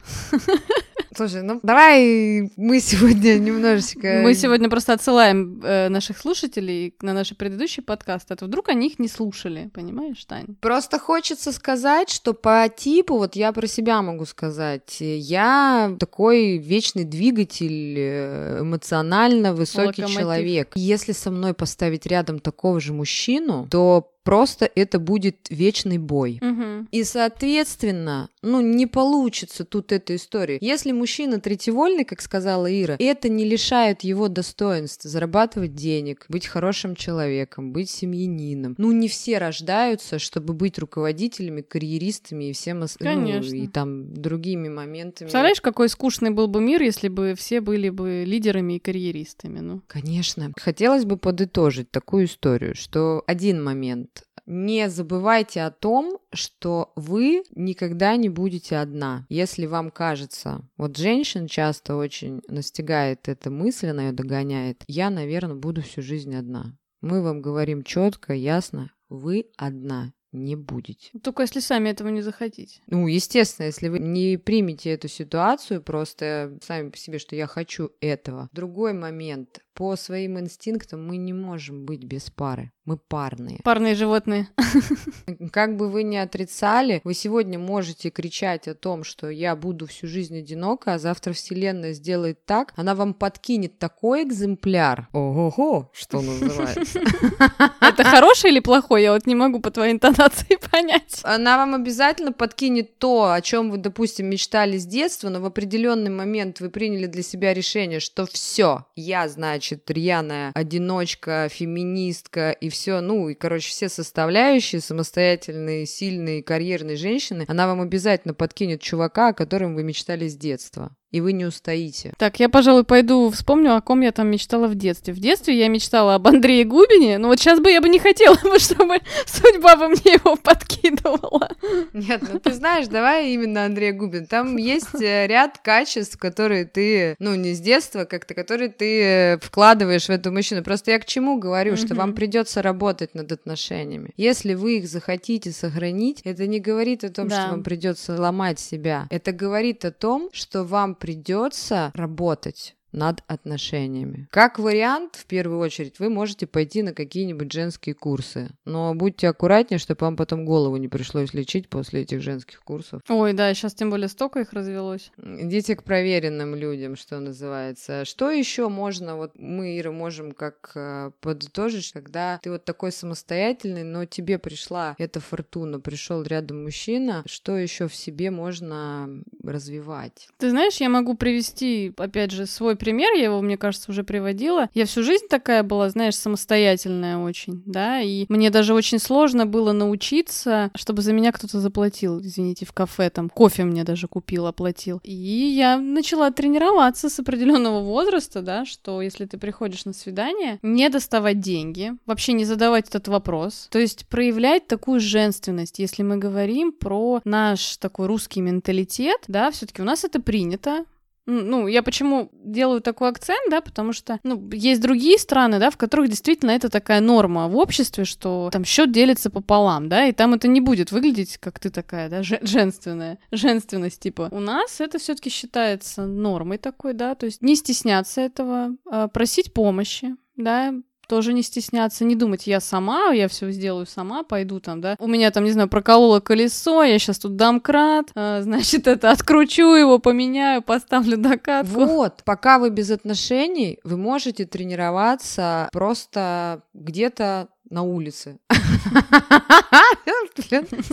Слушай, 1.15 1.43
ну 1.43 1.61
давай 1.63 2.51
мы 2.57 2.79
сегодня 2.81 3.35
немножечко... 3.39 4.19
Мы 4.21 4.33
сегодня 4.35 4.69
просто 4.69 4.93
отсылаем 4.93 5.61
э, 5.63 5.87
наших 5.87 6.17
слушателей 6.17 6.93
на 7.01 7.13
наши 7.13 7.35
предыдущие 7.35 7.83
подкасты, 7.83 8.33
а 8.33 8.37
то 8.37 8.45
вдруг 8.45 8.67
они 8.67 8.87
их 8.87 8.99
не 8.99 9.07
слушали, 9.07 9.69
понимаешь, 9.73 10.23
Тань? 10.25 10.57
Просто 10.59 10.99
хочется 10.99 11.53
сказать, 11.53 12.09
что 12.09 12.33
по 12.33 12.67
типу, 12.67 13.17
вот 13.17 13.37
я 13.37 13.53
про 13.53 13.65
себя 13.65 14.01
могу 14.01 14.25
сказать, 14.25 14.97
я 14.99 15.95
такой 15.99 16.57
вечный 16.57 17.05
двигатель, 17.05 17.95
э, 17.97 18.59
эмоционально 18.61 19.53
высокий 19.53 20.01
Локомотив. 20.01 20.19
человек. 20.19 20.71
Если 20.75 21.13
со 21.13 21.31
мной 21.31 21.53
поставить 21.53 22.05
рядом 22.05 22.39
такого 22.39 22.81
же 22.81 22.91
мужчину, 22.91 23.67
то 23.71 24.11
просто 24.25 24.69
это 24.75 24.99
будет 24.99 25.47
вечный 25.49 25.97
бой. 25.99 26.39
Мгм. 26.41 26.89
И, 26.91 27.03
соответственно, 27.05 28.29
ну, 28.41 28.59
не 28.59 28.87
получится 28.87 29.63
тут 29.63 29.91
эта 29.91 30.15
история. 30.15 30.57
Если 30.59 30.91
мужчина 30.91 31.39
третьевольный, 31.39 32.03
как 32.03 32.21
сказала 32.21 32.65
Ира, 32.69 32.95
это 32.99 33.29
не 33.29 33.45
лишает 33.45 34.03
его 34.03 34.27
достоинства 34.27 35.09
зарабатывать 35.09 35.75
денег, 35.75 36.25
быть 36.27 36.47
хорошим 36.47 36.95
человеком, 36.95 37.71
быть 37.71 37.89
семьянином. 37.89 38.75
Ну, 38.77 38.91
не 38.91 39.07
все 39.07 39.37
рождаются, 39.37 40.19
чтобы 40.19 40.53
быть 40.53 40.79
руководителями, 40.79 41.61
карьеристами 41.61 42.45
и 42.49 42.53
всем 42.53 42.81
ос- 42.81 42.97
ну, 42.99 43.41
и 43.41 43.67
там 43.67 44.13
другими 44.13 44.69
моментами. 44.69 45.27
Представляешь, 45.27 45.61
какой 45.61 45.87
скучный 45.87 46.31
был 46.31 46.47
бы 46.47 46.61
мир, 46.61 46.81
если 46.81 47.07
бы 47.09 47.35
все 47.37 47.61
были 47.61 47.89
бы 47.89 48.23
лидерами 48.25 48.73
и 48.73 48.79
карьеристами, 48.79 49.59
ну? 49.59 49.81
Конечно. 49.87 50.51
Хотелось 50.59 51.05
бы 51.05 51.17
подытожить 51.17 51.91
такую 51.91 52.25
историю, 52.25 52.73
что 52.75 53.23
один 53.27 53.63
момент. 53.63 54.14
Не 54.45 54.89
забывайте 54.89 55.61
о 55.61 55.71
том, 55.71 56.19
что 56.31 56.91
вы 56.95 57.43
никогда 57.55 58.15
не 58.15 58.29
будете 58.29 58.77
одна. 58.77 59.25
Если 59.29 59.65
вам 59.65 59.89
кажется, 59.89 60.61
вот 60.77 60.97
женщин 60.97 61.47
часто 61.47 61.95
очень 61.95 62.41
настигает 62.47 63.27
эта 63.27 63.49
мысль, 63.49 63.87
она 63.87 64.07
ее 64.07 64.11
догоняет, 64.11 64.83
я, 64.87 65.09
наверное, 65.09 65.55
буду 65.55 65.81
всю 65.81 66.01
жизнь 66.01 66.35
одна. 66.35 66.77
Мы 67.01 67.21
вам 67.21 67.41
говорим 67.41 67.83
четко, 67.83 68.33
ясно, 68.33 68.91
вы 69.09 69.47
одна 69.57 70.13
не 70.35 70.55
будете. 70.55 71.11
Только 71.23 71.43
если 71.43 71.59
сами 71.59 71.89
этого 71.89 72.09
не 72.09 72.21
захотите. 72.21 72.81
Ну, 72.87 73.07
естественно, 73.07 73.67
если 73.67 73.87
вы 73.87 73.99
не 73.99 74.37
примете 74.37 74.91
эту 74.91 75.07
ситуацию 75.07 75.81
просто 75.81 76.57
сами 76.61 76.89
по 76.89 76.97
себе, 76.97 77.19
что 77.19 77.35
я 77.35 77.47
хочу 77.47 77.91
этого. 78.01 78.49
Другой 78.51 78.93
момент. 78.93 79.61
По 79.75 79.97
своим 79.97 80.39
инстинктам 80.39 81.05
мы 81.05 81.17
не 81.17 81.33
можем 81.33 81.85
быть 81.85 82.05
без 82.05 82.29
пары. 82.29 82.71
Мы 82.85 82.95
парные. 82.97 83.59
Парные 83.63 83.93
животные. 83.93 84.47
Как 85.51 85.75
бы 85.75 85.89
вы 85.89 86.03
ни 86.03 86.15
отрицали, 86.15 87.01
вы 87.03 87.13
сегодня 87.13 87.59
можете 87.59 88.09
кричать 88.09 88.69
о 88.69 88.75
том, 88.75 89.03
что 89.03 89.29
я 89.29 89.55
буду 89.55 89.87
всю 89.87 90.07
жизнь 90.07 90.37
одинока, 90.37 90.93
а 90.93 90.99
завтра 90.99 91.33
Вселенная 91.33 91.91
сделает 91.91 92.45
так, 92.45 92.71
она 92.77 92.95
вам 92.95 93.13
подкинет 93.13 93.77
такой 93.79 94.23
экземпляр. 94.23 95.09
Ого-го, 95.11 95.89
что 95.93 96.21
называется. 96.21 97.01
Это 97.81 98.03
хороший 98.05 98.51
или 98.51 98.59
плохой? 98.59 99.01
Я 99.01 99.13
вот 99.13 99.25
не 99.25 99.35
могу 99.35 99.59
по 99.59 99.71
твоей 99.71 99.93
интонации 99.93 100.57
понять. 100.71 101.19
Она 101.23 101.57
вам 101.57 101.75
обязательно 101.75 102.31
подкинет 102.31 102.97
то, 102.99 103.33
о 103.33 103.41
чем 103.41 103.71
вы, 103.71 103.77
допустим, 103.77 104.27
мечтали 104.27 104.77
с 104.77 104.85
детства, 104.85 105.29
но 105.29 105.41
в 105.41 105.45
определенный 105.45 106.11
момент 106.11 106.61
вы 106.61 106.69
приняли 106.69 107.07
для 107.07 107.23
себя 107.23 107.53
решение, 107.53 107.99
что 107.99 108.25
все, 108.25 108.85
я, 108.95 109.27
значит, 109.27 109.64
рьяная 109.87 110.51
одиночка, 110.53 111.47
феминистка 111.49 112.51
и 112.51 112.69
все, 112.69 113.01
ну, 113.01 113.29
и, 113.29 113.33
короче, 113.33 113.69
все 113.69 113.89
составляющие 113.89 114.81
самостоятельные, 114.81 115.85
сильные, 115.85 116.43
карьерные 116.43 116.97
женщины, 116.97 117.45
она 117.47 117.67
вам 117.67 117.81
обязательно 117.81 118.33
подкинет 118.33 118.81
чувака, 118.81 119.29
о 119.29 119.33
котором 119.33 119.75
вы 119.75 119.83
мечтали 119.83 120.27
с 120.27 120.35
детства. 120.35 120.95
И 121.15 121.21
вы 121.21 121.31
не 121.31 121.45
устоите. 121.45 122.11
Так, 122.17 122.41
я, 122.41 122.49
пожалуй, 122.49 122.83
пойду 122.83 123.29
вспомню, 123.31 123.77
о 123.77 123.79
ком 123.79 124.01
я 124.01 124.11
там 124.11 124.27
мечтала 124.27 124.67
в 124.67 124.75
детстве. 124.75 125.13
В 125.13 125.19
детстве 125.21 125.57
я 125.57 125.69
мечтала 125.69 126.15
об 126.15 126.27
Андрее 126.27 126.65
Губине, 126.65 127.19
но 127.19 127.29
вот 127.29 127.39
сейчас 127.39 127.61
бы 127.61 127.71
я 127.71 127.79
бы 127.79 127.87
не 127.87 127.99
хотела, 127.99 128.35
бы, 128.43 128.59
чтобы 128.59 128.97
судьба 129.25 129.77
бы 129.77 129.87
мне 129.87 130.15
его 130.15 130.35
подкидывала. 130.35 131.55
Нет, 131.93 132.21
ну 132.29 132.37
ты 132.37 132.51
знаешь, 132.53 132.87
давай 132.87 133.31
именно 133.31 133.63
Андрей 133.63 133.93
Губин. 133.93 134.25
Там 134.25 134.57
есть 134.57 135.01
э, 135.01 135.25
ряд 135.27 135.59
качеств, 135.59 136.17
которые 136.17 136.65
ты, 136.65 137.15
ну, 137.19 137.33
не 137.35 137.53
с 137.53 137.61
детства 137.61 138.03
как-то, 138.03 138.33
которые 138.33 138.67
ты 138.67 139.01
э, 139.01 139.37
вкладываешь 139.37 140.07
в 140.07 140.09
эту 140.09 140.33
мужчину. 140.33 140.63
Просто 140.63 140.91
я 140.91 140.99
к 140.99 141.05
чему 141.05 141.37
говорю, 141.37 141.77
что 141.77 141.95
вам 141.95 142.13
придется 142.13 142.61
работать 142.61 143.15
над 143.15 143.31
отношениями. 143.31 144.09
Если 144.17 144.53
вы 144.53 144.79
их 144.79 144.89
захотите 144.89 145.51
сохранить, 145.51 146.19
это 146.25 146.45
не 146.45 146.59
говорит 146.59 147.05
о 147.05 147.09
том, 147.09 147.29
Да. 147.29 147.43
что 147.43 147.51
вам 147.51 147.63
придется 147.63 148.19
ломать 148.19 148.59
себя. 148.59 149.07
Это 149.09 149.31
говорит 149.31 149.85
о 149.85 149.91
том, 149.91 150.29
что 150.33 150.65
вам 150.65 150.93
придется 151.05 151.91
работать 151.93 152.74
над 152.95 153.23
отношениями. 153.27 154.27
Как 154.31 154.57
вариант, 154.57 155.15
в 155.15 155.25
первую 155.25 155.59
очередь, 155.59 155.99
вы 155.99 156.09
можете 156.09 156.47
пойти 156.47 156.81
на 156.81 156.93
какие-нибудь 156.93 157.51
женские 157.51 157.93
курсы. 157.93 158.49
Но 158.63 158.95
будьте 158.95 159.27
аккуратнее, 159.27 159.79
чтобы 159.79 159.99
вам 160.01 160.15
потом 160.15 160.45
голову 160.45 160.77
не 160.77 160.87
пришлось 160.87 161.33
лечить 161.33 161.69
после 161.69 162.01
этих 162.01 162.21
женских 162.21 162.63
курсов. 162.63 163.01
Ой, 163.09 163.33
да, 163.33 163.53
сейчас 163.53 163.73
тем 163.73 163.89
более 163.89 164.07
столько 164.07 164.39
их 164.39 164.53
развелось. 164.53 165.11
Идите 165.17 165.75
к 165.75 165.83
проверенным 165.83 166.55
людям, 166.55 166.95
что 166.95 167.19
называется. 167.19 168.05
Что 168.05 168.31
еще 168.31 168.69
можно, 168.69 169.17
вот 169.17 169.33
мы, 169.35 169.77
Ира, 169.77 169.91
можем 169.91 170.31
как 170.31 170.71
э, 170.75 171.11
подытожить, 171.19 171.91
когда 171.91 172.39
ты 172.41 172.51
вот 172.51 172.65
такой 172.65 172.91
самостоятельный, 172.91 173.83
но 173.83 174.05
тебе 174.05 174.39
пришла 174.39 174.95
эта 174.97 175.19
фортуна, 175.19 175.79
пришел 175.79 176.23
рядом 176.23 176.63
мужчина, 176.63 177.23
что 177.25 177.57
еще 177.57 177.87
в 177.87 177.95
себе 177.95 178.31
можно 178.31 179.09
развивать? 179.43 180.29
Ты 180.37 180.49
знаешь, 180.49 180.77
я 180.77 180.89
могу 180.89 181.15
привести, 181.15 181.93
опять 181.97 182.31
же, 182.31 182.45
свой 182.45 182.75
пример, 182.85 183.13
я 183.15 183.23
его, 183.23 183.41
мне 183.41 183.57
кажется, 183.57 183.89
уже 183.89 184.03
приводила. 184.03 184.69
Я 184.75 184.85
всю 184.85 185.01
жизнь 185.01 185.25
такая 185.27 185.63
была, 185.63 185.89
знаешь, 185.89 186.15
самостоятельная 186.15 187.17
очень, 187.17 187.63
да, 187.65 187.99
и 187.99 188.27
мне 188.29 188.51
даже 188.51 188.75
очень 188.75 188.99
сложно 188.99 189.47
было 189.47 189.71
научиться, 189.71 190.69
чтобы 190.75 191.01
за 191.01 191.11
меня 191.11 191.31
кто-то 191.31 191.59
заплатил, 191.59 192.21
извините, 192.21 192.67
в 192.67 192.73
кафе 192.73 193.09
там, 193.09 193.29
кофе 193.29 193.63
мне 193.63 193.83
даже 193.83 194.07
купил, 194.07 194.45
оплатил. 194.45 195.01
И 195.03 195.11
я 195.11 195.79
начала 195.79 196.29
тренироваться 196.29 197.09
с 197.09 197.19
определенного 197.19 197.81
возраста, 197.81 198.43
да, 198.43 198.65
что 198.65 199.01
если 199.01 199.25
ты 199.25 199.39
приходишь 199.39 199.85
на 199.85 199.93
свидание, 199.93 200.59
не 200.61 200.87
доставать 200.89 201.39
деньги, 201.39 201.93
вообще 202.05 202.33
не 202.33 202.45
задавать 202.45 202.89
этот 202.89 203.07
вопрос, 203.07 203.67
то 203.71 203.79
есть 203.79 204.07
проявлять 204.07 204.67
такую 204.67 204.99
женственность, 204.99 205.79
если 205.79 206.03
мы 206.03 206.17
говорим 206.17 206.71
про 206.71 207.21
наш 207.25 207.77
такой 207.77 208.05
русский 208.05 208.41
менталитет, 208.41 209.23
да, 209.27 209.49
все-таки 209.49 209.81
у 209.81 209.85
нас 209.85 210.03
это 210.03 210.21
принято, 210.21 210.85
ну, 211.25 211.67
я 211.67 211.83
почему 211.83 212.29
делаю 212.33 212.81
такой 212.81 213.09
акцент, 213.09 213.49
да, 213.49 213.61
потому 213.61 213.93
что, 213.93 214.19
ну, 214.23 214.49
есть 214.51 214.81
другие 214.81 215.17
страны, 215.17 215.59
да, 215.59 215.69
в 215.69 215.77
которых 215.77 216.09
действительно 216.09 216.51
это 216.51 216.69
такая 216.69 217.01
норма 217.01 217.47
в 217.47 217.57
обществе, 217.57 218.05
что 218.05 218.49
там 218.51 218.63
счет 218.65 218.91
делится 218.91 219.29
пополам, 219.29 219.89
да, 219.89 220.05
и 220.05 220.11
там 220.11 220.33
это 220.33 220.47
не 220.47 220.61
будет 220.61 220.91
выглядеть, 220.91 221.37
как 221.37 221.59
ты 221.59 221.69
такая, 221.69 222.09
да, 222.09 222.23
же- 222.23 222.39
женственная, 222.41 223.17
женственность, 223.31 223.99
типа. 224.01 224.29
У 224.31 224.39
нас 224.39 224.79
это 224.79 224.99
все-таки 224.99 225.29
считается 225.29 226.05
нормой 226.05 226.57
такой, 226.57 226.93
да, 226.93 227.15
то 227.15 227.25
есть 227.25 227.41
не 227.41 227.55
стесняться 227.55 228.21
этого, 228.21 228.75
а, 228.89 229.07
просить 229.07 229.53
помощи, 229.53 230.15
да, 230.35 230.73
тоже 231.07 231.33
не 231.33 231.43
стесняться, 231.43 232.05
не 232.05 232.15
думать, 232.15 232.47
я 232.47 232.59
сама, 232.59 233.11
я 233.11 233.27
все 233.27 233.51
сделаю 233.51 233.85
сама, 233.85 234.23
пойду 234.23 234.59
там, 234.59 234.81
да. 234.81 234.95
У 234.99 235.07
меня 235.07 235.31
там, 235.31 235.43
не 235.43 235.51
знаю, 235.51 235.69
прокололо 235.69 236.19
колесо, 236.19 236.83
я 236.83 236.99
сейчас 236.99 237.19
тут 237.19 237.35
дам 237.35 237.59
крат, 237.59 238.11
э, 238.15 238.41
значит, 238.43 238.87
это 238.87 239.11
откручу 239.11 239.75
его, 239.75 239.99
поменяю, 239.99 240.61
поставлю 240.61 241.17
докатку. 241.17 241.85
Вот, 241.85 242.23
пока 242.25 242.59
вы 242.59 242.69
без 242.69 242.91
отношений, 242.91 243.79
вы 243.83 243.97
можете 243.97 244.45
тренироваться 244.45 245.69
просто 245.71 246.61
где-то 246.73 247.49
на 247.69 247.83
улице. 247.83 248.39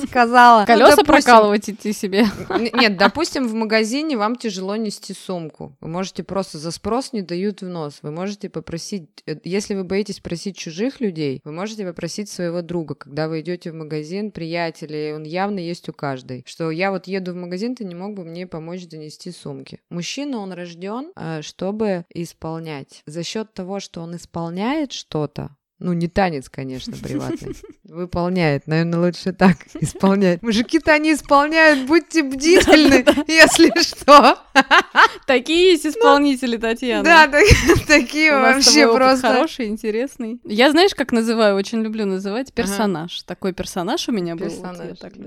Сказала. 0.06 0.64
Колеса 0.64 0.96
ну, 0.96 1.04
прокалывать 1.04 1.68
идти 1.68 1.92
себе. 1.92 2.26
Нет, 2.74 2.96
допустим, 2.96 3.48
в 3.48 3.54
магазине 3.54 4.16
вам 4.16 4.36
тяжело 4.36 4.76
нести 4.76 5.14
сумку. 5.14 5.76
Вы 5.80 5.88
можете 5.88 6.22
просто 6.22 6.58
за 6.58 6.70
спрос 6.70 7.12
не 7.12 7.22
дают 7.22 7.62
в 7.62 7.68
нос. 7.68 7.98
Вы 8.02 8.10
можете 8.10 8.48
попросить, 8.48 9.08
э, 9.26 9.36
если 9.44 9.74
вы 9.74 9.84
боитесь 9.84 10.20
просить 10.20 10.56
чужих 10.56 11.00
людей, 11.00 11.40
вы 11.44 11.52
можете 11.52 11.84
попросить 11.84 12.28
своего 12.28 12.62
друга, 12.62 12.94
когда 12.94 13.28
вы 13.28 13.40
идете 13.40 13.72
в 13.72 13.74
магазин, 13.74 14.30
приятелей, 14.30 15.14
он 15.14 15.24
явно 15.24 15.58
есть 15.58 15.88
у 15.88 15.92
каждой, 15.92 16.44
что 16.46 16.70
я 16.70 16.90
вот 16.90 17.06
еду 17.06 17.32
в 17.32 17.36
магазин, 17.36 17.74
ты 17.74 17.84
не 17.84 17.94
мог 17.94 18.14
бы 18.14 18.24
мне 18.24 18.46
помочь 18.46 18.86
донести 18.86 19.32
сумки. 19.32 19.80
Мужчина, 19.90 20.38
он 20.38 20.52
рожден, 20.52 21.12
э, 21.16 21.42
чтобы 21.42 22.04
исполнять. 22.14 23.02
За 23.06 23.22
счет 23.22 23.52
того, 23.54 23.80
что 23.80 24.02
он 24.02 24.16
исполняет 24.16 24.92
что-то, 24.92 25.56
ну, 25.82 25.92
не 25.92 26.08
танец, 26.08 26.48
конечно, 26.48 26.94
приватный. 26.96 27.56
Выполняет. 27.84 28.66
Наверное, 28.66 29.00
лучше 29.00 29.32
так 29.32 29.56
исполнять. 29.80 30.42
Мужики-то 30.42 30.92
они 30.92 31.12
исполняют, 31.12 31.86
будьте 31.86 32.22
бдительны, 32.22 33.04
если 33.28 33.72
что. 33.82 34.38
Такие 35.26 35.72
есть 35.72 35.86
исполнители, 35.86 36.56
Татьяна. 36.56 37.04
Да, 37.04 37.30
такие 37.86 38.32
вообще 38.32 38.92
просто. 38.92 39.28
Хороший, 39.28 39.66
интересный. 39.68 40.40
Я, 40.44 40.70
знаешь, 40.70 40.94
как 40.94 41.12
называю, 41.12 41.56
очень 41.56 41.82
люблю 41.82 42.06
называть 42.06 42.52
персонаж. 42.52 43.22
Такой 43.22 43.52
персонаж 43.52 44.08
у 44.08 44.12
меня 44.12 44.36
был. 44.36 44.46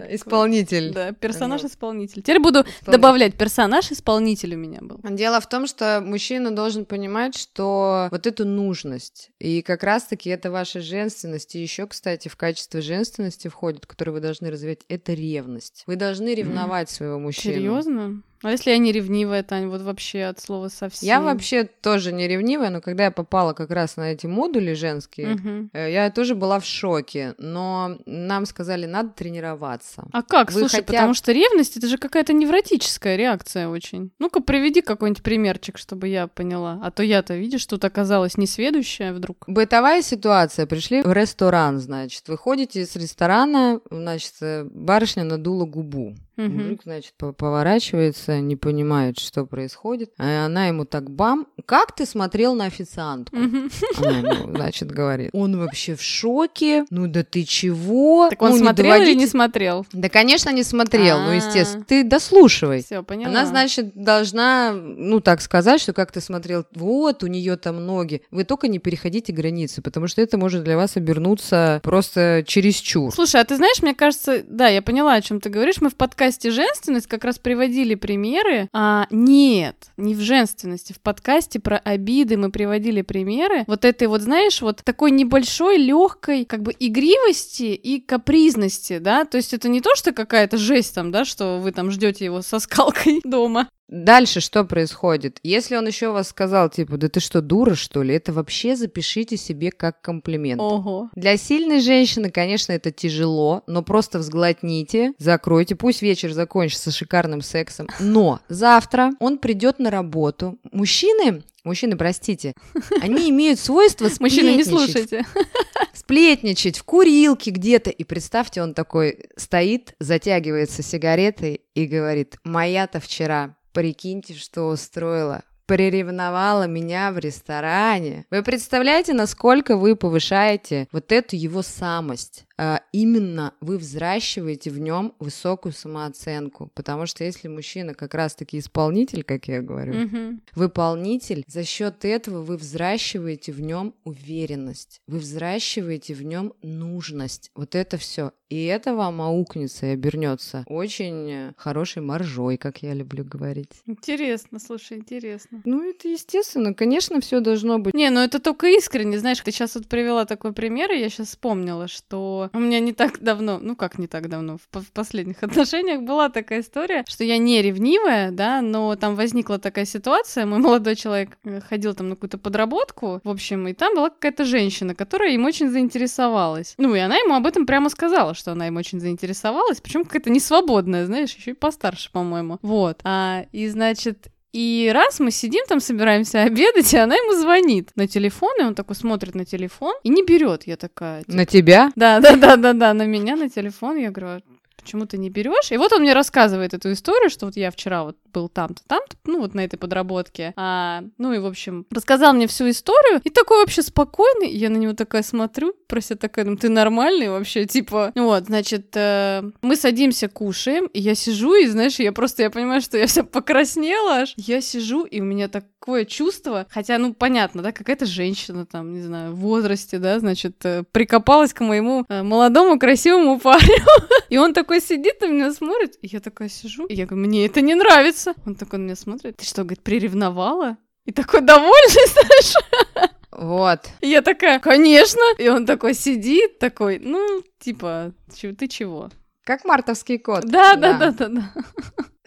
Исполнитель. 0.10 0.94
Да, 0.94 1.12
персонаж-исполнитель. 1.12 2.22
Теперь 2.22 2.40
буду 2.40 2.66
добавлять 2.86 3.36
персонаж-исполнитель 3.36 4.56
у 4.56 4.58
меня 4.58 4.80
был. 4.82 5.00
Дело 5.04 5.40
в 5.40 5.48
том, 5.48 5.68
что 5.68 6.02
мужчина 6.04 6.52
должен 6.52 6.86
понимать, 6.86 7.38
что 7.38 8.08
вот 8.12 8.26
эту 8.26 8.46
нужность, 8.46 9.32
и 9.40 9.62
как 9.62 9.84
раз-таки 9.84 10.30
это 10.30 10.45
это 10.46 10.52
ваша 10.52 10.80
женственность. 10.80 11.56
И 11.56 11.60
еще, 11.62 11.88
кстати, 11.88 12.28
в 12.28 12.36
качестве 12.36 12.82
женственности 12.82 13.48
входит, 13.48 13.88
которую 13.88 14.14
вы 14.16 14.22
должны 14.22 14.52
развивать, 14.52 14.82
это 14.90 15.14
ревность. 15.14 15.84
Вы 15.88 15.96
должны 15.96 16.36
ревновать 16.36 16.90
своего 16.92 17.18
мужчину. 17.18 17.56
Серьезно? 17.56 18.22
А 18.42 18.52
если 18.52 18.72
я 18.72 18.78
не 18.78 18.92
ревнивая, 18.92 19.44
Тань, 19.44 19.68
вот 19.68 19.82
вообще 19.82 20.24
от 20.24 20.40
слова 20.40 20.68
совсем? 20.68 21.08
Я 21.08 21.22
вообще 21.22 21.64
тоже 21.64 22.12
не 22.12 22.28
ревнивая, 22.28 22.70
но 22.70 22.82
когда 22.82 23.06
я 23.06 23.12
попала 23.12 23.54
как 23.54 23.72
раз 23.72 23.98
на 23.98 24.12
эти 24.12 24.28
модули 24.28 24.74
женские, 24.74 25.36
угу. 25.36 25.70
я 25.74 26.12
тоже 26.12 26.36
была 26.36 26.60
в 26.60 26.66
шоке. 26.66 27.36
Но 27.38 27.98
нам 28.06 28.46
сказали, 28.46 28.86
надо 28.86 29.10
тренироваться. 29.10 30.08
А 30.12 30.22
как? 30.22 30.52
Вы 30.52 30.62
Слушай, 30.62 30.78
хотя... 30.78 30.94
потому 30.94 31.14
что 31.14 31.32
ревность 31.32 31.78
это 31.78 31.88
же 31.88 31.98
какая-то 31.98 32.34
невротическая 32.34 33.16
реакция 33.16 33.68
очень. 33.68 34.12
Ну-ка, 34.20 34.42
приведи 34.42 34.82
какой-нибудь 34.82 35.24
примерчик, 35.24 35.78
чтобы 35.78 36.08
я 36.08 36.28
поняла. 36.28 36.80
А 36.84 36.92
то 36.92 37.04
я-то, 37.04 37.36
видишь, 37.36 37.66
тут 37.66 37.84
оказалась 37.86 38.38
несведущая 38.38 39.14
вдруг. 39.14 39.46
Бытовая 39.48 40.02
ситуация. 40.02 40.66
Пришли 40.66 41.02
в 41.02 41.12
ресторан, 41.12 41.80
значит. 41.80 42.28
Выходите 42.28 42.82
из 42.82 42.96
ресторана, 42.96 43.80
значит, 43.90 44.34
э, 44.42 44.66
барышня 44.66 45.24
надула 45.24 45.66
губу. 45.66 46.16
Угу. 46.38 46.48
Мужик, 46.48 46.82
значит, 46.84 47.14
поворачивается, 47.38 48.40
не 48.40 48.56
понимает, 48.56 49.20
что 49.20 49.46
происходит. 49.46 50.12
А 50.18 50.46
она 50.46 50.68
ему 50.68 50.86
так 50.86 51.10
бам. 51.10 51.48
Как 51.66 51.96
ты 51.96 52.06
смотрел 52.06 52.56
на 52.56 52.66
официантку? 52.66 53.36
Угу. 53.36 53.58
Она 53.98 54.18
ему, 54.20 54.56
значит, 54.56 54.92
говорит. 54.92 55.30
Он 55.34 55.58
вообще 55.58 55.96
в 55.96 56.02
шоке. 56.02 56.86
Ну 56.90 57.08
да 57.08 57.24
ты 57.24 57.44
чего? 57.44 58.28
Так 58.30 58.42
он 58.42 58.52
ну, 58.52 58.58
смотрел 58.58 58.92
доводите... 58.92 59.12
или 59.12 59.20
не 59.20 59.28
смотрел? 59.28 59.86
Да, 59.94 60.10
конечно, 60.10 60.50
не 60.50 60.64
смотрел. 60.64 61.22
Ну, 61.22 61.32
естественно. 61.32 61.86
Ты 61.86 62.04
дослушивай. 62.04 62.84
Все, 62.84 63.02
поняла. 63.02 63.30
Она, 63.30 63.46
значит, 63.46 63.94
должна, 63.96 64.74
ну, 64.74 65.22
так 65.22 65.42
сказать, 65.42 65.80
что 65.80 65.94
как 65.94 66.12
ты 66.12 66.20
смотрел, 66.20 66.66
вот, 66.76 67.24
у 67.24 67.28
нее 67.28 67.56
там 67.56 67.86
ноги. 67.86 68.22
Вы 68.30 68.44
только 68.44 68.68
не 68.68 68.80
переходите 68.80 69.32
границы, 69.32 69.82
потому 69.82 70.08
что 70.08 70.22
это 70.22 70.38
может 70.38 70.64
для 70.64 70.76
вас 70.76 70.98
обернуться 70.98 71.80
просто 71.82 72.44
чересчур. 72.46 73.14
Слушай, 73.14 73.42
а 73.42 73.46
ты 73.46 73.56
знаешь, 73.56 73.82
мне 73.82 73.96
кажется, 73.96 74.44
да, 74.46 74.68
я 74.68 74.82
поняла, 74.82 75.14
о 75.14 75.22
чем 75.22 75.40
ты 75.40 75.50
говоришь. 75.50 75.80
Мы 75.80 75.90
в 75.90 75.96
подкасте 75.96 76.25
подкасте 76.26 76.50
«Женственность» 76.50 77.06
как 77.06 77.24
раз 77.24 77.38
приводили 77.38 77.94
примеры. 77.94 78.68
А, 78.74 79.06
нет, 79.12 79.76
не 79.96 80.16
в 80.16 80.22
женственности, 80.22 80.92
в 80.92 81.00
подкасте 81.00 81.60
про 81.60 81.78
обиды 81.78 82.36
мы 82.36 82.50
приводили 82.50 83.04
примеры. 83.04 83.64
Вот 83.68 83.86
этой 83.86 84.08
вот, 84.08 84.22
знаешь, 84.22 84.60
вот 84.64 84.82
такой 84.84 85.12
небольшой, 85.12 85.78
легкой 85.78 86.46
как 86.46 86.64
бы 86.64 86.74
игривости 86.80 87.76
и 87.76 88.00
капризности, 88.00 88.98
да, 88.98 89.26
то 89.26 89.38
есть 89.38 89.54
это 89.54 89.70
не 89.70 89.82
то, 89.82 89.96
что 89.96 90.14
какая-то 90.14 90.58
жесть 90.58 90.96
там, 90.96 91.12
да, 91.12 91.26
что 91.26 91.60
вы 91.60 91.72
там 91.72 91.92
ждете 91.92 92.26
его 92.26 92.42
со 92.42 92.58
скалкой 92.58 93.22
дома, 93.24 93.70
Дальше 93.88 94.40
что 94.40 94.64
происходит? 94.64 95.40
Если 95.44 95.76
он 95.76 95.86
еще 95.88 96.12
вас 96.12 96.30
сказал, 96.30 96.70
типа, 96.70 96.98
да 96.98 97.08
ты 97.08 97.20
что, 97.20 97.42
дура, 97.42 97.76
что 97.76 98.02
ли? 98.02 98.16
Это 98.16 98.34
вообще 98.34 98.76
запишите 98.76 99.38
себе 99.38 99.72
как 99.72 100.02
комплимент. 100.02 100.60
Ого. 100.60 101.10
Для 101.16 101.38
сильной 101.38 101.80
женщины, 101.80 102.32
конечно, 102.32 102.72
это 102.72 102.92
тяжело, 102.92 103.64
но 103.68 103.84
просто 103.84 104.20
взглотните, 104.20 105.14
закройте, 105.20 105.76
пусть 105.76 106.02
вечер 106.02 106.32
закончится 106.32 106.92
шикарным 106.92 107.42
сексом. 107.42 107.88
Но 108.00 108.40
завтра 108.50 109.12
он 109.20 109.38
придет 109.38 109.80
на 109.80 109.92
работу. 109.92 110.58
Мужчины 110.72 111.44
Мужчины, 111.64 111.98
простите, 111.98 112.54
они 113.02 113.32
имеют 113.32 113.60
свойство 113.60 114.08
сплетничать. 114.08 114.44
Мужчины, 114.44 114.56
не 114.56 114.64
слушайте. 114.64 115.26
Сплетничать 115.94 116.78
в 116.78 116.84
курилке 116.84 117.50
где-то. 117.50 117.90
И 117.90 118.04
представьте, 118.04 118.62
он 118.62 118.76
такой 118.76 119.26
стоит, 119.36 119.96
затягивается 120.00 120.84
сигаретой 120.84 121.62
и 121.74 121.88
говорит, 121.88 122.38
моя-то 122.44 123.00
вчера 123.00 123.56
Прикиньте, 123.76 124.36
что 124.36 124.70
устроила. 124.70 125.44
Приревновала 125.66 126.66
меня 126.66 127.12
в 127.12 127.18
ресторане. 127.18 128.26
Вы 128.32 128.42
представляете, 128.42 129.12
насколько 129.12 129.76
вы 129.76 129.98
повышаете 129.98 130.88
вот 130.94 131.12
эту 131.12 131.36
его 131.36 131.62
самость? 131.62 132.45
А, 132.58 132.82
именно 132.92 133.54
вы 133.60 133.78
взращиваете 133.78 134.70
в 134.70 134.80
нем 134.80 135.14
высокую 135.20 135.74
самооценку. 135.74 136.72
Потому 136.74 137.06
что 137.06 137.24
если 137.24 137.48
мужчина 137.48 137.94
как 137.94 138.14
раз-таки 138.14 138.60
исполнитель, 138.60 139.24
как 139.24 139.48
я 139.48 139.62
говорю, 139.62 139.94
mm-hmm. 139.94 140.40
выполнитель, 140.56 141.44
за 141.48 141.64
счет 141.64 142.06
этого 142.06 142.42
вы 142.42 142.58
взращиваете 142.58 143.52
в 143.52 143.62
нем 143.62 143.94
уверенность, 144.04 145.02
вы 145.08 145.20
взращиваете 145.20 146.14
в 146.14 146.24
нем 146.24 146.54
нужность. 146.62 147.52
Вот 147.56 147.76
это 147.76 147.98
все. 147.98 148.32
И 148.50 148.66
это 148.66 148.94
вам 148.96 149.22
аукнется 149.22 149.88
и 149.88 149.90
обернется 149.90 150.64
очень 150.68 151.54
хорошей 151.58 152.04
маржой, 152.04 152.58
как 152.58 152.84
я 152.84 152.94
люблю 152.94 153.26
говорить. 153.26 153.72
Интересно, 153.88 154.60
слушай, 154.60 154.98
интересно. 154.98 155.62
Ну, 155.66 155.90
это 155.90 156.08
естественно, 156.08 156.74
конечно, 156.74 157.20
все 157.22 157.40
должно 157.40 157.80
быть. 157.80 157.96
Не, 157.96 158.10
ну 158.12 158.20
это 158.20 158.40
только 158.40 158.68
искренне, 158.68 159.18
знаешь, 159.18 159.40
ты 159.40 159.52
сейчас 159.52 159.76
вот 159.76 159.88
привела 159.88 160.26
такой 160.26 160.54
пример, 160.54 160.92
и 160.92 161.00
я 161.00 161.10
сейчас 161.10 161.30
вспомнила, 161.30 161.88
что 161.88 162.45
у 162.54 162.60
меня 162.60 162.80
не 162.80 162.94
так 162.94 163.22
давно, 163.22 163.60
ну 163.62 163.76
как 163.76 163.98
не 164.00 164.08
так 164.08 164.30
давно, 164.30 164.58
в, 164.58 164.82
в 164.82 164.92
последних 164.92 165.38
отношениях 165.44 166.02
была 166.02 166.30
такая 166.30 166.62
история, 166.62 167.04
что 167.08 167.24
я 167.24 167.38
не 167.38 167.62
ревнивая, 167.62 168.32
да, 168.32 168.62
но 168.62 168.96
там 168.96 169.16
возникла 169.16 169.60
такая 169.60 169.86
ситуация, 169.86 170.46
мой 170.46 170.60
молодой 170.60 170.96
человек 170.96 171.38
э, 171.44 171.62
ходил 171.62 171.94
там 171.94 172.10
на 172.10 172.16
какую-то 172.16 172.38
подработку, 172.38 173.22
в 173.24 173.30
общем, 173.30 173.68
и 173.68 173.74
там 173.74 173.96
была 173.96 174.10
какая-то 174.10 174.46
женщина, 174.46 174.96
которая 174.96 175.32
им 175.32 175.46
очень 175.46 175.70
заинтересовалась. 175.70 176.76
Ну, 176.78 176.94
и 176.96 177.00
она 177.00 177.18
ему 177.18 177.36
об 177.36 177.46
этом 177.46 177.66
прямо 177.66 177.90
сказала, 177.90 178.34
что 178.34 178.52
она 178.52 178.68
им 178.68 178.78
очень 178.78 179.00
заинтересовалась, 179.00 179.82
причем 179.82 180.04
какая-то 180.04 180.30
несвободная, 180.30 181.06
знаешь, 181.06 181.34
еще 181.34 181.52
и 181.52 181.56
постарше, 181.56 182.12
по-моему. 182.12 182.60
Вот. 182.62 183.00
А, 183.04 183.46
и, 183.52 183.68
значит, 183.68 184.28
и 184.56 184.90
раз 184.94 185.20
мы 185.20 185.32
сидим 185.32 185.66
там, 185.68 185.82
собираемся 185.82 186.42
обедать, 186.44 186.94
и 186.94 186.98
она 186.98 187.16
ему 187.16 187.34
звонит 187.34 187.90
на 187.96 188.08
телефон, 188.08 188.52
и 188.62 188.64
он 188.64 188.74
такой 188.74 188.96
смотрит 188.96 189.36
на 189.36 189.44
телефон 189.44 189.94
и 190.04 190.10
не 190.10 190.24
берет. 190.24 190.66
Я 190.66 190.78
такая... 190.78 191.24
Типа, 191.24 191.36
на 191.36 191.46
тебя? 191.46 191.92
Да, 191.98 192.22
да, 192.22 192.38
да, 192.38 192.56
да, 192.56 192.72
да, 192.72 192.94
на 192.94 193.06
меня 193.06 193.36
на 193.36 193.50
телефон. 193.50 193.98
Я 193.98 194.12
говорю, 194.12 194.38
«А 194.38 194.42
почему 194.82 195.06
ты 195.06 195.18
не 195.18 195.30
берешь? 195.30 195.74
И 195.74 195.78
вот 195.78 195.92
он 195.92 196.04
мне 196.04 196.14
рассказывает 196.14 196.74
эту 196.74 196.94
историю, 196.94 197.30
что 197.30 197.48
вот 197.48 197.58
я 197.58 197.70
вчера 197.70 198.06
вот 198.06 198.16
был 198.36 198.50
там-то, 198.50 198.82
там-то, 198.86 199.16
ну 199.26 199.40
вот 199.40 199.54
на 199.54 199.62
этой 199.62 199.78
подработке. 199.78 200.54
А, 200.58 201.04
ну 201.18 201.32
и, 201.32 201.40
в 201.40 201.46
общем, 201.46 201.86
рассказал 201.90 202.34
мне 202.34 202.48
всю 202.48 202.70
историю. 202.70 203.22
И 203.24 203.30
такой 203.30 203.60
вообще 203.60 203.82
спокойный. 203.82 204.50
Я 204.50 204.70
на 204.70 204.76
него 204.76 204.94
такая 204.94 205.24
смотрю, 205.24 205.74
про 205.88 206.02
себя 206.02 206.18
такая, 206.18 206.44
ну 206.44 206.58
ты 206.58 206.68
нормальный 206.68 207.30
вообще, 207.30 207.66
типа. 207.66 208.12
Вот, 208.16 208.46
значит, 208.46 208.88
э, 208.96 209.42
мы 209.62 209.76
садимся, 209.78 210.28
кушаем, 210.28 210.88
и 210.88 211.00
я 211.00 211.16
сижу, 211.16 211.56
и, 211.56 211.66
знаешь, 211.68 212.00
я 212.00 212.12
просто, 212.12 212.44
я 212.44 212.50
понимаю, 212.50 212.82
что 212.82 212.98
я 212.98 213.08
вся 213.08 213.24
покраснела 213.24 214.16
аж. 214.16 214.34
Я 214.36 214.60
сижу, 214.60 215.06
и 215.06 215.22
у 215.22 215.24
меня 215.24 215.48
такое 215.48 216.04
чувство, 216.04 216.66
хотя, 216.70 216.98
ну, 216.98 217.14
понятно, 217.14 217.62
да, 217.62 217.72
какая-то 217.72 218.06
женщина 218.06 218.66
там, 218.66 218.94
не 218.94 219.02
знаю, 219.02 219.32
в 219.32 219.38
возрасте, 219.38 219.98
да, 219.98 220.20
значит, 220.20 220.58
э, 220.66 220.84
прикопалась 220.92 221.54
к 221.54 221.62
моему 221.62 222.06
э, 222.10 222.22
молодому 222.22 222.78
красивому 222.78 223.40
парню. 223.40 223.86
И 224.30 224.38
он 224.38 224.54
такой 224.54 224.82
сидит 224.82 225.22
на 225.22 225.28
меня 225.28 225.54
смотрит, 225.54 225.98
и 226.02 226.08
я 226.08 226.20
такая 226.20 226.50
сижу, 226.50 226.88
и 226.88 226.96
я 226.96 227.06
говорю, 227.06 227.28
мне 227.28 227.46
это 227.46 227.62
не 227.62 227.76
нравится 227.76 228.25
нравится. 228.26 228.42
Он 228.46 228.56
такой 228.56 228.80
на 228.80 228.84
меня 228.84 228.96
смотрит. 228.96 229.38
Ты 229.38 229.46
что, 229.46 229.64
говорит, 229.64 229.84
приревновала? 229.84 230.78
И 231.06 231.12
такой 231.12 231.42
довольный, 231.42 232.08
знаешь? 232.14 233.10
Вот. 233.32 233.82
И 234.02 234.08
я 234.08 234.22
такая, 234.22 234.60
конечно. 234.60 235.22
И 235.38 235.48
он 235.50 235.66
такой 235.66 235.94
сидит, 235.94 236.60
такой, 236.60 237.00
ну, 237.00 237.44
типа, 237.60 238.14
ты 238.58 238.68
чего? 238.68 239.10
Как 239.44 239.66
мартовский 239.66 240.18
кот. 240.18 240.46
Да, 240.46 240.76
да, 240.76 240.94
да, 240.94 241.12
да, 241.12 241.28
да. 241.28 241.52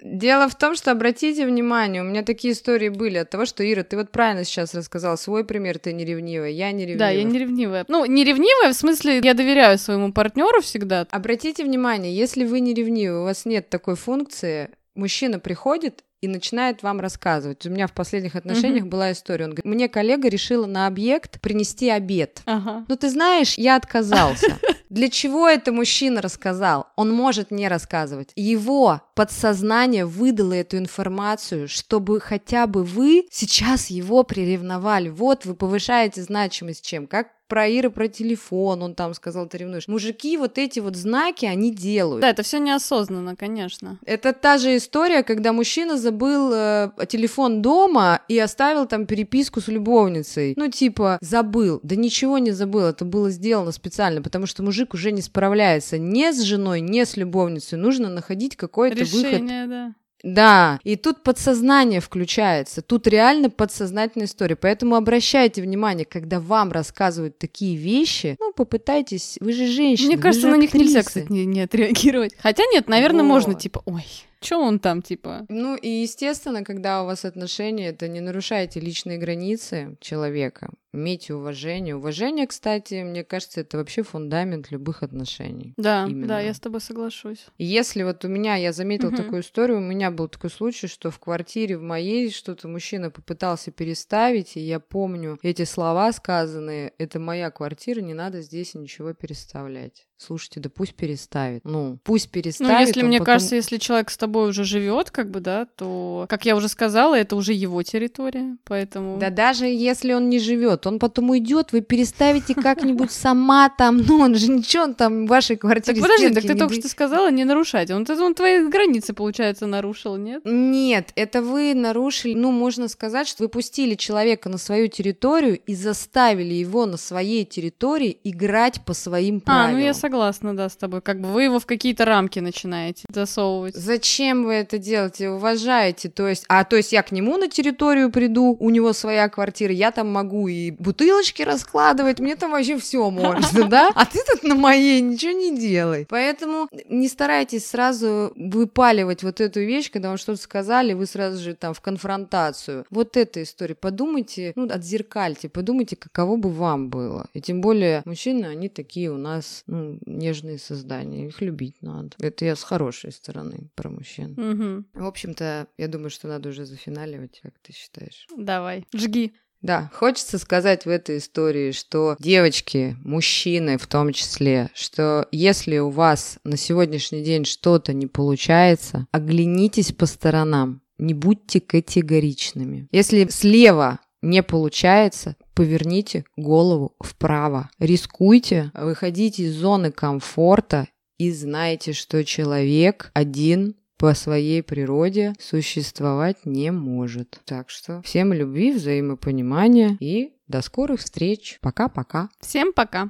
Дело 0.00 0.48
в 0.48 0.56
том, 0.56 0.76
что 0.76 0.92
обратите 0.92 1.44
внимание, 1.44 2.02
у 2.02 2.04
меня 2.04 2.22
такие 2.22 2.54
истории 2.54 2.88
были 2.88 3.18
от 3.18 3.30
того, 3.30 3.44
что 3.46 3.68
Ира, 3.68 3.82
ты 3.82 3.96
вот 3.96 4.12
правильно 4.12 4.44
сейчас 4.44 4.72
рассказала 4.72 5.16
свой 5.16 5.44
пример, 5.44 5.78
ты 5.80 5.92
не 5.92 6.04
ревнивая, 6.04 6.50
я 6.50 6.70
не 6.70 6.86
ревнивая. 6.86 6.98
Да, 6.98 7.10
я 7.10 7.24
не 7.24 7.38
ревнивая. 7.38 7.84
Ну, 7.88 8.04
не 8.06 8.24
ревнивая, 8.24 8.72
в 8.72 8.76
смысле, 8.76 9.18
я 9.18 9.34
доверяю 9.34 9.76
своему 9.76 10.12
партнеру 10.12 10.62
всегда. 10.62 11.06
Обратите 11.10 11.64
внимание, 11.64 12.14
если 12.14 12.44
вы 12.44 12.60
не 12.60 12.74
ревнивы, 12.74 13.22
у 13.22 13.24
вас 13.24 13.44
нет 13.44 13.70
такой 13.70 13.96
функции, 13.96 14.70
мужчина 14.98 15.38
приходит 15.38 16.04
и 16.20 16.28
начинает 16.28 16.82
вам 16.82 17.00
рассказывать. 17.00 17.64
У 17.64 17.70
меня 17.70 17.86
в 17.86 17.92
последних 17.92 18.34
отношениях 18.34 18.84
uh-huh. 18.84 18.88
была 18.88 19.12
история. 19.12 19.44
Он 19.44 19.50
говорит, 19.52 19.64
мне 19.64 19.88
коллега 19.88 20.28
решила 20.28 20.66
на 20.66 20.86
объект 20.86 21.40
принести 21.40 21.88
обед. 21.88 22.42
Uh-huh. 22.44 22.84
Ну, 22.88 22.96
ты 22.96 23.08
знаешь, 23.08 23.54
я 23.56 23.76
отказался. 23.76 24.58
Для 24.90 25.10
чего 25.10 25.46
это 25.46 25.70
мужчина 25.70 26.20
рассказал? 26.20 26.88
Он 26.96 27.12
может 27.12 27.50
не 27.50 27.68
рассказывать. 27.68 28.32
Его 28.34 29.02
подсознание 29.14 30.06
выдало 30.06 30.54
эту 30.54 30.78
информацию, 30.78 31.68
чтобы 31.68 32.20
хотя 32.20 32.66
бы 32.66 32.82
вы 32.84 33.26
сейчас 33.30 33.88
его 33.88 34.24
приревновали. 34.24 35.10
Вот 35.10 35.44
вы 35.44 35.54
повышаете 35.54 36.22
значимость 36.22 36.84
чем? 36.84 37.06
Как 37.06 37.28
про 37.48 37.66
Иры, 37.66 37.90
про 37.90 38.08
телефон, 38.08 38.82
он 38.82 38.94
там 38.94 39.14
сказал, 39.14 39.46
ты 39.46 39.58
ревнуешь. 39.58 39.88
Мужики 39.88 40.36
вот 40.36 40.58
эти 40.58 40.80
вот 40.80 40.96
знаки, 40.96 41.46
они 41.46 41.74
делают. 41.74 42.20
Да, 42.20 42.30
это 42.30 42.42
все 42.42 42.58
неосознанно, 42.58 43.36
конечно. 43.36 43.98
Это 44.04 44.32
та 44.32 44.58
же 44.58 44.76
история, 44.76 45.22
когда 45.22 45.52
мужчина 45.52 45.96
забыл 45.96 46.52
э, 46.52 46.90
телефон 47.08 47.62
дома 47.62 48.20
и 48.28 48.38
оставил 48.38 48.86
там 48.86 49.06
переписку 49.06 49.60
с 49.60 49.68
любовницей. 49.68 50.54
Ну, 50.56 50.68
типа, 50.68 51.18
забыл. 51.20 51.80
Да 51.82 51.96
ничего 51.96 52.38
не 52.38 52.52
забыл, 52.52 52.82
это 52.82 53.04
было 53.04 53.30
сделано 53.30 53.72
специально, 53.72 54.22
потому 54.22 54.46
что 54.46 54.62
мужик 54.62 54.94
уже 54.94 55.10
не 55.10 55.22
справляется 55.22 55.98
ни 55.98 56.30
с 56.30 56.40
женой, 56.42 56.80
ни 56.80 57.02
с 57.02 57.16
любовницей. 57.16 57.78
Нужно 57.78 58.08
находить 58.08 58.56
какой-то 58.56 59.04
выход. 59.04 59.46
да. 59.46 59.94
Да, 60.22 60.80
и 60.82 60.96
тут 60.96 61.22
подсознание 61.22 62.00
включается, 62.00 62.82
тут 62.82 63.06
реально 63.06 63.50
подсознательная 63.50 64.26
история, 64.26 64.56
поэтому 64.56 64.96
обращайте 64.96 65.62
внимание, 65.62 66.04
когда 66.04 66.40
вам 66.40 66.72
рассказывают 66.72 67.38
такие 67.38 67.76
вещи, 67.76 68.36
ну, 68.40 68.52
попытайтесь, 68.52 69.38
вы 69.40 69.52
же 69.52 69.66
женщина. 69.66 70.08
Мне 70.08 70.18
кажется, 70.18 70.48
на 70.48 70.56
них 70.56 70.74
нельзя, 70.74 71.02
кстати, 71.02 71.30
не, 71.30 71.46
не 71.46 71.60
отреагировать. 71.60 72.34
Хотя 72.38 72.64
нет, 72.72 72.88
наверное, 72.88 73.22
вот. 73.22 73.28
можно, 73.28 73.54
типа, 73.54 73.82
ой, 73.84 74.04
что 74.40 74.60
он 74.60 74.78
там, 74.78 75.02
типа? 75.02 75.46
Ну, 75.48 75.76
и, 75.76 75.88
естественно, 75.88 76.64
когда 76.64 77.02
у 77.02 77.06
вас 77.06 77.24
отношения, 77.24 77.88
это 77.88 78.08
не 78.08 78.20
нарушайте 78.20 78.80
личные 78.80 79.18
границы 79.18 79.96
человека. 80.00 80.70
Имейте 80.92 81.34
уважение. 81.34 81.96
Уважение, 81.96 82.46
кстати, 82.46 83.02
мне 83.02 83.22
кажется, 83.22 83.60
это 83.60 83.76
вообще 83.76 84.02
фундамент 84.02 84.70
любых 84.70 85.02
отношений. 85.02 85.74
Да, 85.76 86.06
Именно. 86.08 86.26
да, 86.26 86.40
я 86.40 86.54
с 86.54 86.60
тобой 86.60 86.80
соглашусь. 86.80 87.46
Если 87.58 88.02
вот 88.02 88.24
у 88.24 88.28
меня, 88.28 88.56
я 88.56 88.72
заметила 88.72 89.10
угу. 89.10 89.16
такую 89.16 89.42
историю, 89.42 89.78
у 89.78 89.82
меня 89.82 90.10
был 90.10 90.28
такой 90.28 90.50
случай, 90.50 90.86
что 90.86 91.10
в 91.10 91.18
квартире 91.18 91.76
в 91.76 91.82
моей 91.82 92.30
что-то 92.30 92.68
мужчина 92.68 93.10
попытался 93.10 93.70
переставить, 93.70 94.56
и 94.56 94.60
я 94.60 94.80
помню 94.80 95.38
эти 95.42 95.64
слова 95.64 96.10
сказанные, 96.12 96.92
это 96.96 97.20
моя 97.20 97.50
квартира, 97.50 98.00
не 98.00 98.14
надо 98.14 98.40
здесь 98.40 98.74
ничего 98.74 99.12
переставлять. 99.12 100.07
Слушайте, 100.20 100.58
да 100.58 100.68
пусть 100.68 100.94
переставит. 100.94 101.64
Ну, 101.64 101.98
пусть 102.02 102.30
переставит. 102.30 102.72
Ну, 102.72 102.80
если 102.80 103.02
мне 103.02 103.18
потом... 103.18 103.34
кажется, 103.34 103.54
если 103.54 103.76
человек 103.76 104.10
с 104.10 104.16
тобой 104.16 104.48
уже 104.48 104.64
живет, 104.64 105.12
как 105.12 105.30
бы, 105.30 105.38
да, 105.38 105.66
то, 105.76 106.26
как 106.28 106.44
я 106.44 106.56
уже 106.56 106.68
сказала, 106.68 107.16
это 107.16 107.36
уже 107.36 107.52
его 107.52 107.84
территория, 107.84 108.56
поэтому. 108.64 109.18
Да 109.18 109.30
даже 109.30 109.66
если 109.66 110.12
он 110.12 110.28
не 110.28 110.40
живет, 110.40 110.88
он 110.88 110.98
потом 110.98 111.30
уйдет, 111.30 111.70
вы 111.70 111.82
переставите 111.82 112.56
как-нибудь 112.56 113.12
сама 113.12 113.68
там, 113.68 113.98
ну 113.98 114.18
он 114.18 114.34
же 114.34 114.50
ничего 114.50 114.84
он 114.84 114.94
там 114.94 115.26
в 115.26 115.28
вашей 115.28 115.56
квартире. 115.56 116.00
Так 116.00 116.02
подожди, 116.02 116.34
так 116.34 116.42
ты 116.42 116.56
только 116.56 116.74
что 116.74 116.88
сказала 116.88 117.30
не 117.30 117.44
нарушать, 117.44 117.92
он, 117.92 118.04
он 118.08 118.34
твои 118.34 118.66
границы, 118.66 119.12
получается, 119.12 119.66
нарушил, 119.66 120.16
нет? 120.16 120.42
Нет, 120.44 121.12
это 121.14 121.42
вы 121.42 121.74
нарушили, 121.74 122.34
ну 122.34 122.50
можно 122.50 122.88
сказать, 122.88 123.28
что 123.28 123.44
вы 123.44 123.48
пустили 123.48 123.94
человека 123.94 124.48
на 124.48 124.58
свою 124.58 124.88
территорию 124.88 125.60
и 125.60 125.76
заставили 125.76 126.54
его 126.54 126.86
на 126.86 126.96
своей 126.96 127.44
территории 127.44 128.18
играть 128.24 128.84
по 128.84 128.94
своим 128.94 129.40
правилам. 129.40 129.70
А, 129.70 129.72
ну 129.72 129.78
я 129.78 129.94
согласна, 130.08 130.56
да, 130.56 130.68
с 130.68 130.76
тобой. 130.76 131.02
Как 131.02 131.20
бы 131.20 131.28
вы 131.28 131.44
его 131.44 131.58
в 131.58 131.66
какие-то 131.66 132.04
рамки 132.06 132.38
начинаете 132.38 133.04
засовывать. 133.12 133.74
Зачем 133.74 134.44
вы 134.44 134.54
это 134.54 134.78
делаете? 134.78 135.28
Уважаете, 135.28 136.08
то 136.08 136.26
есть, 136.26 136.44
а 136.48 136.64
то 136.64 136.76
есть 136.76 136.92
я 136.92 137.02
к 137.02 137.12
нему 137.12 137.36
на 137.36 137.48
территорию 137.48 138.10
приду, 138.10 138.56
у 138.58 138.70
него 138.70 138.94
своя 138.94 139.28
квартира, 139.28 139.72
я 139.72 139.90
там 139.90 140.10
могу 140.10 140.48
и 140.48 140.70
бутылочки 140.70 141.42
раскладывать, 141.42 142.20
мне 142.20 142.36
там 142.36 142.52
вообще 142.52 142.78
все 142.78 143.10
можно, 143.10 143.68
да? 143.68 143.90
А 143.98 144.06
ты 144.06 144.20
тут 144.30 144.44
на 144.44 144.54
моей 144.54 145.00
ничего 145.00 145.32
не 145.32 145.58
делай. 145.58 146.06
Поэтому 146.08 146.68
не 146.88 147.08
старайтесь 147.08 147.66
сразу 147.66 148.32
выпаливать 148.36 149.22
вот 149.22 149.40
эту 149.40 149.60
вещь, 149.60 149.90
когда 149.90 150.08
вам 150.08 150.18
что-то 150.18 150.40
сказали, 150.40 150.94
вы 150.94 151.06
сразу 151.06 151.42
же 151.42 151.54
там 151.54 151.74
в 151.74 151.80
конфронтацию. 151.80 152.86
Вот 152.90 153.16
эта 153.16 153.42
история. 153.42 153.74
Подумайте, 153.74 154.52
ну, 154.56 154.68
отзеркальте, 154.70 155.48
подумайте, 155.48 155.96
каково 155.96 156.36
бы 156.36 156.50
вам 156.50 156.88
было. 156.88 157.26
И 157.34 157.40
тем 157.40 157.60
более 157.60 158.02
мужчины, 158.04 158.46
они 158.46 158.68
такие 158.68 159.10
у 159.10 159.16
нас, 159.16 159.64
ну, 159.66 159.97
нежные 160.06 160.58
создания, 160.58 161.26
их 161.26 161.40
любить 161.40 161.82
надо. 161.82 162.10
Это 162.20 162.44
я 162.44 162.56
с 162.56 162.62
хорошей 162.62 163.12
стороны 163.12 163.70
про 163.74 163.90
мужчин. 163.90 164.32
Угу. 164.38 165.02
В 165.04 165.06
общем-то, 165.06 165.68
я 165.76 165.88
думаю, 165.88 166.10
что 166.10 166.28
надо 166.28 166.48
уже 166.48 166.64
зафиналивать, 166.64 167.40
как 167.42 167.54
ты 167.62 167.72
считаешь? 167.72 168.26
Давай, 168.36 168.84
жги. 168.94 169.32
Да, 169.60 169.90
хочется 169.92 170.38
сказать 170.38 170.84
в 170.84 170.88
этой 170.88 171.18
истории, 171.18 171.72
что 171.72 172.16
девочки, 172.20 172.96
мужчины 173.02 173.76
в 173.76 173.88
том 173.88 174.12
числе, 174.12 174.70
что 174.72 175.26
если 175.32 175.78
у 175.78 175.90
вас 175.90 176.38
на 176.44 176.56
сегодняшний 176.56 177.24
день 177.24 177.44
что-то 177.44 177.92
не 177.92 178.06
получается, 178.06 179.08
оглянитесь 179.10 179.92
по 179.92 180.06
сторонам, 180.06 180.80
не 180.98 181.14
будьте 181.14 181.60
категоричными. 181.60 182.88
Если 182.92 183.26
слева 183.28 183.98
не 184.22 184.42
получается, 184.42 185.36
поверните 185.58 186.24
голову 186.36 186.94
вправо. 187.00 187.68
Рискуйте, 187.80 188.70
выходите 188.74 189.42
из 189.42 189.56
зоны 189.56 189.90
комфорта 189.90 190.86
и 191.16 191.32
знайте, 191.32 191.94
что 191.94 192.24
человек 192.24 193.10
один 193.12 193.74
по 193.96 194.14
своей 194.14 194.62
природе 194.62 195.34
существовать 195.40 196.36
не 196.44 196.70
может. 196.70 197.40
Так 197.44 197.70
что 197.70 198.02
всем 198.02 198.32
любви, 198.32 198.70
взаимопонимания 198.70 199.96
и 199.98 200.32
до 200.46 200.62
скорых 200.62 201.00
встреч. 201.00 201.58
Пока-пока. 201.60 202.28
Всем 202.40 202.72
пока. 202.72 203.06